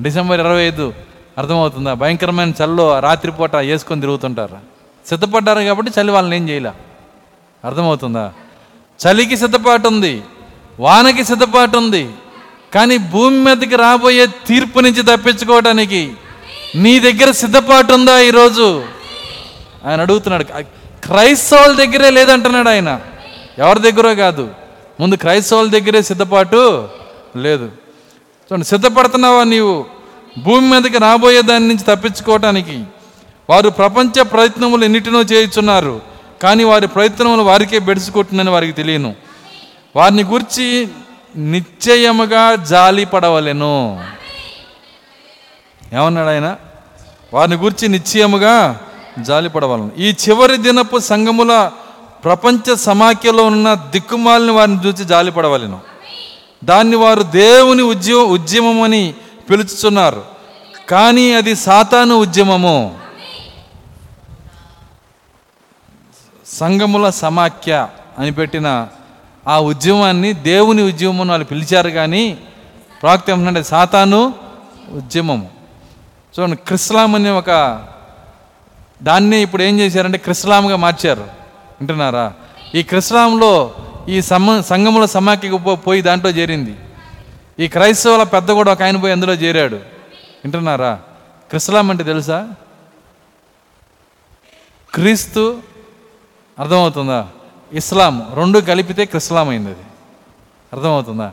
డిసెంబర్ 0.00 0.40
ఇరవై 0.40 0.62
ఐదు 0.62 0.92
అర్థమవుతుందా? 1.38 1.94
భయంకరమైన 1.94 2.52
చల్లో 2.62 3.00
రాత్రిపూట 3.00 3.56
వేసుకొని 3.56 4.00
తిరుగుతుంటారు. 4.00 4.58
సిద్ధపడ్డారు 5.08 5.60
కాబట్టి 5.60 6.00
చలి 6.00 6.10
వాళ్ళని 6.10 6.36
ఏం 6.36 6.48
చేయలే. 6.48 6.72
అర్థమవుతుందా? 7.64 8.32
చలికి 9.00 9.36
సిద్ధపాటు 9.36 9.88
ఉంది 9.88 10.22
వానకి 10.80 11.24
సిద్ధపాటు 11.24 11.78
ఉంది 11.78 12.08
కానీ 12.74 12.98
భూమి 12.98 13.38
మీదకి 13.38 13.76
రాబోయే 13.76 14.26
తీర్పు 14.26 14.80
నుంచి 14.80 15.02
తప్పించుకోవటానికి 15.02 16.12
నీ 16.76 17.00
దగ్గర 17.00 17.30
సిద్ధపాటు 17.30 17.92
ఉందా 17.92 18.18
ఈరోజు? 18.18 18.84
ఆయన 19.86 20.00
అడుగుతున్నాడు 20.00 20.44
క్రైస్తవుల 21.04 21.72
దగ్గరే 21.72 22.10
లేదంటున్నాడు 22.10 22.68
ఆయన. 22.68 23.00
ఎవరి 23.58 23.92
దగ్గర 23.92 24.12
కాదు. 24.12 24.50
ముందు 25.00 25.14
క్రైస్తవుల 25.14 25.70
దగ్గరే 25.70 26.02
సిద్ధపాటు 26.02 26.88
లేదు. 27.36 27.64
చూడండి 27.64 28.64
సిద్ధపడుతున్నావా 28.64 29.44
నీవు? 29.44 29.84
భూమి 30.38 30.70
మీదకి 30.70 30.98
రాబోయే 30.98 31.42
దాని 31.42 31.68
నుంచి 31.68 31.96
తప్పించుకోవటానికి. 31.96 32.84
వారు 33.50 33.68
ప్రపంచ 33.68 34.22
ప్రయత్నములు 34.22 34.84
ఎన్నిటినో 34.84 35.22
చేయుచున్నారు. 35.22 36.00
కానీ 36.42 36.64
వారి 36.64 36.88
ప్రయత్నములు 36.88 37.42
వారికే 37.42 37.78
బెడుచుకుంటుందని 37.78 38.50
వారికి 38.50 38.72
తెలియను. 38.72 39.14
వారిని 39.96 40.22
గురించి 40.22 40.88
నిశ్చయముగా 41.36 42.54
జాలి 42.54 43.04
పడవలెను. 43.04 44.04
ఏమన్నాడు 45.92 46.28
ఆయన? 46.28 46.56
వారిని 47.34 47.56
గురించి 47.56 47.88
నిశ్చయముగా 47.88 48.80
జాలి 49.20 49.48
పడవలను. 49.48 49.90
ఈ 49.98 50.14
చివరి 50.28 50.56
దినపు 50.56 50.98
సంఘముల 50.98 51.70
ప్రపంచ 52.24 52.76
సమాఖ్యలో 52.76 53.46
ఉన్న 53.46 53.74
దిక్కుమాలిని 53.74 54.52
వారిని 54.52 54.86
చూసి 54.86 55.04
జాలిపడవలను. 55.04 55.80
దాన్ని 56.64 56.96
వారు 56.96 57.22
దేవుని 57.22 57.82
ఉద్యమ 57.82 58.16
ఉద్యమం 58.16 58.82
అని 58.82 59.14
పిలుచుతున్నారు 59.50 60.24
కానీ 60.88 61.32
అది 61.32 61.56
సాతాను 61.56 62.14
ఉద్యమము 62.14 62.98
సంఘముల 66.46 67.10
సమాఖ్య 67.10 67.88
అని 68.18 68.30
పెట్టిన 68.30 68.88
ఆ 69.48 69.58
ఉద్యమాన్ని 69.58 70.32
దేవుని 70.32 70.82
ఉద్యమం 70.82 71.20
అని 71.20 71.30
వాళ్ళు 71.30 71.44
పిలిచారు 71.44 71.88
కానీ 71.88 72.38
ప్రాక్తి 73.02 73.32
ఏమంటే 73.32 73.62
సాతాను 73.62 74.34
ఉద్యమము 74.92 75.50
చూడండి 76.38 76.56
క్రిస్లాం 76.56 77.14
అనే 77.14 77.30
ఒక 77.30 77.82
దాన్ని 79.02 79.42
ఇప్పుడు 79.42 79.62
ఏం 79.62 79.80
చేశారంటే 79.80 80.18
క్రిస్లాంగా 80.18 80.76
మార్చారు. 80.76 81.37
వింటున్నారా? 81.80 82.32
ఈ 82.74 82.82
క్రిస్లాంలో 82.82 83.74
ఈ 84.08 84.22
సమ 84.22 84.60
సంఘముల 84.60 85.04
సమాఖ్యకు 85.04 85.58
పో- 85.58 85.74
పోయి 85.74 86.02
దాంట్లో 86.02 86.30
చేరింది. 86.30 86.76
ఈ 87.60 87.68
క్రైస్తవుల 87.68 88.22
పెద్ద 88.22 88.50
కూడా 88.50 88.72
ఒక 88.72 88.82
ఆయన 88.82 88.96
పోయి 88.96 89.12
అందులో 89.12 89.34
చేరాడు. 89.34 89.74
వింటున్నారా? 90.44 91.00
క్రిస్లాం 91.48 91.90
అంటే 91.90 92.04
తెలుసా? 92.04 92.48
క్రీస్తు 94.94 95.58
అర్థమవుతుందా? 96.58 97.28
ఇస్లాం 97.72 98.26
రెండు 98.34 98.58
కలిపితే 98.58 99.04
క్రిస్లాం 99.04 99.48
అయింది 99.48 99.70
అది 99.70 99.80
అర్థమవుతుందా? 100.72 101.32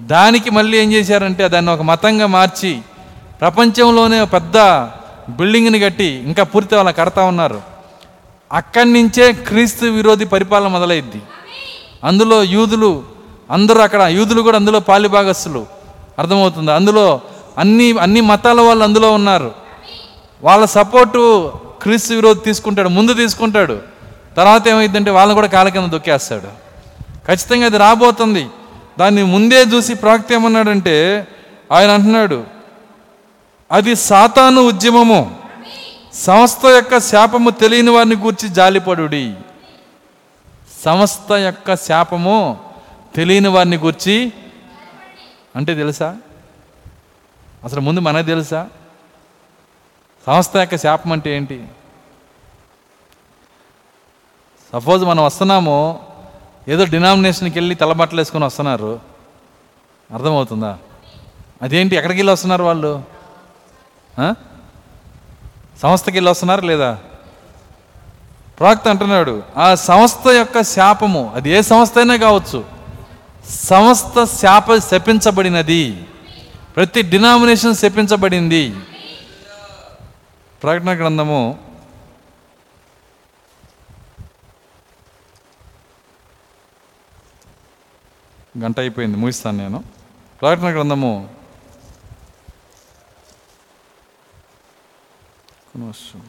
దానికి 0.00 0.50
మళ్ళీ 0.50 0.78
ఏం 0.78 0.92
చేశారంటే 0.92 1.48
దాన్ని 1.48 1.72
ఒక 1.72 1.82
మతంగా 1.82 2.26
మార్చి 2.26 2.80
ప్రపంచంలోనే 3.40 4.20
ఒక 4.20 4.32
పెద్ద 4.32 4.58
బిల్డింగ్ని 5.28 5.80
కట్టి 5.80 6.04
ఇంకా 6.04 6.42
పూర్తి 6.42 6.76
వాళ్ళ 6.76 6.90
కడతా 6.90 7.24
ఉన్నారు. 7.24 7.79
అక్కడి 8.52 8.92
నుంచే 8.92 9.32
క్రీస్తు 9.32 9.84
విరోధి 9.84 10.24
పరిపాలన 10.24 10.66
మొదలైద్ది. 10.66 11.22
అందులో 12.04 12.42
యూదులు 12.42 13.02
అందరూ 13.50 13.80
అక్కడ 13.80 14.02
యూదులు 14.02 14.42
కూడా 14.42 14.56
అందులో 14.56 14.80
పాలిభాగస్తులు 14.80 15.66
అర్థమవుతుంది? 16.18 16.72
అందులో 16.72 17.20
అన్ని 17.58 17.98
అన్ని 17.98 18.20
మతాల 18.20 18.60
వాళ్ళు 18.60 18.84
అందులో 18.84 19.12
ఉన్నారు. 19.12 19.52
వాళ్ళ 20.42 20.64
సపోర్టు 20.64 21.52
క్రీస్తు 21.82 22.14
విరోధి 22.14 22.40
తీసుకుంటాడు 22.40 22.88
ముందు 22.88 23.14
తీసుకుంటాడు. 23.14 23.78
తర్వాత 24.36 24.68
ఏమైందంటే 24.68 25.10
వాళ్ళని 25.10 25.34
కూడా 25.34 25.46
కాళ్ళ 25.46 25.70
కింద 25.70 25.88
దొక్కేస్తాడు. 25.88 26.46
ఖచ్చితంగా 27.26 27.66
అది 27.66 27.78
రాబోతుంది. 27.78 28.46
దాన్ని 28.98 29.22
ముందే 29.22 29.62
చూసి 29.62 29.94
ప్రవక్త 29.94 30.32
ఏమన్నాడంటే 30.32 31.26
ఆయన 31.72 31.90
అంటున్నాడు 31.90 32.44
అది 33.72 33.96
సాతాను 33.96 34.60
ఉద్యమము. 34.60 35.39
సంస్థ 36.14 36.66
యొక్క 36.66 36.98
శాపము 36.98 37.50
తెలియని 37.50 37.90
వారిని 37.90 38.16
గూర్చి 38.16 38.48
జాలిపడుడి. 38.48 39.34
సంస్థ 40.84 41.32
యొక్క 41.32 41.76
శాపము 41.76 42.60
తెలియని 43.14 43.48
వారిని 43.48 43.76
గూర్చి 43.76 44.32
అంటే 45.56 45.74
తెలుసా? 45.74 46.16
అసలు 47.64 47.80
ముందు 47.80 48.00
మనకు 48.00 48.26
తెలుసా? 48.26 48.68
సంస్థ 50.26 50.56
యొక్క 50.56 50.76
శాపం 50.76 51.12
అంటే 51.12 51.36
ఏంటి? 51.36 51.66
సపోజ్ 54.72 55.04
మనం 55.04 55.24
వస్తున్నాము 55.24 56.00
ఏదో 56.68 56.84
డినామినేషన్కి 56.84 57.58
వెళ్ళి 57.58 57.74
తలబట్టలు 57.74 58.20
వేసుకొని 58.20 58.44
వస్తున్నారు. 58.44 59.00
అర్థమవుతుందా? 60.12 60.78
అదేంటి? 61.62 61.96
ఎక్కడికి 61.96 62.20
వెళ్ళి 62.20 62.32
వస్తున్నారు 62.32 62.64
వాళ్ళు? 62.64 63.04
సంస్థకి 65.82 66.16
వెళ్ళి 66.16 66.30
వస్తున్నారు 66.30 66.60
లేదా? 66.60 66.98
ప్రాక్త 68.58 68.88
అంటున్నాడు 68.88 69.42
ఆ 69.56 69.74
సంస్థ 69.74 70.28
యొక్క 70.28 70.62
శాపము 70.62 71.32
అది 71.34 71.50
ఏ 71.50 71.60
సంస్థ 71.60 71.98
అయినా 71.98 72.16
కావచ్చు 72.16 72.64
సంస్థ 73.50 74.24
శాప 74.24 74.74
శపించబడినది. 74.76 76.02
ప్రతి 76.76 77.02
డినామినేషన్ 77.02 77.74
శపించబడింది. 77.74 78.74
ప్రకటన 80.62 80.96
గ్రంథము 80.98 81.58
గంట 88.58 88.80
అయిపోయింది 88.80 89.16
ముగిస్తాను 89.16 89.58
నేను. 89.58 89.82
ప్రకటన 90.40 90.72
గ్రంథము 90.72 91.28
కొనవచ్చు 95.72 96.20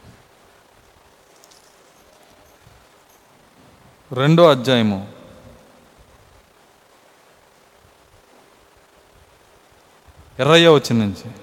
రెండో 4.16 4.50
అధ్యాయము. 4.50 5.08
ఇరవయో 10.40 10.74
వచ్చిన 10.74 10.98
నుంచి. 10.98 11.41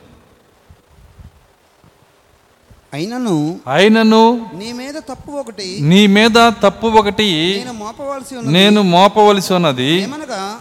అయినను 2.94 3.60
ఆయనను 3.68 4.22
నీ 4.54 4.72
మీద 4.72 4.94
తప్పు 5.08 5.30
ఒకటి 5.30 5.78
నీ 5.80 6.06
మీద 6.06 6.36
తప్పు 6.62 6.86
ఒకటి 6.86 7.26
నేను 7.58 7.72
మోపవలసి 7.72 8.36
ఉన్నది. 8.36 8.52
నేను 8.52 8.82
మోపవలసి 8.82 9.54
ఉన్నది. 9.54 9.92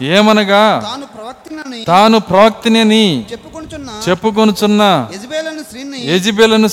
ఏమనగా? 0.02 0.80
తాను 0.82 1.06
ప్రవక్తనని 1.06 1.84
తాను 1.84 2.18
ప్రవక్తిని 2.20 3.26
చెప్పుకొనుచున్న 3.32 3.90
చెప్పుకొనుచున్న 4.08 4.82
యజబేలను 5.14 5.62
స్త్రీని 5.62 6.00
యజిబెలను 6.06 6.68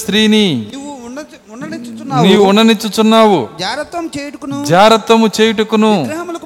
నీవు 2.24 2.44
ఉండనిచ్చుచున్నావు. 2.44 3.40
జారత్వం 3.60 4.10
చేయుటకును 4.18 4.66
జారత్వము 4.66 5.28
చేయుటకును 5.42 5.92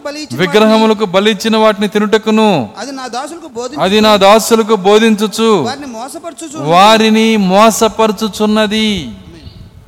బలి 0.09 0.21
ఇచ్చిన 0.21 0.41
విగ్రహములకు 0.41 1.05
బలిచ్చిన 1.05 1.57
వాటిని 1.57 1.87
తినుటకును. 1.87 2.69
అది 2.77 2.91
నా 2.91 3.07
దాసులకు 3.07 3.47
బోధి 3.47 3.75
అది 3.81 4.01
నా 4.01 4.15
దాసులకు 4.15 4.75
బోధించుచు. 4.75 5.63
వారిని 5.63 5.85
మోసపరచుచు. 5.85 6.63
వారిని 6.63 7.37
మోసపరుచుచున్నది. 7.37 9.11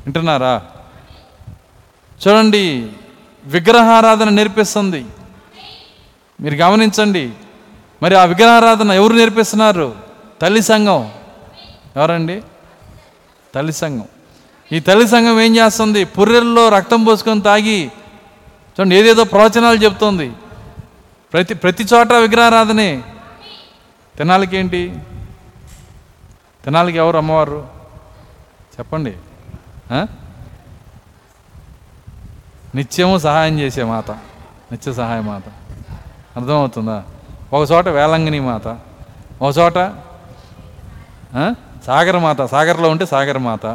వింటున్నారా? 0.05 0.61
చూడండి 2.28 2.88
విగ్రహారాధన 3.45 4.30
నేర్పిస్తుంది. 4.30 5.05
మీరు 6.41 6.55
గమనించండి 6.55 7.30
మరి 8.03 8.15
ఆ 8.15 8.24
విగ్రహారాధన 8.24 8.91
ఎవరు 8.91 9.13
నేర్పిస్తున్నారు? 9.13 9.95
తల్లి 10.41 10.61
సంఘం. 10.61 11.09
ఎవరండి? 11.97 12.41
తల్లి 13.55 13.74
సంఘం. 13.74 14.05
ఈ 14.72 14.80
తల్లి 14.80 15.07
సంఘం 15.07 15.41
ఏం 15.41 15.55
చేస్తుంది? 15.55 16.05
పుర్రెల్లో 16.05 16.69
రక్తం 16.69 17.03
పోసుకొని 17.03 17.41
తాగి 17.41 17.91
చూడండి 18.80 18.95
ఏదేదో 18.95 19.24
ప్రవచనాలు 19.24 19.78
చెప్తుంది. 19.78 20.32
ప్రతి 21.34 21.53
ప్రతి 21.53 21.84
చోట 21.93 22.13
విగ్రహారాధనే. 22.13 23.03
తినాలికి 24.17 24.57
ఏంటి 24.57 24.99
తినాలికి 26.65 26.97
ఎవరు 26.97 27.17
అమ్మవారు? 27.17 27.67
చెప్పండి. 28.80 29.13
నిత్యము 32.76 33.17
సహాయం 33.17 33.59
చేసే 33.59 33.84
మాత. 33.84 34.11
నిత్య 34.72 34.93
సహాయ 34.93 35.19
మాత. 35.19 35.43
అర్థమవుతుందా? 36.38 37.03
ఒక 37.53 37.72
చోట 37.72 37.88
వేలంగిని 37.88 38.39
మాత. 38.39 38.67
ఒక 39.41 39.57
చోట 39.57 39.74
సాగర 41.88 42.17
మాత. 42.17 42.45
సాగర్లో 42.45 42.89
ఉంటే 42.89 43.05
సాగర 43.05 43.38
మాత. 43.38 43.65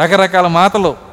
రకరకాల 0.00 0.46
మాతలు. 0.46 1.07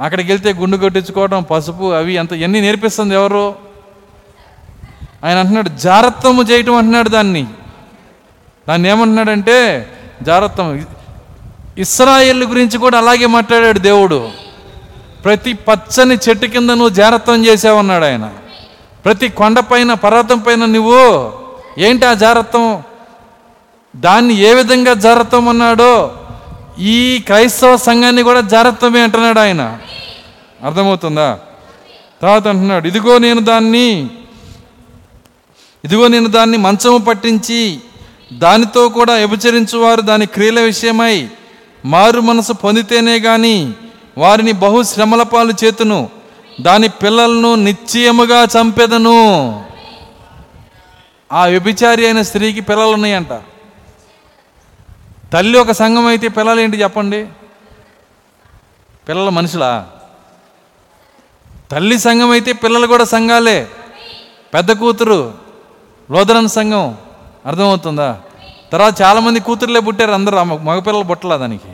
అక్కడికి 0.00 0.32
వెళ్తే 0.32 0.52
గుండు 0.52 0.76
కొట్టించుకోవడం 0.76 1.42
పసుపు 1.42 1.92
అవి 1.92 2.14
ఎంత 2.14 2.32
ఎన్ని 2.32 2.60
నేర్పిస్తుంది 2.60 3.14
ఎవరు? 3.14 3.54
ఆయన 5.24 5.38
అంటున్నాడు 5.38 5.68
జారత్వము 5.68 6.42
చేయటం 6.42 6.74
అంటున్నాడు 6.74 7.08
దాన్ని. 7.08 7.46
దాన్ని 8.68 8.88
ఏమంటున్నాడంటే 8.88 9.86
జారత్వం. 10.22 10.86
ఇస్రాయేల్ 11.78 12.44
గురించి 12.44 12.78
కూడా 12.78 12.98
అలాగే 12.98 13.26
మాట్లాడాడు 13.26 13.78
దేవుడు. 13.78 14.30
ప్రతి 15.24 15.52
పచ్చని 15.52 16.18
చెట్టు 16.28 16.46
కింద 16.46 16.70
నువ్వు 16.70 16.88
జారత్వం 16.88 17.46
చేసావన్నాడు 17.46 18.04
ఆయన. 18.04 18.30
ప్రతి 19.04 19.28
కొండపైన 19.28 19.94
పర్వతం 19.94 20.38
పైన 20.38 20.64
నువ్వు 20.64 21.32
ఏంటి 21.78 22.06
ఆ 22.06 22.14
జారత్వం? 22.14 22.82
దాన్ని 23.96 24.34
ఏ 24.34 24.54
విధంగా 24.54 24.94
జారత్వం 24.94 25.48
అన్నాడో 25.48 26.14
ఈ 26.78 27.22
క్రైస్తవ 27.26 27.76
సంఘాన్ని 27.76 28.22
కూడా 28.22 28.40
జారత్వమే 28.40 29.02
అంటున్నాడు 29.02 29.40
ఆయన. 29.40 29.78
అర్థమవుతుందా? 30.64 31.38
తర్వాత 32.22 32.48
అంటున్నాడు 32.48 32.86
ఇదిగో 32.86 33.18
నేను 33.18 33.40
దాన్ని 33.40 34.10
ఇదిగో 35.84 36.08
నేను 36.08 36.28
దాన్ని 36.28 36.56
మంచము 36.56 36.98
పట్టించి 36.98 37.80
దానితో 38.32 38.88
కూడా 38.88 39.14
వ్యభిచరించువారు 39.14 40.00
దాని 40.00 40.26
క్రియల 40.26 40.60
విషయమై 40.60 41.28
మారు 41.84 42.20
మనసు 42.20 42.52
పొందితేనే 42.52 43.16
గాని 43.18 43.72
వారిని 44.18 44.52
బహు 44.52 44.82
శ్రమల 44.82 45.22
పాలు 45.22 45.54
చేతును 45.64 46.10
దాని 46.60 46.88
పిల్లలను 46.88 47.54
నిశ్చయముగా 47.54 48.42
చంపెదను. 48.42 49.18
ఆ 51.32 51.44
వ్యభిచారి 51.44 52.04
అయిన 52.04 52.22
స్త్రీకి 52.22 52.60
పిల్లలు 52.60 52.90
ఉన్నాయంట. 52.90 53.32
తల్లి 55.32 55.58
ఒక 55.58 55.70
సంఘం 55.70 56.06
అయితే 56.06 56.28
పిల్లలు 56.28 56.60
ఏంటి 56.60 56.82
చెప్పండి? 56.82 57.26
పిల్లల 59.08 59.28
మనుషులా? 59.28 59.90
తల్లి 61.74 61.98
సంఘం 61.98 62.30
అయితే 62.30 62.52
పిల్లలు 62.52 62.86
కూడా 62.86 63.04
సంఘాలే. 63.04 63.68
పెద్ద 64.54 64.72
కూతురు 64.72 65.34
లోదరన్ 66.10 66.48
సంఘం. 66.48 66.96
అర్థమవుతుందా? 67.46 68.18
తర్వాత 68.72 69.02
చాలామంది 69.02 69.40
కూతురులే 69.40 69.80
పుట్టారు 69.80 70.10
అందరూ 70.10 70.38
ఆ 70.38 70.42
మగ- 70.42 70.62
మగపిల్లలు 70.62 71.04
పుట్టలా 71.04 71.36
దానికి. 71.36 71.68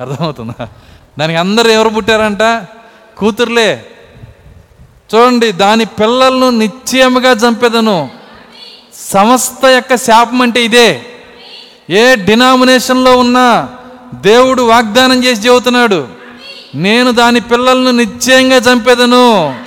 అర్థమవుతుందా? 0.00 0.68
దానికి 1.18 1.38
అందరు 1.38 1.68
ఎవరు 1.68 1.88
పుట్టారంట? 1.88 2.42
కూతుర్లే. 3.18 3.86
చూడండి 5.14 5.52
దాని 5.52 5.84
పిల్లలను 5.84 6.50
నిశ్చయముగా 6.50 7.30
చంపేదను. 7.30 8.10
సమస్త 8.94 9.64
యొక్క 9.64 9.96
శాపం 9.96 10.42
అంటే 10.42 10.64
ఇదే. 10.64 11.06
ఏ 11.90 12.16
డినామినేషన్లో 12.16 13.18
ఉన్నా 13.18 13.68
దేవుడు 14.14 14.62
వాగ్దానం 14.62 15.24
చేసి 15.24 15.48
చెబుతున్నాడు. 15.48 16.23
నేను 16.74 17.10
దాని 17.10 17.40
పిల్లలను 17.40 17.90
నిశ్చయంగా 17.90 18.56
చంపేదను. 18.56 19.58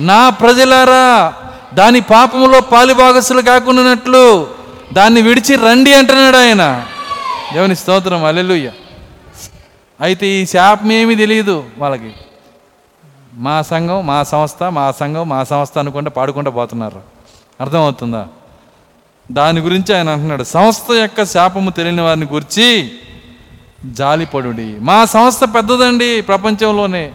నా 0.00 0.30
ప్రజలారా 0.30 1.34
దాని 1.74 2.00
పాపములో 2.00 2.60
పాలిభాగస్సులు 2.60 3.42
కాకుండానట్లు 3.42 4.46
దాన్ని 4.92 5.22
విడిచి 5.22 5.56
రండి 5.56 5.94
అంటున్నాడు 5.94 6.36
ఆయన. 6.36 6.86
దేవుని 7.52 7.76
స్తోత్రం 7.76 8.24
అల్లెలుయ్య 8.24 8.70
అయితే 10.00 10.26
ఈ 10.26 10.46
శాపం 10.46 10.92
ఏమీ 10.92 11.14
తెలియదు 11.14 11.64
వాళ్ళకి. 11.78 12.12
మా 13.34 13.62
సంఘం 13.62 14.06
మా 14.06 14.22
సంస్థ 14.22 14.62
మా 14.62 14.90
సంఘం 14.90 15.28
మా 15.28 15.44
సంస్థ 15.44 15.78
అనుకుంటే 15.78 16.10
పాడుకుంటూ 16.10 16.50
పోతున్నారు. 16.50 17.00
అర్థమవుతుందా? 17.60 18.26
దాని 19.32 19.60
గురించి 19.60 19.96
ఆయన 19.96 20.08
అంటున్నాడు 20.08 20.44
సంస్థ 20.44 20.92
యొక్క 20.92 21.24
శాపము 21.24 21.70
తెలియని 21.70 22.02
వారిని 22.02 22.26
గురించి 22.32 22.92
జాలిపడుడి. 23.84 24.76
మా 24.80 25.04
సంస్థ 25.04 25.44
పెద్దదండి 25.44 26.22
ప్రపంచంలోనే. 26.22 27.12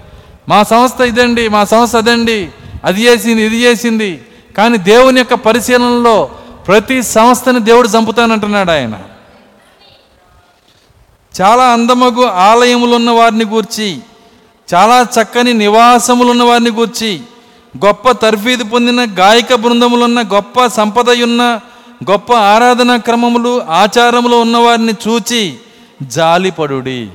మా 0.49 0.63
సంస్థ 0.63 1.01
ఇదండి 1.01 1.47
మా 1.47 1.63
సంస్థ 1.63 1.95
అదండి. 1.95 2.49
అది 2.83 3.03
చేసింది 3.03 3.41
ఇది 3.41 3.57
చేసింది. 3.57 4.21
కానీ 4.57 4.77
దేవుని 4.77 5.17
యొక్క 5.17 5.33
పరిశీలనలో 5.33 6.29
ప్రతి 6.67 7.03
సంస్థని 7.03 7.59
దేవుడు 7.59 7.87
చంపుతానంటున్నాడు 7.87 8.71
ఆయన. 8.71 8.99
చాలా 11.41 11.63
అందమగు 11.63 12.23
ఆలయములున్న 12.23 13.11
వారిని 13.11 13.45
గూర్చి 13.45 13.97
చాలా 14.73 15.01
చక్కని 15.01 15.53
నివాసములున్న 15.53 16.43
వారిని 16.43 16.71
గూర్చి 16.71 17.21
గొప్ప 17.85 18.11
తర్ఫీదు 18.11 18.63
పొందిన 18.63 19.07
గాయక 19.19 19.53
బృందములున్న 19.53 20.21
గొప్ప 20.21 20.65
సంపదయున్న 20.65 21.59
గొప్ప 22.11 22.33
ఆరాధనా 22.33 22.97
క్రమములు 22.97 23.61
ఆచారములు 23.61 24.35
ఉన్నవారిని 24.35 24.93
చూచి 25.07 25.53
జాలిపడుడి. 26.07 27.09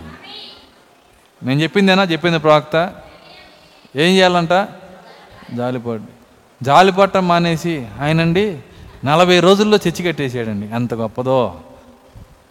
నేను 1.43 1.63
చెప్పిందేనా? 1.63 2.03
చెప్పింది 2.03 2.39
ప్రవక్త. 2.39 2.95
ఏం 3.97 4.15
చేయాలంట? 4.15 4.69
జాలిపడు. 5.55 6.03
జాలిపడటం 6.65 7.29
మానేసి 7.29 7.87
ఆయనండి 8.01 8.59
నలభై 9.05 9.41
రోజుల్లో 9.41 9.79
చచ్చి 9.89 10.05
కట్టేసాడండి 10.05 10.75
అంత 10.75 10.95
గొప్పదో. 10.95 11.61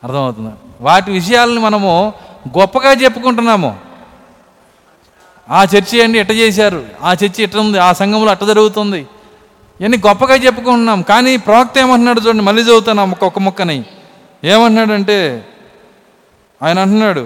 అర్థమవుతుంది? 0.04 0.56
వాటి 0.82 1.12
విషయాలను 1.12 1.62
మనము 1.62 2.14
గొప్పగా 2.60 2.92
చెప్పుకుంటున్నాము. 2.92 3.80
ఆ 5.50 5.64
చర్చి 5.64 6.02
అండి 6.02 6.20
ఎట్ట 6.20 6.32
చేశారు? 6.32 6.86
ఆ 7.02 7.14
చర్చి 7.14 7.44
ఎట్ట 7.44 7.56
ఉంది? 7.56 7.78
ఆ 7.78 7.94
సంఘంలో 7.94 8.32
అట్ట 8.32 8.44
జరుగుతుంది? 8.44 9.08
ఇవన్నీ 9.82 9.98
గొప్పగా 10.08 10.36
చెప్పుకుంటున్నాం. 10.36 11.02
కానీ 11.02 11.38
ప్రవక్త 11.38 11.78
ఏమంటున్నాడు 11.78 12.22
చూడండి 12.22 12.44
మళ్ళీ 12.44 12.64
చదువుతున్నాం 12.64 13.12
ఒక్కొక్క 13.12 13.40
ముక్కని. 13.40 13.86
ఏమంటున్నాడంటే 14.44 15.48
ఆయన 16.62 16.78
అంటున్నాడు 16.80 17.24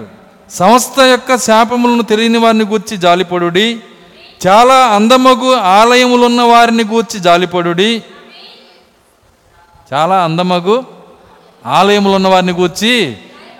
సంస్థ 0.50 1.00
యొక్క 1.06 1.36
శాపములను 1.44 2.04
తెలియని 2.10 2.38
వారిని 2.38 2.64
గూర్చి 2.64 2.94
జాలిపడుడి 2.96 3.66
చాలా 4.40 4.78
అందమగు 4.96 5.50
ఆలయములున్న 5.72 6.42
వారిని 6.50 6.84
గూర్చి 6.84 7.18
జాలిపడుడి 7.18 7.90
చాలా 9.90 10.16
అందమగు 10.24 10.76
ఆలయములున్న 11.72 12.28
వారిని 12.28 12.54
గూర్చి 12.54 12.92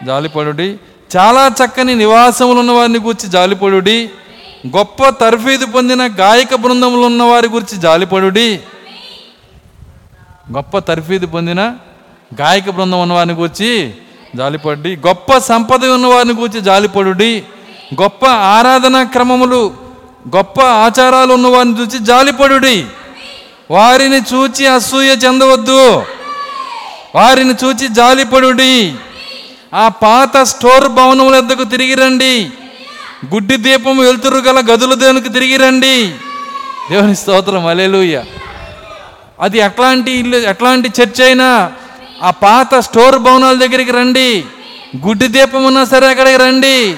జాలిపడుడి 0.06 0.68
చాలా 1.10 1.42
చక్కని 1.58 1.94
నివాసములున్న 1.94 2.72
వారిని 2.72 2.98
గూర్చి 2.98 3.26
జాలిపడుడి 3.28 3.98
గొప్ప 4.74 5.08
తర్ఫీదు 5.20 5.66
పొందిన 5.66 6.02
గాయక 6.18 6.54
బృందములు 6.54 7.04
ఉన్న 7.04 7.22
వారి 7.22 7.48
గురించి 7.48 7.76
జాలిపడుడి 7.78 8.48
గొప్ప 10.52 10.78
తర్ఫీదు 10.86 11.26
పొందిన 11.26 11.62
గాయక 12.32 12.70
బృందం 12.70 13.00
ఉన్న 13.00 13.12
వారిని 13.12 13.34
గురించి 13.34 13.70
జాలిపడి 14.36 14.96
గొప్ప 14.96 15.38
సంపద 15.38 15.84
ఉన్న 15.84 16.06
వారిని 16.06 16.34
గూర్చి 16.34 16.60
జాలిపడుడి. 16.60 17.42
గొప్ప 18.02 18.26
ఆరాధనా 18.26 19.02
క్రమములు 19.02 19.72
గొప్ప 20.36 20.60
ఆచారాలు 20.60 21.34
ఉన్నవారిని 21.34 21.80
చూచి 21.80 21.98
జాలిపడుడి. 21.98 22.84
వారిని 23.70 24.20
చూచి 24.34 24.66
అసూయ 24.66 25.08
చెందవద్దు. 25.08 26.02
వారిని 27.14 27.54
చూచి 27.64 27.88
జాలిపడుడి. 27.88 28.94
ఆ 29.74 29.88
పాత 29.88 30.42
స్టోర్ 30.42 30.88
భవనముల 30.88 31.36
వద్దకు 31.36 31.64
తిరిగి 31.64 31.94
రండి. 31.94 32.50
గుడ్డి 33.34 33.56
దీపం 33.56 33.98
వెలుతురు 33.98 34.36
గల 34.36 34.60
గదుల 34.60 34.94
దేవునికి 34.94 35.28
తిరిగి 35.28 35.56
రండి. 35.56 36.14
దేవుని 36.90 37.16
స్తోత్రం 37.16 37.66
అలేలుయ్య 37.66 38.22
అది 39.40 39.58
ఎట్లాంటి 39.58 40.10
ఇల్లు 40.10 40.36
ఎట్లాంటి 40.36 40.88
చర్చ 41.02 41.22
అయినా 41.22 41.72
ఆ 42.22 42.30
పాత 42.30 42.74
స్టోర్ 42.74 43.18
భవనాల 43.18 43.58
దగ్గరికి 43.58 43.90
రండి. 43.90 44.44
గుడ్డి 45.06 45.28
దీపం 45.28 45.64
ఉన్నా 45.64 45.84
సరే 45.84 46.06
అక్కడికి 46.06 46.36
రండి. 46.36 46.96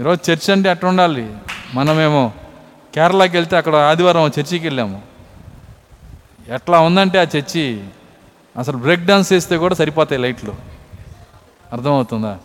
ఈరోజు 0.00 0.30
చర్చ్ 0.30 0.50
అంటే 0.50 0.68
అట్లా 0.68 0.90
ఉండాలి. 0.90 1.34
మనమేమో 1.74 2.32
కేరళకి 2.94 3.36
వెళ్తే 3.36 3.56
అక్కడ 3.56 3.76
ఆదివారం 3.76 4.26
చర్చికి 4.26 4.66
వెళ్ళాము. 4.66 5.02
ఎట్లా 6.48 6.80
ఉందంటే 6.80 7.18
ఆ 7.18 7.26
చర్చి 7.36 7.84
అసలు 8.58 8.76
బ్రేక్ 8.76 9.04
డాన్స్ 9.04 9.32
చేస్తే 9.32 9.56
కూడా 9.56 9.74
సరిపోతాయి 9.74 10.22
లైట్లు. 10.22 10.54
అర్థమవుతుందా? 11.72 12.38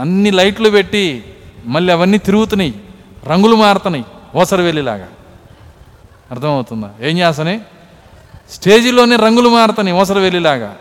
అన్ని 0.00 0.30
లైట్లు 0.30 0.70
పెట్టి 0.70 1.24
మళ్ళీ 1.64 1.92
అవన్నీ 1.92 2.18
తిరుగుతున్నాయి. 2.18 2.74
రంగులు 3.24 3.56
మారుతున్నాయి. 3.56 4.04
ఓసరు 4.34 4.62
వెళ్ళిలాగా 4.62 5.08
అర్థమవుతుందా? 6.30 6.90
ఏం 7.00 7.18
చేస్తానే 7.18 7.60
స్టేజీలోనే 8.50 9.16
రంగులు 9.16 9.48
మారుతాయి 9.48 9.92
ఓసరు 9.92 10.18
వెళ్ళిలాగా 10.18 10.76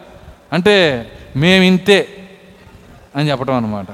అంటే 0.53 1.05
మేము 1.35 1.63
ఇంతే 1.63 2.07
అని 3.15 3.31
చెప్పడం 3.31 3.55
అనమాట 3.55 3.85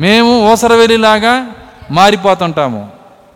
మేము 0.00 0.50
ఓసరవెల్లిలాగా 0.50 1.54
మారిపోతుంటాము. 1.90 2.88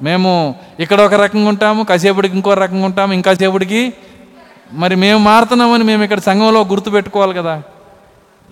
మేము 0.03 0.55
ఇక్కడ 0.81 1.01
ఒక 1.01 1.15
రకంగా 1.15 1.49
ఉంటాము 1.49 1.83
కాసేపటికి 1.83 2.35
ఇంకో 2.35 2.55
రకంగా 2.55 2.85
ఉంటాము 2.85 3.13
ఇంకా 3.13 3.35
సేపటికి 3.35 3.93
మరి 4.73 4.97
మేము 4.97 5.19
మారుతున్నామని 5.19 5.85
మేము 5.85 6.03
ఇక్కడ 6.03 6.19
సంఘంలో 6.19 6.61
గుర్తు 6.61 6.91
పెట్టుకోవాలి 6.91 7.35
కదా. 7.35 7.63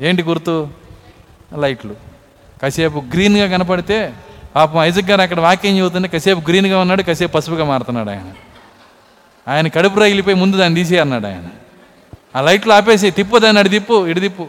ఏంటి 0.00 0.22
గుర్తు? 0.22 0.68
లైట్లు. 1.58 1.94
కాసేపు 2.62 3.02
గ్రీన్గా 3.14 3.46
కనపడితే 3.46 4.12
పాపం 4.56 4.82
ఐజక్ 4.82 5.10
గారు 5.10 5.20
అక్కడ 5.20 5.40
వాక్యం 5.40 5.78
చెబుతుంటే 5.78 6.08
కాసేపు 6.08 6.50
గ్రీన్గా 6.50 6.80
ఉన్నాడు 6.80 7.02
కాసేపు 7.02 7.32
పసుపుగా 7.32 7.64
మారుతున్నాడు 7.64 8.10
ఆయన. 8.10 8.32
ఆయన 9.48 9.68
కడుపు 9.68 10.00
రగిలిపోయి 10.00 10.36
ముందు 10.36 10.56
దాన్ని 10.56 10.84
తీసే 10.84 10.98
అన్నాడు 10.98 11.26
ఆయన. 11.26 11.42
ఆ 12.36 12.40
లైట్లు 12.40 12.72
ఆపేసి 12.72 13.10
తిప్పు 13.10 13.38
దాన్ని 13.38 13.60
అడి 13.60 13.68
తిప్పు 13.68 14.06
ఇడి 14.06 14.20
తిప్పు. 14.20 14.46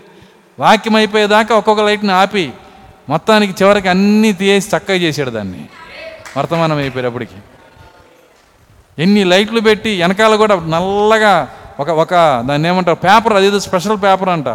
వాక్యం 0.59 0.95
అయిపోయేదాకా 0.95 1.55
ఒక్కొక్క 1.55 1.81
లైట్ని 1.81 2.11
ఆపి 2.11 2.51
మొత్తానికి 3.09 3.63
చివరికి 3.63 3.89
అన్నీ 3.89 4.33
తీసి 4.33 4.75
చక్కగా 4.77 4.97
చేశాడు 4.97 5.29
దాన్ని. 5.29 5.65
వర్తమానం 6.37 6.77
అయిపోయేటప్పటికి. 6.77 7.35
ఎన్ని 8.99 9.23
లైట్లు 9.23 9.59
పెట్టి 9.59 10.01
వెనకాల 10.01 10.35
కూడా 10.35 10.55
నల్లగా 10.55 11.49
ఒక 11.79 11.89
ఒక 11.89 12.11
దాన్ని 12.45 12.67
ఏమంటారు 12.67 12.95
పేపర్ 12.95 13.33
అదేదో 13.33 13.59
స్పెషల్ 13.59 13.97
పేపర్ 13.97 14.29
అంట. 14.29 14.47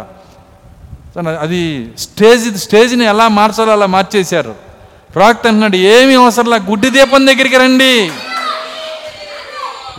అది 1.39 1.91
స్టేజ్ 1.97 2.57
స్టేజ్ని 2.57 3.05
ఎలా 3.05 3.27
మార్చాలో 3.27 3.71
అలా 3.71 3.85
మార్చేశారు. 3.85 4.55
ప్రాక్ట్ 5.15 5.47
అంటున్నాడు 5.47 5.75
ఏమీ 5.75 6.13
అవసరంలా 6.13 6.57
గుడ్డి 6.57 6.89
దీపం 6.89 7.27
దగ్గరికి 7.27 7.57
రండి. 7.57 8.11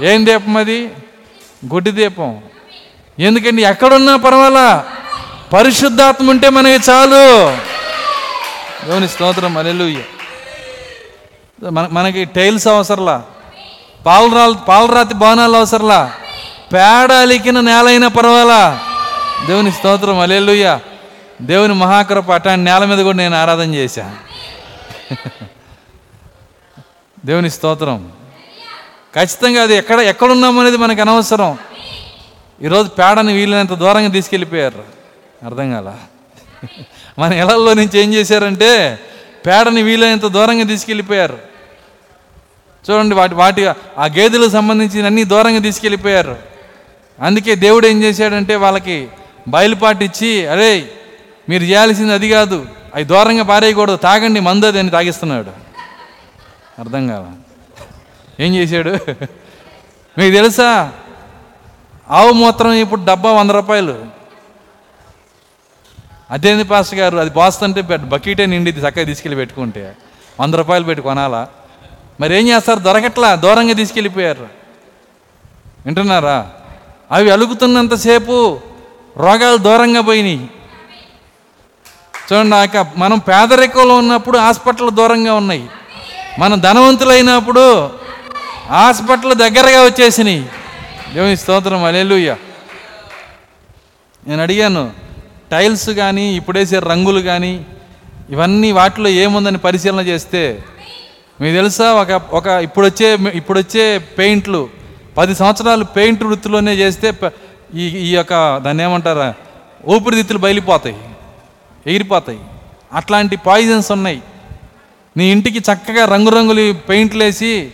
ఏం 0.02 0.26
దీపం 0.26 0.56
అది? 0.56 0.90
గుడ్డి 1.72 1.90
దీపం. 1.90 2.40
ఎందుకండి 3.18 3.62
ఎక్కడున్నా 3.62 4.16
పర్వాలా? 4.16 4.84
పరిశుద్ధాత్మ 5.52 6.30
ఉంటే 6.30 6.48
మనకి 6.48 6.90
చాలు. 6.90 7.56
దేవుని 8.86 9.08
స్తోత్రం 9.08 9.58
అలెలుయ్య 9.58 10.02
మన 11.70 11.88
మనకి 11.92 12.24
టైల్స్ 12.24 12.68
అవసరంలా. 12.68 13.22
పాలరాలు 14.06 14.54
పాలరాతి 14.54 15.14
భవనాలు 15.14 15.56
అవసరంలా. 15.56 16.12
పేడ 16.72 17.12
అలికిన 17.12 17.60
నేల 17.60 17.86
అయినా 17.86 18.08
పర్వాలా. 18.08 18.80
దేవుని 19.46 19.72
స్తోత్రం 19.72 20.18
అలెలుయ్య 20.18 20.78
దేవుని 21.42 21.74
మహాకృప 21.74 22.32
అట్లాంటి 22.32 22.64
నేల 22.64 22.84
మీద 22.84 22.98
కూడా 22.98 23.16
నేను 23.16 23.36
ఆరాధన 23.36 23.74
చేశాను 23.74 24.30
దేవుని 27.26 27.50
స్తోత్రం. 27.50 28.12
ఖచ్చితంగా 29.14 29.62
అది 29.62 29.76
ఎక్కడ 29.76 30.00
ఎక్కడున్నామనేది 30.00 30.76
మనకు 30.76 31.00
అనవసరం. 31.00 31.58
ఈరోజు 32.62 32.88
పేడని 32.88 33.32
వీలైనంత 33.32 33.72
దూరంగా 33.72 34.08
తీసుకెళ్ళిపోయారు. 34.08 34.84
అర్థం 35.46 35.70
కాల? 35.70 35.96
మన 37.18 37.32
ఇళ్ళలో 37.32 37.74
నుంచి 37.74 37.98
ఏం 37.98 38.14
చేశారంటే 38.14 39.00
పేడని 39.46 39.82
వీలైనంత 39.82 40.26
దూరంగా 40.26 40.64
తీసుకెళ్ళిపోయారు. 40.64 41.38
చూడండి 42.90 43.14
వాటి 43.14 43.34
వాటి 43.34 43.66
ఆ 43.98 44.04
గేదెలకు 44.04 44.50
సంబంధించిన 44.50 45.06
అన్ని 45.06 45.24
దూరంగా 45.24 45.58
తీసుకెళ్ళిపోయారు. 45.58 46.38
అందుకే 47.20 47.54
దేవుడు 47.54 47.86
ఏం 47.86 48.02
చేశాడంటే 48.02 48.56
వాళ్ళకి 48.56 49.08
బయలుపాటిచ్చి 49.48 50.46
అరే 50.46 50.90
మీరు 51.48 51.62
చేయాల్సింది 51.62 52.12
అది 52.12 52.30
కాదు. 52.30 52.66
అవి 52.94 53.04
దూరంగా 53.04 53.42
పారేయకూడదు. 53.42 53.96
తాగండి 53.96 54.40
మందు 54.40 54.66
అది 54.66 54.78
అని 54.78 54.90
తాగిస్తున్నాడు. 54.90 55.50
అర్థం 56.78 57.08
కాల? 57.08 57.32
ఏం 58.40 58.54
చేశాడు? 58.54 58.90
మీకు 60.18 60.34
తెలుసా? 60.34 60.92
ఆవు 62.10 62.32
మూత్రం 62.32 62.72
ఇప్పుడు 62.72 63.04
డబ్బా 63.04 63.32
వంద 63.32 63.50
రూపాయలు. 63.50 64.06
అదేంది 66.30 66.64
పాస్టర్ 66.64 66.98
గారు? 66.98 67.18
అది 67.18 67.30
పోస్తుంటే 67.30 67.82
బకెటే 67.82 68.46
నిండిది 68.46 68.80
చక్కగా 68.80 69.04
తీసుకెళ్ళి 69.04 69.36
పెట్టుకుంటే. 69.36 69.96
వంద 70.40 70.54
రూపాయలు 70.54 70.84
పెట్టి 70.84 71.02
కొనాలా? 71.02 71.48
మరి 72.20 72.38
ఏం 72.38 72.48
చేస్తారు? 72.48 72.78
దొరకట్లా? 72.78 73.34
దూరంగా 73.34 73.72
తీసుకెళ్ళిపోయారు. 73.72 74.48
వింటున్నారా? 75.86 76.50
అవి 77.12 77.30
అలుగుతున్నంతసేపు 77.30 78.60
రోగాలు 79.16 79.56
దూరంగా 79.56 80.00
పోయినాయి. 80.00 80.50
చూడండి 82.32 82.56
ఆక 82.56 82.92
మనం 82.96 83.18
పేదరికంలో 83.18 83.94
ఉన్నప్పుడు 83.94 84.38
హాస్పిటల్ 84.38 84.90
దూరంగా 84.90 85.34
ఉన్నాయి. 85.34 85.68
మనం 86.38 86.60
ధనవంతులైనప్పుడు 86.60 87.90
హాస్పిటల్ 88.70 89.34
దగ్గరగా 89.34 89.80
వచ్చేసినాయి. 89.84 90.42
దేవుని 91.14 91.36
స్తోత్రం 91.36 91.84
అలెలుయ్య 91.84 92.36
నేను 94.26 94.42
అడిగాను 94.42 94.82
టైల్స్ 95.50 95.90
కానీ 95.90 96.24
ఇప్పుడేసే 96.36 96.78
రంగులు 96.78 97.20
కానీ 97.20 97.52
ఇవన్నీ 98.30 98.72
వాటిలో 98.72 99.08
ఏముందని 99.08 99.58
పరిశీలన 99.58 100.02
చేస్తే 100.06 100.42
మీకు 101.40 101.54
తెలుసా 101.56 101.86
ఒక 101.92 102.10
ఒక 102.32 102.46
ఇప్పుడు 102.46 102.86
వచ్చే 102.86 103.08
ఇప్పుడు 103.34 103.58
వచ్చే 103.58 103.84
పెయింట్లు 104.18 104.68
పది 105.16 105.34
సంవత్సరాలు 105.34 105.84
పెయింట్ 105.84 106.22
వృత్తిలోనే 106.24 106.74
చేస్తే 106.74 107.08
ఈ 107.74 107.84
ఈ 107.98 108.14
యొక్క 108.14 108.58
దాన్ని 108.64 108.82
ఏమంటారా 108.84 109.28
ఊపిరితిత్తులు 109.86 110.38
బయలిపోతాయి 110.38 110.96
ఎగిరిపోతాయి. 111.86 112.40
అట్లాంటి 112.92 113.36
పాయిజన్స్ 113.36 113.90
ఉన్నాయి. 113.92 114.20
నీ 115.16 115.24
ఇంటికి 115.32 115.58
చక్కగా 115.58 116.04
రంగురంగులు 116.04 116.72
పెయింట్లు 116.72 117.24
వేసి 117.24 117.70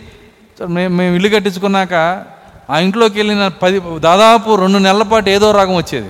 మేము 0.65 0.95
మేము 0.95 1.15
ఇల్లు 1.15 1.29
కట్టించుకున్నాక 1.29 1.93
ఆ 2.69 2.79
ఇంట్లోకి 2.79 3.19
వెళ్ళిన 3.19 3.47
పది 3.47 3.79
దాదాపు 3.79 4.55
రెండు 4.55 4.77
నెలల 4.77 5.03
పాటు 5.03 5.29
ఏదో 5.29 5.51
రోగం 5.51 5.75
వచ్చేది. 5.75 6.09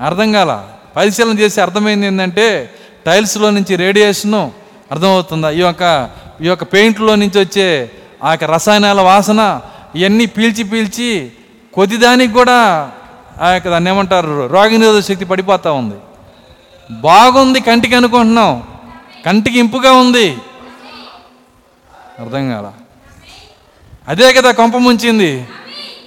అర్థం 0.00 0.32
కాల? 0.32 0.64
పరిశీలన 0.96 1.38
చేసి 1.38 1.60
అర్థమైంది 1.60 2.06
ఏంటంటే 2.06 2.70
టైల్స్లో 3.06 3.50
నుంచి 3.50 3.76
రేడియేషను 3.76 4.52
అర్థమవుతుందా? 4.90 5.50
ఈ 5.50 5.60
యొక్క 5.60 6.10
ఈ 6.40 6.46
యొక్క 6.46 6.64
పెయింట్లో 6.64 7.14
నుంచి 7.14 7.40
వచ్చే 7.40 7.90
ఆ 8.24 8.30
యొక్క 8.30 8.44
రసాయనాల 8.44 9.00
వాసన 9.00 9.60
ఇవన్నీ 9.94 10.26
పీల్చి 10.26 10.64
పీల్చి 10.64 11.32
కొద్దిదానికి 11.72 12.32
కూడా 12.32 12.90
ఆ 13.42 13.50
యొక్క 13.50 13.68
దాన్ని 13.68 13.90
ఏమంటారు? 13.90 14.46
రోగనిరోధక 14.46 15.06
శక్తి 15.06 15.24
పడిపోతూ 15.24 15.74
ఉంది. 15.74 15.96
బాగుంది 16.90 17.60
కంటికి 17.60 17.94
అనుకుంటున్నాం. 17.94 18.62
కంటికి 19.26 19.58
ఇంపుగా 19.58 19.92
ఉంది. 19.92 20.36
అర్థం 22.20 22.50
కాల? 22.50 22.72
అదే 24.08 24.32
కదా 24.32 24.50
కొంప 24.52 24.76
ముంచింది. 24.76 25.48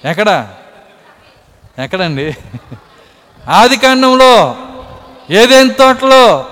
ఎక్కడ? 0.04 0.48
ఎక్కడండి? 1.78 2.36
ఆది 3.48 3.76
కాండంలో 3.76 4.56
ఏదేని 5.30 5.70
తోటలో 5.70 6.46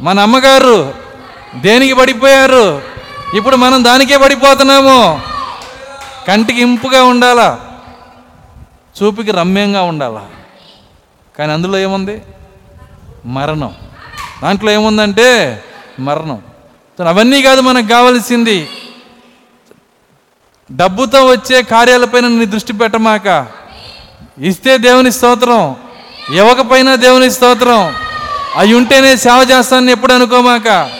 మన 0.00 0.20
అమ్మగారు 0.20 0.94
దేనికి 1.54 1.94
పడిపోయారు? 1.94 2.82
ఇప్పుడు 3.34 3.56
మనం 3.56 3.84
దానికే 3.84 4.16
పడిపోతున్నాము. 4.16 5.20
కంటికి 6.28 6.60
ఇంపుగా 6.60 7.04
ఉండాలా? 7.04 7.80
చూపుకి 9.02 9.30
రమ్యంగా 9.30 9.82
ఉండాలా? 9.82 10.28
కానీ 11.38 11.52
అందులో 11.52 11.78
ఏముంది? 11.78 12.22
మరణం. 13.26 13.74
దాంట్లో 14.42 14.72
ఏముందంటే 14.72 15.62
మరణం. 16.00 16.42
అవన్నీ 17.08 17.42
కాదు 17.42 17.60
మనకు 17.60 17.86
కావలసింది. 17.86 18.68
డబ్బుతో 20.76 21.26
వచ్చే 21.26 21.62
కార్యాలపైన 21.62 22.26
నీ 22.28 22.46
దృష్టి 22.46 22.72
పెట్టమాక. 22.72 23.46
ఇస్తే 24.38 24.78
దేవుని 24.78 25.12
స్తోత్రం 25.12 25.76
ఇవ్వకపోయినా 26.34 26.94
దేవుని 26.94 27.30
స్తోత్రం. 27.30 27.94
అవి 28.56 28.74
ఉంటేనే 28.74 29.16
సేవ 29.16 29.48
చేస్తానని 29.50 29.92
ఎప్పుడు 29.92 30.12
అనుకోమాక. 30.12 30.90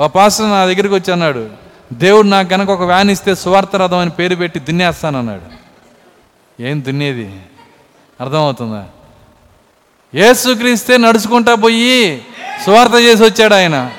ఓ 0.00 0.08
పాస్టర్ 0.08 0.46
నా 0.46 0.64
దగ్గరికి 0.64 0.94
వచ్చి 0.94 1.12
అన్నాడు 1.12 1.48
దేవుడు 1.92 2.26
నాకు 2.26 2.48
కనుక 2.48 2.70
ఒక 2.70 2.82
వ్యాన్ 2.82 3.10
ఇస్తే 3.10 3.34
సువార్త 3.34 3.76
రథం 3.76 3.98
అని 3.98 4.10
పేరు 4.10 4.34
పెట్టి 4.34 4.58
దున్నేస్తానన్నాడు 4.58 5.56
ఏం 6.62 6.84
దున్నేది? 6.84 7.40
అర్థమవుతుందా? 8.20 8.84
ఏసుక్రీస్తే 10.14 10.96
నడుచుకుంటా 10.96 11.54
పోయి 11.54 12.22
సువార్త 12.66 12.92
చేసి 12.94 13.22
వచ్చాడు 13.22 13.54
ఆయన. 13.54 13.90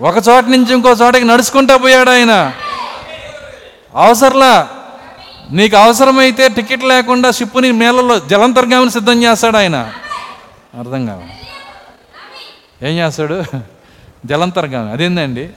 ఒక 0.00 0.16
చోట 0.28 0.44
నుంచి 0.44 0.74
ఇంకో 0.74 0.90
చోటకి 0.90 1.24
నడుచుకుంటా 1.24 1.76
పోయాడు 1.76 2.10
ఆయన. 2.10 2.52
అవసరంలా? 3.94 4.68
నీకు 5.50 5.76
అవసరమైతే 5.76 6.48
టికెట్ 6.48 6.84
లేకుండా 6.84 7.30
షిప్పుని 7.30 7.72
మేళలో 7.72 8.18
జలంతర్గామిని 8.18 8.90
సిద్ధం 8.90 9.22
చేస్తాడు 9.22 9.56
ఆయన. 9.56 9.92
అర్థం 10.78 11.06
కావ 11.06 11.22
ఏం 12.86 12.98
చేస్తాడు? 12.98 13.44
జలంతర్గామి. 14.26 14.92
అదేందండి? 14.92 15.50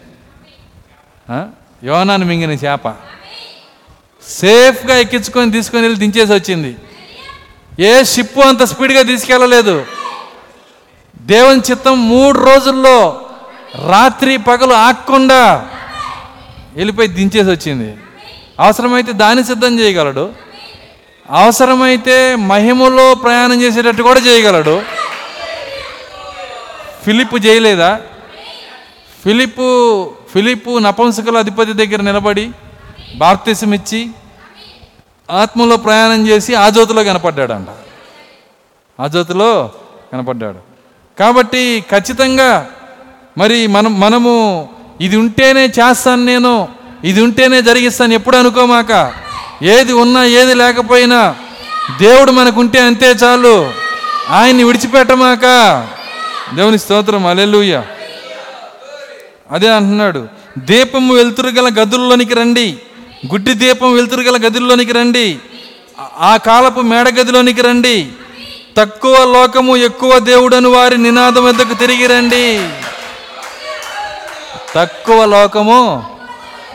యోనాన్ని 1.84 2.28
మింగిన 2.28 2.52
చేప. 2.52 2.90
సేఫ్గా 4.28 4.98
ఎక్కించుకొని 4.98 5.52
తీసుకొని 5.52 5.82
వెళ్ళి 5.82 6.00
దించేసి 6.00 6.34
వచ్చింది. 6.34 6.76
ఏ 7.80 8.04
షిప్పు 8.04 8.40
అంత 8.40 8.64
స్పీడ్గా 8.64 9.02
తీసుకెళ్ళలేదు. 9.02 9.86
దేవుని 11.22 11.62
చిత్తం 11.72 12.10
మూడు 12.10 12.46
రోజుల్లో 12.46 13.22
రాత్రి 13.76 14.38
పగలు 14.38 14.74
ఆక్కుండా 14.74 15.70
వెళ్ళిపోయి 16.76 17.08
దించేసి 17.08 17.50
వచ్చింది. 17.50 17.98
అవసరమైతే 18.60 19.12
దాన్ని 19.12 19.44
సిద్ధం 19.44 19.80
చేయగలడు. 19.80 20.34
అవసరమైతే 21.30 22.36
మహిమలో 22.36 23.16
ప్రయాణం 23.16 23.62
చేసేటట్టు 23.62 24.02
కూడా 24.02 24.20
చేయగలడు. 24.20 24.82
ఫిలిప్ 27.04 27.46
చేయలేదా? 27.46 28.00
ఫిలిపు 29.24 30.12
ఫిలిపు 30.34 30.80
నపంసకుల 30.80 31.38
అధిపతి 31.38 31.74
దగ్గర 31.74 32.02
నిలబడి 32.02 32.52
బాప్తిసం 33.16 33.74
ఇచ్చి 33.74 34.10
ఆత్మలో 35.32 35.78
ప్రయాణం 35.78 36.28
చేసి 36.28 36.56
ఆ 36.56 36.70
జ్యోతిలో 36.70 37.04
కనపడ్డాడంట. 37.04 37.68
ఆ 39.02 39.08
జ్యోతిలో 39.08 39.72
కనపడ్డాడు. 40.14 40.58
కాబట్టి 41.20 41.86
ఖచ్చితంగా 41.92 42.70
మరి 43.38 43.68
మనం 43.68 44.00
మనము 44.00 44.70
ఇది 45.02 45.18
ఉంటేనే 45.18 45.66
చేస్తాను 45.66 46.26
నేను 46.26 46.68
ఇది 47.04 47.22
ఉంటేనే 47.22 47.62
జరిగిస్తాను 47.62 48.14
ఎప్పుడు 48.14 48.38
అనుకోమాక? 48.38 49.14
ఏది 49.64 49.94
ఉన్నా 49.94 50.24
ఏది 50.24 50.54
లేకపోయినా 50.54 51.36
దేవుడు 52.02 52.32
మనకుంటే 52.32 52.80
అంతే 52.80 53.16
చాలు. 53.24 53.72
ఆయన్ని 54.30 54.64
విడిచిపెట్టమాక. 54.64 55.42
దేవుని 56.56 56.80
స్తోత్రం 56.80 57.26
అలెలుయ్య 57.26 57.84
అదే 59.52 59.70
అంటున్నాడు 59.70 60.28
దీపము 60.58 61.14
వెలుతురు 61.14 61.48
గల 61.48 61.68
గదుల్లోనికి 61.82 62.34
రండి. 62.34 62.78
గుడ్డి 63.26 63.54
దీపం 63.54 63.94
వెలుతురు 63.94 64.22
గల 64.22 64.36
గదుల్లోనికి 64.36 64.92
రండి. 64.92 65.40
ఆ- 66.00 66.32
ఆ 66.32 66.38
కాలపు 66.38 66.82
మేడ 66.82 67.10
గదిలోనికి 67.10 67.62
రండి. 67.62 68.08
తక్కువ 68.78 69.18
లోకము 69.34 69.78
ఎక్కువ 69.78 70.20
దేవుడని 70.20 70.68
వారి 70.68 70.98
నినాదం 70.98 71.44
వద్దకు 71.44 71.74
తిరిగి 71.74 72.08
రండి. 72.08 72.70
తక్కువ 74.76 75.26
లోకము 75.26 76.04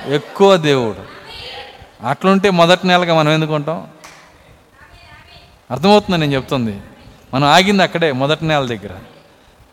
ఎక్కువ 0.07 0.57
దేవుడు. 0.57 1.17
అట్లుంటే 2.07 2.51
మొదటి 2.51 2.87
నెలగా 2.87 3.15
మనం 3.15 3.33
ఎందుకుంటాం 3.33 3.87
అర్థమవుతుంది 5.71 6.19
నేను 6.19 6.35
చెప్తుంది? 6.35 6.81
మనం 7.35 7.49
ఆగింది 7.49 7.83
అక్కడే 7.83 8.13
మొదటి 8.13 8.45
నెల 8.45 8.67
దగ్గర. 8.67 8.91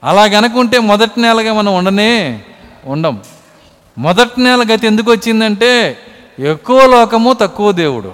అలా 0.04 0.24
గనుకుంటే 0.24 0.80
మొదటి 0.80 1.22
నెలగా 1.22 1.54
మనం 1.54 1.76
ఉండనే 1.76 2.44
ఉండం. 2.86 3.24
మొదటి 3.98 4.42
నెల 4.42 4.66
గతి 4.74 4.88
ఎందుకు 4.88 5.12
వచ్చిందంటే 5.12 5.98
ఎక్కువ 6.40 6.86
లోకము 6.86 7.34
తక్కువ 7.34 7.72
దేవుడు. 7.72 8.14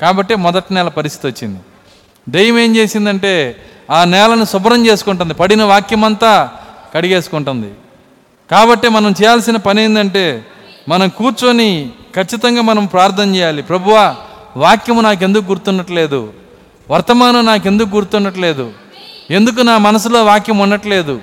కాబట్టి 0.00 0.34
మొదటి 0.34 0.74
నెల 0.74 0.88
పరిస్థితి 0.88 1.26
వచ్చింది. 1.26 1.60
దెయ్యం 2.28 2.58
ఏం 2.58 2.76
చేసిందంటే 2.76 3.56
ఆ 3.90 4.04
నేలను 4.04 4.44
శుభ్రం 4.44 4.86
చేసుకుంటుంది. 4.86 5.34
పడిన 5.34 5.62
వాక్యమంతా 5.62 6.50
కడిగేసుకుంటుంది. 6.94 7.74
కాబట్టి 8.50 8.88
మనం 8.88 9.10
చేయాల్సిన 9.10 9.56
పని 9.56 9.84
ఏంటంటే 9.84 10.46
మనం 10.88 11.08
కూర్చొని 11.08 11.90
ఖచ్చితంగా 12.14 12.62
మనం 12.62 12.86
ప్రార్థన 12.86 13.34
చేయాలి. 13.34 13.62
ప్రభువా 13.62 14.16
వాక్యము 14.56 15.00
నాకు 15.00 15.24
ఎందుకు 15.24 15.44
గుర్తుండట్లేదు? 15.44 16.32
వర్తమానం 16.90 17.46
నాకు 17.46 17.66
ఎందుకు 17.66 17.96
ఎందుకు 19.30 19.62
నా 19.62 19.78
మనసులో 19.78 20.24
వాక్యం 20.24 20.58
ఉండట్లేదు? 20.58 21.20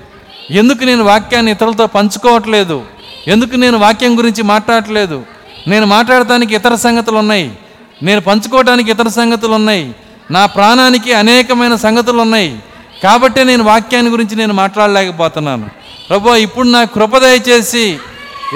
ఎందుకు 0.50 0.84
నేను 0.84 1.04
వాక్యాన్ని 1.04 1.52
ఇతరులతో 1.52 1.86
పంచుకోవట్లేదు? 1.86 2.84
ఎందుకు 3.26 3.56
నేను 3.56 3.78
వాక్యం 3.78 4.18
గురించి 4.18 4.42
మాట్లాడట్లేదు? 4.42 5.26
నేను 5.68 5.86
మాట్లాడటానికి 5.86 6.54
ఇతర 6.54 6.74
సంగతులు 6.74 7.16
ఉన్నాయి. 7.16 7.58
నేను 8.02 8.20
పంచుకోవడానికి 8.20 8.90
ఇతర 8.90 9.08
సంగతులు 9.08 9.52
ఉన్నాయి. 9.52 9.94
నా 10.30 10.46
ప్రాణానికి 10.46 11.12
అనేకమైన 11.12 11.74
సంగతులు 11.74 12.18
ఉన్నాయి. 12.18 12.62
కాబట్టే 13.02 13.44
నేను 13.44 13.64
వాక్యాన్ని 13.64 14.10
గురించి 14.10 14.36
నేను 14.36 14.54
మాట్లాడలేకపోతున్నాను. 14.54 15.77
ప్రభు 16.10 16.34
ఇప్పుడు 16.34 16.68
నా 16.68 16.84
కృప 16.84 17.18
దయచేసి 17.18 17.98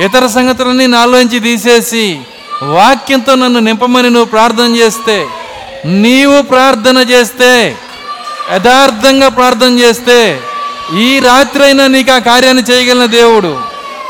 ఇతర 0.05 0.27
సంగతులన్నీ 0.27 0.87
నాలోంచి 0.87 1.41
తీసేసి 1.41 2.21
వాక్యంతో 2.63 3.35
నన్ను 3.35 3.61
నింపమని 3.61 4.11
నువ్వు 4.11 4.25
ప్రార్థన 4.25 4.77
చేస్తే 4.77 5.27
నీవు 5.87 6.43
ప్రార్థన 6.43 6.99
చేస్తే 7.11 7.77
యథార్థంగా 8.53 9.29
ప్రార్థన 9.29 9.79
చేస్తే 9.79 10.41
ఈ 10.99 11.19
రాత్రి 11.19 11.65
అయినా 11.65 11.87
నీకు 11.87 12.13
ఆ 12.13 12.19
కార్యాన్ని 12.19 12.63
చేయగలిగిన 12.63 13.07
దేవుడు. 13.07 13.61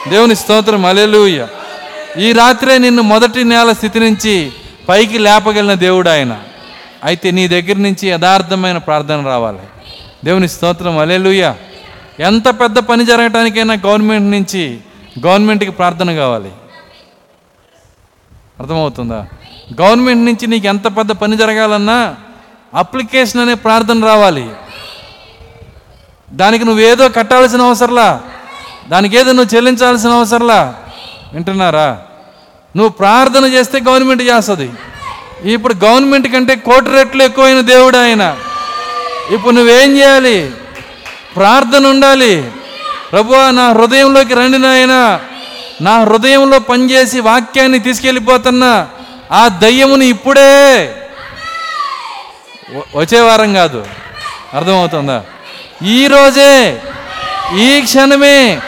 దేవుని 0.08 0.36
స్తోత్రం 0.36 0.86
అలెలుయ్య 0.86 1.46
ఈ 2.18 2.32
రాత్రే 2.32 2.78
నిన్ను 2.78 3.02
మొదటి 3.02 3.44
నేల 3.44 3.72
స్థితి 3.72 4.00
నుంచి 4.00 4.52
పైకి 4.88 5.18
లేపగలిగిన 5.18 5.74
దేవుడు 5.74 6.08
ఆయన. 6.08 6.40
అయితే 7.04 7.30
నీ 7.30 7.48
దగ్గర 7.48 7.76
నుంచి 7.76 8.08
యథార్థమైన 8.08 8.78
ప్రార్థన 8.78 9.26
రావాలి. 9.26 9.64
దేవుని 10.24 10.48
స్తోత్రం 10.48 10.98
అలెలుయ్యా 10.98 11.54
ఎంత 12.20 12.48
పెద్ద 12.48 12.78
పని 12.78 13.04
జరగటానికైనా 13.04 13.74
గవర్నమెంట్ 13.74 14.30
నుంచి 14.30 14.78
గవర్నమెంట్కి 15.26 15.70
ప్రార్థన 15.70 16.14
కావాలి. 16.14 16.52
అర్థమవుతుందా? 18.60 19.26
గవర్నమెంట్ 19.80 20.24
నుంచి 20.24 20.46
నీకు 20.46 20.66
ఎంత 20.66 20.86
పెద్ద 20.86 21.12
పని 21.12 21.36
జరగాలన్నా 21.36 22.16
అప్లికేషన్ 22.74 23.40
అనే 23.40 23.54
ప్రార్థన 23.54 24.04
రావాలి. 24.04 24.50
దానికి 26.32 26.64
నువ్వేదో 26.64 27.08
కట్టాల్సిన 27.08 27.62
అవసరంలా 27.62 28.22
దానికి 28.88 29.16
ఏదో 29.16 29.32
నువ్వు 29.32 29.56
చెల్లించాల్సిన 29.56 30.10
అవసరంలా 30.10 30.74
వింటున్నారా? 31.32 32.02
నువ్వు 32.76 32.88
ప్రార్థన 32.88 33.44
చేస్తే 33.44 33.80
గవర్నమెంట్ 33.80 34.22
చేస్తుంది. 34.22 34.70
ఇప్పుడు 35.52 35.74
గవర్నమెంట్ 35.84 36.28
కంటే 36.28 36.56
కోటి 36.56 36.90
రెట్లు 36.90 37.22
ఎక్కువైన 37.22 37.60
దేవుడు 37.60 37.96
ఆయన. 37.96 38.36
ఇప్పుడు 39.30 39.54
నువ్వేం 39.54 39.96
చేయాలి? 39.96 40.50
ప్రార్థన 41.36 41.86
ఉండాలి. 41.86 42.50
ప్రభువా 43.12 43.50
నా 43.50 43.68
హృదయంలోకి 43.68 44.34
రండి 44.34 44.58
నాయన. 44.58 45.20
నా 45.82 46.00
హృదయంలో 46.00 46.58
పనిచేసి 46.58 47.20
వాక్యాన్ని 47.20 47.78
తీసుకెళ్ళిపోతున్నా 47.78 48.88
ఆ 49.32 49.48
దయ్యముని 49.48 50.06
ఇప్పుడే. 50.06 50.76
వచ్చేవారం 52.70 52.96
వచ్చే 52.96 53.20
వారం 53.20 53.54
కాదు. 53.54 53.86
అర్థమవుతుందా? 54.54 55.24
ఈరోజే 55.82 56.82
ఈ 57.56 57.80
క్షణమే 57.80 58.60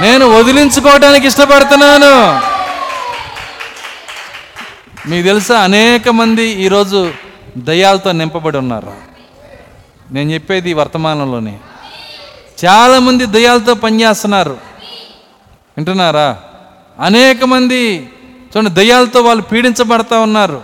నేను 0.00 0.38
వదిలించుకోవడానికి 0.38 1.26
ఇష్టపడుతున్నాను. 1.26 2.40
మీకు 5.08 5.26
తెలుసా 5.26 5.58
అనేక 5.58 6.08
మంది 6.08 6.44
ఈరోజు 6.44 7.12
దయ్యాలతో 7.56 8.12
నింపబడి 8.12 8.56
ఉన్నారు. 8.56 8.92
నేను 10.12 10.30
చెప్పేది 10.30 10.70
ఈ 10.70 10.72
వర్తమానంలోనే. 10.72 11.58
చాలామంది 12.64 13.26
దయ్యాలతో 13.26 13.74
పనిచేస్తున్నారు 13.74 14.50
వింటున్నారా? 15.76 16.38
అనేక 17.00 17.44
మంది 17.44 18.10
చూడండి 18.46 18.70
దయ్యాలతో 18.70 19.20
వాళ్ళు 19.20 19.42
పీడించబడతా 19.42 20.20
ఉన్నారు. 20.20 20.62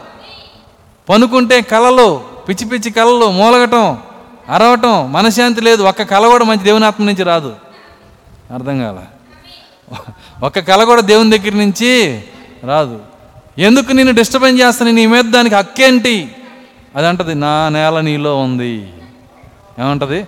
పనుకుంటే 1.09 1.61
కళలు 1.61 2.21
పిచ్చి 2.49 2.69
పిచ్చి 2.69 2.91
కళలు 2.91 3.31
మూలగటం 3.31 3.99
అరవటం 4.49 5.13
మనశ్శాంతి 5.13 5.61
లేదు. 5.61 5.83
ఒక్క 5.83 6.03
కళ 6.03 6.29
కూడా 6.29 6.45
మంచి 6.45 6.63
దేవుని 6.63 6.85
ఆత్మ 6.85 7.05
నుంచి 7.05 7.23
రాదు. 7.23 7.57
అర్థం 8.55 8.79
కాల? 8.79 8.99
ఒక్క 10.43 10.59
కళ 10.59 10.85
కూడా 10.85 11.01
దేవుని 11.01 11.39
దగ్గర 11.39 11.55
నుంచి 11.55 12.23
రాదు. 12.65 13.01
ఎందుకు 13.59 13.93
నేను 13.93 14.13
డిస్టర్బెన్స్ 14.13 14.63
చేస్తాను? 14.63 14.91
నీ 14.91 15.07
మీద 15.07 15.25
దానికి 15.25 15.55
హక్కేంటి? 15.55 16.37
అది 16.97 17.07
అంటది 17.07 17.35
నా 17.35 17.69
నేల 17.69 18.01
నీలో 18.01 18.37
ఉంది. 18.37 18.93
ఏమంటది? 19.79 20.27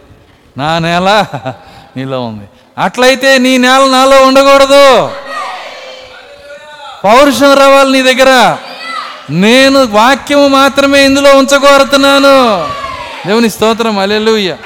నా 0.59 0.79
నేల 0.79 1.25
నీలో 1.97 2.25
ఉంది. 2.25 2.49
అట్లయితే 2.79 3.39
నీ 3.39 3.59
నేల 3.59 3.89
నాలో 3.91 4.27
ఉండకూడదు. 4.27 5.11
పౌరుషం 7.05 7.55
రావాలి 7.55 7.93
నీ 7.93 8.15
దగ్గర. 8.15 8.59
నేను 9.31 9.85
వాక్యము 9.85 10.49
మాత్రమే 10.49 11.05
ఇందులో 11.05 11.37
ఉంచగోరుతున్నాను 11.37 12.35
దేవుని 13.29 13.51
స్తోత్రం. 13.51 13.99
అలెలుయ్య 13.99 14.57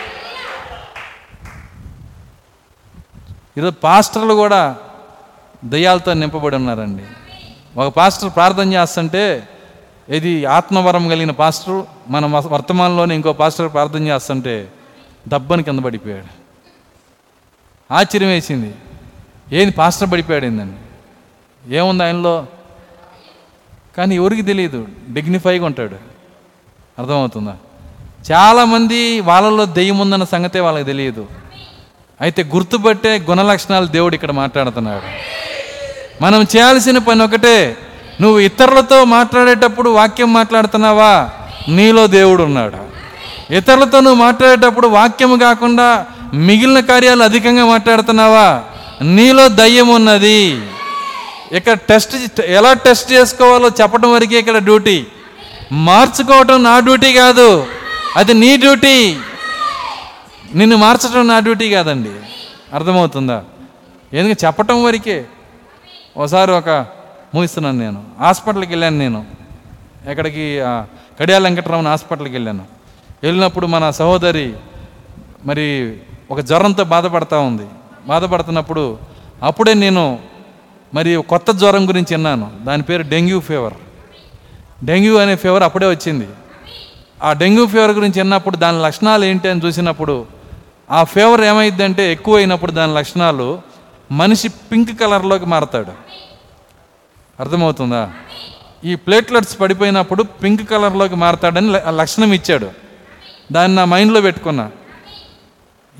ఈరోజు 3.58 3.74
పాస్టర్లు 3.84 4.34
కూడా 4.34 4.76
దయ్యాలతో 5.64 6.12
నింపబడి 6.14 6.56
ఉన్నారండి. 6.56 7.02
ఒక 7.80 7.94
పాస్టర్ 7.96 8.30
ప్రార్థన 8.30 8.72
చేస్తుంటే 8.72 9.48
ఇది 10.08 10.44
ఆత్మవరం 10.44 11.08
కలిగిన 11.08 11.30
పాస్టర్ 11.30 11.82
మన 12.08 12.26
వర్తమానంలోనే 12.26 13.14
ఇంకో 13.14 13.32
పాస్టర్ 13.32 13.72
ప్రార్థన 13.72 14.06
చేస్తుంటే 14.06 14.68
దబ్బని 15.28 15.62
కింద 15.62 15.80
పడిపోయాడు. 15.80 16.46
ఆశ్చర్యం 17.94 18.28
వేసింది 18.28 18.74
ఏంది 19.52 19.72
పాస్టర్ 19.72 20.10
పడిపోయాడు 20.10 20.46
ఏందండి 20.46 20.76
ఏముంది 21.76 22.04
ఆయనలో? 22.04 22.46
కానీ 23.96 24.16
ఎవరికి 24.16 24.42
తెలియదు. 24.42 24.88
డిగ్నిఫైగా 25.10 25.66
ఉంటాడు. 25.66 25.94
అర్థమవుతుందా? 26.98 27.56
చాలామంది 28.32 29.20
వాళ్ళలో 29.20 29.64
దెయ్యం 29.64 29.98
ఉందన్న 29.98 30.24
సంగతే 30.24 30.60
వాళ్ళకి 30.60 30.84
తెలియదు. 30.84 31.26
అయితే 32.20 32.42
గుర్తుపట్టే 32.44 33.18
గుణ 33.18 33.42
లక్షణాలు 33.42 33.86
దేవుడు 33.86 34.14
ఇక్కడ 34.14 34.30
మాట్లాడుతున్నాడు. 34.30 35.04
మనం 36.22 36.42
చేయాల్సిన 36.42 36.98
పని 36.98 37.22
ఒకటే. 37.22 37.76
నువ్వు 38.20 38.38
ఇతరులతో 38.38 39.04
మాట్లాడేటప్పుడు 39.04 39.90
వాక్యం 39.90 40.32
మాట్లాడుతున్నావా? 40.32 41.30
నీలో 41.68 42.06
దేవుడు 42.06 42.42
ఉన్నాడు 42.42 42.95
ఇతరులతో 43.50 44.00
నువ్వు 44.00 44.18
మాట్లాడేటప్పుడు 44.18 44.88
వాక్యం 44.88 45.38
కాకుండా 45.38 46.06
మిగిలిన 46.34 46.80
కార్యాలు 46.80 47.22
అధికంగా 47.22 47.66
మాట్లాడుతున్నావా? 47.66 48.64
నీలో 49.02 49.48
దయ్యం 49.48 49.88
ఉన్నది. 49.88 50.62
ఇక్కడ 51.52 51.78
టెస్ట్ 51.88 52.40
ఎలా 52.40 52.72
టెస్ట్ 52.72 53.12
చేసుకోవాలో 53.12 53.68
చెప్పడం 53.68 54.12
వరకే 54.12 54.38
ఇక్కడ 54.38 54.58
డ్యూటీ. 54.58 55.06
మార్చుకోవటం 55.72 56.62
నా 56.62 56.78
డ్యూటీ 56.78 57.12
కాదు. 57.12 57.66
అది 58.16 58.34
నీ 58.34 58.56
డ్యూటీ. 58.56 59.16
నిన్ను 60.54 60.76
మార్చడం 60.76 61.28
నా 61.28 61.38
డ్యూటీ 61.38 61.70
కాదండి. 61.70 62.10
అర్థమవుతుందా? 62.74 63.44
ఎందుకంటే 64.12 64.46
చెప్పటం 64.46 64.84
వరకే. 64.84 65.24
ఒకసారి 66.16 66.52
ఒక 66.52 66.86
ముగిస్తున్నాను 67.34 67.78
నేను. 67.78 68.04
హాస్పిటల్కి 68.20 68.70
వెళ్ళాను 68.70 68.98
నేను. 68.98 69.24
ఎక్కడికి 70.08 70.60
కడియాల 71.20 71.44
వెంకటరమణ 71.44 71.88
హాస్పిటల్కి 71.88 72.32
వెళ్ళాను. 72.32 72.75
వెళ్ళినప్పుడు 73.22 73.66
మన 73.66 73.90
సహోదరి 73.90 74.54
మరి 75.44 75.96
ఒక 76.30 76.40
జ్వరంతో 76.40 76.84
బాధపడతా 76.84 77.38
ఉంది. 77.38 77.66
బాధపడుతున్నప్పుడు 78.06 78.98
అప్పుడే 79.42 79.74
నేను 79.74 80.18
మరి 80.94 81.22
కొత్త 81.28 81.50
జ్వరం 81.50 81.88
గురించి 81.88 82.14
విన్నాను. 82.14 82.50
దాని 82.62 82.82
పేరు 82.82 83.02
డెంగ్యూ 83.02 83.40
ఫీవర్. 83.40 83.74
డెంగ్యూ 84.84 85.16
అనే 85.16 85.36
ఫీవర్ 85.36 85.62
అప్పుడే 85.62 85.86
వచ్చింది. 85.86 86.28
ఆ 87.22 87.32
డెంగ్యూ 87.32 87.66
ఫీవర్ 87.66 87.90
గురించి 87.90 88.20
విన్నప్పుడు 88.20 88.56
దాని 88.56 88.82
లక్షణాలు 88.82 89.24
ఏంటి 89.24 89.48
అని 89.48 89.60
చూసినప్పుడు 89.66 90.26
ఆ 90.90 91.04
ఫీవర్ 91.04 91.40
ఏమైందంటే 91.40 92.12
ఎక్కువ 92.12 92.36
అయినప్పుడు 92.36 92.72
దాని 92.72 92.94
లక్షణాలు 92.94 93.62
మనిషి 94.12 94.48
పింక్ 94.48 95.00
కలర్లోకి 95.00 95.46
మారతాడు. 95.46 95.92
అర్థమవుతుందా? 97.40 98.10
ఈ 98.84 98.94
ప్లేట్లెట్స్ 98.94 99.60
పడిపోయినప్పుడు 99.60 100.22
పింక్ 100.22 100.70
కలర్లోకి 100.70 101.16
మారతాడని 101.16 101.72
లక్షణం 101.88 102.32
ఇచ్చాడు. 102.32 102.85
దాన్ని 103.52 103.76
నా 103.76 103.84
మైండ్లో 103.84 104.20
పెట్టుకున్నా. 104.20 104.70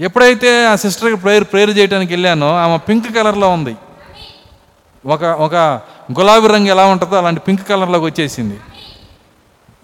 ఎప్పుడైతే 0.01 0.66
ఆ 0.66 0.77
సిస్టర్కి 0.77 1.16
ప్రేయర్ 1.16 1.44
ప్రేయర్ 1.44 1.78
చేయడానికి 1.78 2.12
వెళ్ళానో 2.12 2.56
ఆమె 2.56 2.78
పింక్ 2.78 3.14
కలర్లో 3.16 3.48
ఉంది. 3.48 3.77
ఒక 5.06 5.24
ఒక 5.24 5.55
గులాబీ 6.18 6.48
రంగు 6.48 6.66
ఎలా 6.66 6.85
ఉంటుందో 6.85 7.16
అలాంటి 7.16 7.40
పింక్ 7.40 7.68
కలర్లోకి 7.68 8.05
వచ్చేసింది. 8.05 8.60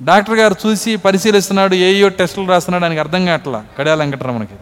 డాక్టర్ 0.02 0.34
గారు 0.34 0.56
చూసి 0.66 0.96
పరిశీలిస్తున్నాడు 0.96 1.74
ఏయో 1.74 2.08
టెస్టులు 2.08 2.48
రాస్తున్నాడు 2.48 2.84
ఆయనకి 2.84 3.00
అర్థం 3.00 3.26
కావట్లా 3.26 3.64
కడియాల 3.78 3.98
వెంకటరమణకి. 3.98 4.54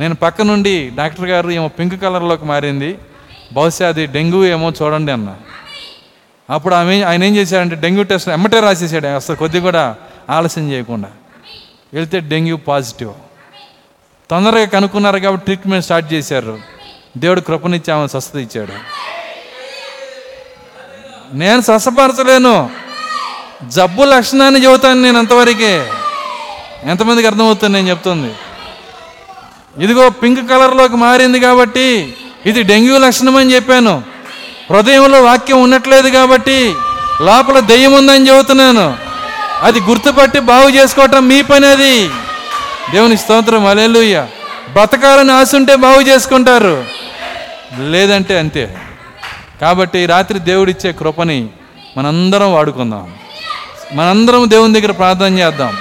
నేను 0.00 0.14
పక్క 0.14 0.42
నుండి 0.42 0.90
డాక్టర్ 0.96 1.26
గారు 1.26 1.50
ఏమో 1.50 1.68
పింక్ 1.68 2.02
కలర్లోకి 2.02 2.44
మారింది 2.44 2.98
బహుశా 3.52 3.88
అది 3.88 4.06
డెంగ్యూ 4.06 4.44
ఏమో 4.44 4.72
చూడండి 4.82 5.12
అన్న. 5.12 5.36
అప్పుడు 6.50 6.74
ఆమె 6.74 7.02
ఆయన 7.02 7.24
ఏం 7.24 7.36
చేశాడంటే 7.36 7.74
డెంగ్యూ 7.74 8.04
టెస్ట్ 8.04 8.28
ఎమ్మటే 8.28 8.60
రాసేసాడు. 8.60 9.06
అసలు 9.06 9.36
కొద్ది 9.36 9.60
కూడా 9.60 9.96
ఆలస్యం 10.30 10.70
చేయకుండా. 10.70 11.08
వెళ్తే 11.94 12.20
డెంగ్యూ 12.20 12.56
పాజిటివ్. 12.56 13.12
తొందరగా 14.30 14.64
కనుక్కున్నారు 14.64 15.18
కాబట్టి 15.18 15.44
ట్రీట్మెంట్ 15.44 15.84
స్టార్ట్ 15.84 16.12
చేశారు. 16.12 16.58
దేవుడు 17.16 17.40
కృపనిచ్చి 17.40 17.90
ఆమె 17.92 18.08
స్వస్థత 18.08 18.36
ఇచ్చాడు 18.36 18.72
నేను 21.34 21.60
స్వస్థపరచలేను. 21.60 22.70
జబ్బు 23.68 24.04
లక్షణాన్ని 24.04 24.64
చెబుతాను 24.64 25.02
నేను 25.02 25.18
అంతవరకే. 25.18 25.86
ఎంతమందికి 26.84 27.26
అర్థమవుతుంది 27.26 27.72
నేను 27.72 27.88
చెప్తుంది? 27.88 28.34
ఇదిగో 29.84 30.08
పింక్ 30.08 30.50
కలర్లోకి 30.50 30.96
మారింది 30.96 31.40
కాబట్టి 31.40 32.14
ఇది 32.46 32.62
డెంగ్యూ 32.62 32.98
లక్షణం 32.98 33.36
అని 33.36 33.54
చెప్పాను. 33.54 34.02
హృదయంలో 34.70 35.22
వాక్యం 35.22 35.62
ఉండట్లేదు 35.62 36.08
కాబట్టి 36.08 36.74
లోపల 37.20 37.60
దెయ్యం 37.60 37.92
ఉందని 37.92 38.28
చెబుతున్నాను. 38.28 39.07
అది 39.60 39.80
గుర్తుపట్టి 39.80 40.40
బాగు 40.40 40.68
చేసుకోవటం 40.68 41.28
మీ 41.28 41.42
పని 41.42 41.66
అది 41.66 42.08
దేవుని 42.90 43.16
స్తోత్రం 43.16 43.66
అలెలుయ్య 43.66 44.26
బతకాలని 44.72 45.32
ఆశ 45.32 45.54
ఉంటే 45.54 45.76
బాగు 45.76 46.00
చేసుకుంటారు. 46.00 46.84
లేదంటే 47.78 48.38
అంతే. 48.38 48.78
కాబట్టి 49.60 50.06
రాత్రి 50.06 50.38
దేవుడిచ్చే 50.38 50.92
కృపని 50.92 51.48
మనందరం 51.96 52.54
వాడుకుందాం. 52.54 53.14
మనందరం 53.94 54.50
దేవుని 54.50 54.80
దగ్గర 54.80 54.92
ప్రార్థన 54.92 55.38
చేద్దాం. 55.38 55.76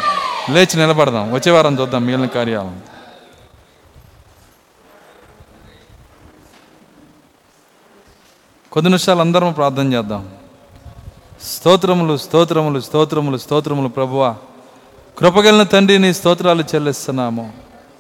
లేచి 0.50 0.78
నిలబడదాం. 0.78 1.34
వచ్చే 1.34 1.52
వారం 1.52 1.80
చూద్దాం 1.80 2.06
మిగిలిన 2.06 2.26
కార్యాలను 2.26 2.80
కొద్ది 8.72 8.90
నిమిషాలు 8.90 9.20
అందరం 9.20 9.52
ప్రార్థన 9.52 9.94
చేద్దాం. 9.94 10.37
స్తోత్రములు 11.44 12.18
స్తోత్రములు 12.18 12.80
స్తోత్రములు 12.80 13.38
స్తోత్రములు 13.38 13.88
ప్రభువ. 13.88 14.36
కృపగలిన 15.18 15.64
తండ్రి 15.64 16.00
నీ 16.00 16.14
స్తోత్రాలు 16.14 16.64
చెల్లిస్తున్నాము. 16.76 17.54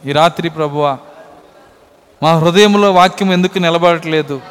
ఈ 0.06 0.12
రాత్రి 0.12 0.50
ప్రభువ 0.50 0.98
మా 2.24 2.34
హృదయంలో 2.34 2.92
వాక్యం 2.92 3.34
ఎందుకు 3.34 3.60
నిలబడట్లేదు? 3.60 4.42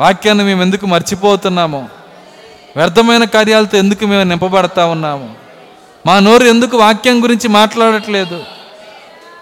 వాక్యాన్ని 0.00 0.44
మేము 0.44 0.62
ఎందుకు 0.62 0.86
మర్చిపోతున్నాము? 0.86 1.88
వ్యర్థమైన 2.76 3.24
కార్యాలతో 3.24 3.78
ఎందుకు 3.78 4.04
మేము 4.04 4.22
నింపబడతా 4.22 4.86
ఉన్నాము? 4.86 5.34
మా 6.06 6.18
నోరు 6.18 6.44
ఎందుకు 6.44 6.76
వాక్యం 6.76 7.22
గురించి 7.22 7.48
మాట్లాడట్లేదు? 7.48 8.44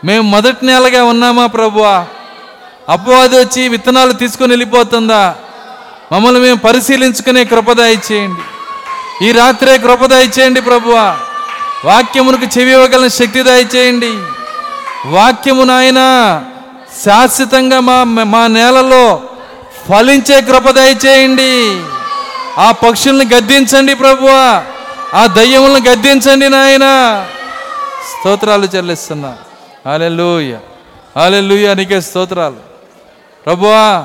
మేము 0.04 0.22
మొదటి 0.22 0.66
నెలగా 0.66 1.04
ఉన్నామా 1.04 1.46
ప్రభువా? 1.46 2.06
అపవాది 2.88 3.36
వచ్చి 3.36 3.68
విత్తనాలు 3.68 4.12
తీసుకొని 4.12 4.52
వెళ్ళిపోతుందా? 4.52 5.36
మమ్మల్ని 6.12 6.40
మేము 6.40 6.58
పరిశీలించుకునే 6.58 7.44
కృపదాయి 7.44 7.98
చేయండి 8.12 8.40
ఈ 9.22 9.32
రాత్రే 9.32 9.78
కృప 9.78 10.04
దయచేయండి 10.04 10.60
ప్రభువా. 10.60 11.18
వాక్యమునకు 11.84 12.58
చెవి 12.58 12.72
ఇవ్వగల 12.72 13.06
శక్తి 13.06 13.42
దయచేయండి. 13.42 14.10
వాక్యము 15.06 15.64
నాయన 15.64 16.00
శాశ్వతంగా 17.04 17.80
మా 17.80 18.04
మా 18.04 18.46
నేలలో 18.46 19.22
ఫలించే 19.88 20.40
కృప 20.40 20.70
దయచేయండి. 20.70 21.80
ఆ 22.58 22.70
పక్షుల్ని 22.70 23.34
గద్దించండి 23.34 23.94
ప్రభువా. 23.94 24.64
ఆ 25.14 25.26
దయ్యములను 25.26 25.90
గద్దించండి 25.90 26.48
నాయన. 26.48 26.86
స్తోత్రాలు 28.10 28.66
చెల్లిస్తున్నా. 28.66 29.36
అలే 31.16 31.40
లూయ 31.40 31.74
నీకే 31.74 32.00
స్తోత్రాలు. 32.00 32.56
ప్రభువా 33.46 34.04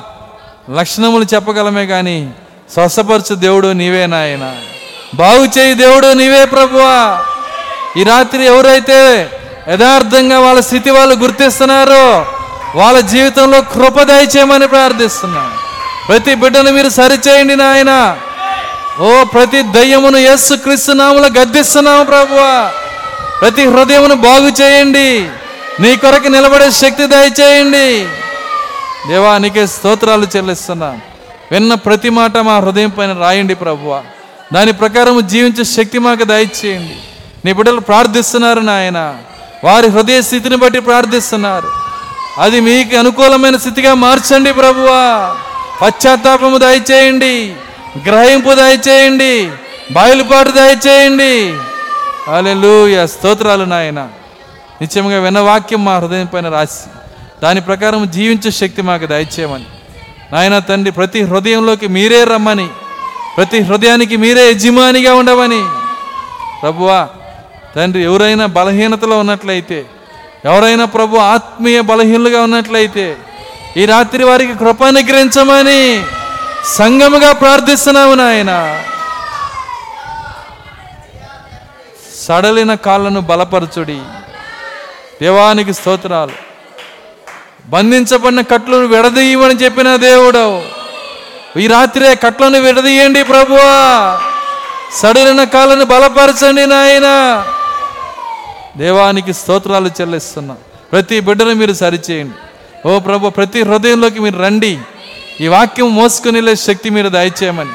లక్షణములు 0.71 1.25
చెప్పగలమే 1.33 1.87
కానీ 1.87 2.33
స్వస్థపరచు 2.73 3.35
దేవుడు 3.35 3.67
నీవే 3.67 4.05
నాయనా. 4.05 4.55
బాగు 5.15 5.45
చేయి 5.57 5.73
దేవుడు 5.73 6.07
నీవే 6.13 6.45
ప్రభువా. 6.45 7.19
ఈ 7.97 8.03
రాత్రి 8.03 8.45
ఎవరైతే 8.45 9.29
యథార్థంగా 9.69 10.39
వాళ్ళ 10.39 10.59
స్థితి 10.59 10.89
వాళ్ళు 10.89 11.15
గుర్తిస్తున్నారో 11.15 12.25
వాళ్ళ 12.75 12.99
జీవితంలో 12.99 13.61
కృప 13.61 14.01
దయచేయమని 14.01 14.67
ప్రార్థిస్తున్నాను 14.67 15.51
ప్రతి 16.07 16.35
బిడ్డను 16.35 16.71
మీరు 16.71 16.89
సరిచేయండి 16.89 17.55
నాయన. 17.55 18.17
ఓ 18.99 19.23
ప్రతి 19.23 19.61
దయ్యమును 19.61 20.17
యేసు 20.17 20.53
క్రీస్తునాములు 20.53 21.39
గద్దిస్తున్నాము 21.39 22.03
ప్రభువా. 22.03 22.71
ప్రతి 23.41 23.65
హృదయమును 23.65 24.15
బాగు 24.15 24.49
చేయండి. 24.61 25.29
నీ 25.79 25.95
కొరకు 25.95 26.27
నిలబడే 26.27 26.71
శక్తి 26.71 27.07
దయచేయండి. 27.07 28.07
దేవా 29.07 29.37
నీకే 29.37 29.67
స్తోత్రాలు 29.67 30.27
చెల్లిస్తున్నా. 30.35 30.97
విన్న 31.51 31.73
ప్రతి 31.73 32.09
మాట 32.09 32.37
మా 32.37 32.57
హృదయం 32.57 32.89
పైన 32.89 33.13
రాయండి 33.13 33.55
ప్రభువా. 33.55 34.01
దాని 34.53 34.73
ప్రకారం 34.73 35.27
జీవించే 35.27 35.63
శక్తి 35.63 35.99
మాకు 35.99 36.23
దయచేయండి. 36.23 36.95
నీ 37.45 37.53
బిడ్డలు 37.53 37.79
ప్రార్థిస్తున్నారు 37.79 38.59
నాయన. 38.59 39.17
వారి 39.63 39.87
హృదయ 39.87 40.21
స్థితిని 40.21 40.55
బట్టి 40.55 40.79
ప్రార్థిస్తున్నారు. 40.79 41.67
అది 42.37 42.59
మీకు 42.59 42.95
అనుకూలమైన 42.95 43.57
స్థితిగా 43.57 43.93
మార్చండి 43.93 44.53
ప్రభువా. 44.53 45.35
పశ్చాత్తాపము 45.81 46.57
దయచేయండి. 46.57 47.55
గ్రహింపు 48.05 48.53
దయచేయండి. 48.53 49.51
బయలుపాటు 49.91 50.49
దయచేయండి. 50.49 51.57
అలెలుయ 52.31 53.07
స్తోత్రాలు 53.07 53.63
నాయన. 53.63 54.09
నిత్యంగా 54.81 55.19
విన్న 55.19 55.39
వాక్యం 55.39 55.85
మా 55.85 55.97
హృదయం 55.97 56.25
పైన 56.25 56.49
రాసి 56.49 56.89
దాని 57.43 57.61
ప్రకారం 57.61 58.11
జీవించే 58.11 58.51
శక్తి 58.51 58.81
మాకు 58.81 59.05
దయచేయమని. 59.05 59.65
నాయన 60.33 60.59
తండ్రి 60.59 60.91
ప్రతి 60.91 61.21
హృదయంలోకి 61.21 61.87
మీరే 61.87 62.23
రమ్మని. 62.23 62.67
ప్రతి 63.37 63.59
హృదయానికి 63.59 64.17
మీరే 64.17 64.49
యజమానిగా 64.49 65.13
ఉండవని. 65.13 65.65
ప్రభువా 66.61 67.07
తండ్రి 67.75 68.03
ఎవరైనా 68.03 68.45
బలహీనతలో 68.45 69.19
ఉన్నట్లయితే 69.19 69.85
ఎవరైనా 70.45 70.85
ప్రభు 70.85 71.17
ఆత్మీయ 71.17 71.81
బలహీనులుగా 71.81 72.41
ఉన్నట్లయితే 72.41 73.17
ఈ 73.77 73.85
రాత్రి 73.85 74.23
వారికి 74.23 74.53
కృప 74.53 74.83
అనుగ్రహించమని 74.83 76.03
సంగముగా 76.65 77.31
ప్రార్థిస్తున్నాము 77.31 78.13
నాయన. 78.13 78.83
సడలిన 82.27 82.73
కాళ్ళను 82.73 83.21
బలపరచుడి. 83.21 83.99
దేవానికి 85.21 85.73
స్తోత్రాలు. 85.73 86.31
బంధించబడిన 87.65 88.41
కట్లను 88.41 88.85
విడదీయమని 88.85 89.53
చెప్పిన 89.53 89.95
దేవుడు 89.95 90.74
ఈ 91.57 91.67
రాత్రే 91.67 92.15
కట్లను 92.15 92.59
విడదీయండి 92.59 93.23
ప్రభువా. 93.23 94.19
సడలిన 94.93 95.43
కాలను 95.43 95.85
బలపరచండి 95.85 96.65
నాయన. 96.67 97.07
దేవానికి 98.77 99.33
స్తోత్రాలు 99.33 99.89
చెల్లిస్తున్నా. 100.01 100.55
ప్రతి 100.91 101.19
బిడ్డను 101.19 101.53
మీరు 101.53 101.73
సరిచేయండి. 101.73 102.35
ఓ 102.89 102.99
ప్రభు 102.99 103.29
ప్రతి 103.29 103.61
హృదయంలోకి 103.61 104.19
మీరు 104.19 104.39
రండి. 104.39 104.79
ఈ 105.41 105.47
వాక్యం 105.47 105.95
మోసుకుని 105.95 106.55
శక్తి 106.55 106.89
మీరు 106.89 107.09
దయచేయమని. 107.09 107.69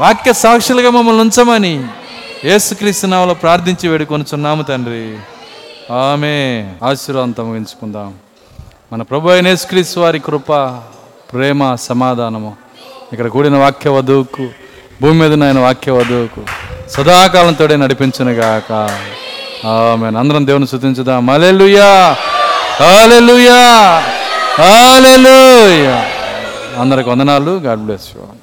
వాక్య 0.00 0.32
సాక్షులుగా 0.32 0.90
మమ్మల్ని 0.90 1.22
ఉంచమని 1.22 1.84
యేసుక్రీస్తునామలో 2.44 3.34
ప్రార్థించి 3.34 3.88
వేడుకొనుచున్నాము 3.88 4.62
తండ్రి. 4.62 5.18
ఆమె 5.94 6.34
ఆశీర్వాదంతం 6.82 7.48
ముగించుకుందాం 7.48 8.14
మన 8.92 9.02
ప్రభు 9.02 9.28
అయిన 9.28 9.48
యేసుక్రీస్తు 9.48 10.00
వారి 10.00 10.18
కృప 10.18 10.52
ప్రేమ 11.32 11.74
సమాధానము. 11.74 12.65
ఇక్కడ 13.12 13.26
కూడిన 13.26 13.56
వాక్య 13.56 13.90
వధువుకు 13.90 14.44
భూమి 15.02 15.18
మీద 15.20 15.42
ఆయన 15.42 15.58
వాక్య 15.58 15.92
వధువుకు 15.92 16.42
సదాకాలంతోడే 16.90 17.76
నడిపించునుగాక 17.76 18.72
ఆమె 19.66 20.06
అందరం 20.18 20.46
దేవుని 20.46 20.66
శుతించుదాం 20.66 21.30
హల్లెలూయా! 21.30 21.90
హల్లెలూయా! 22.80 23.60
హల్లెలూయా! 24.60 25.96
అందరికి 26.80 27.10
వందనాలు. 27.10 27.50
God 27.58 27.80
bless 27.80 28.08
you 28.16 28.26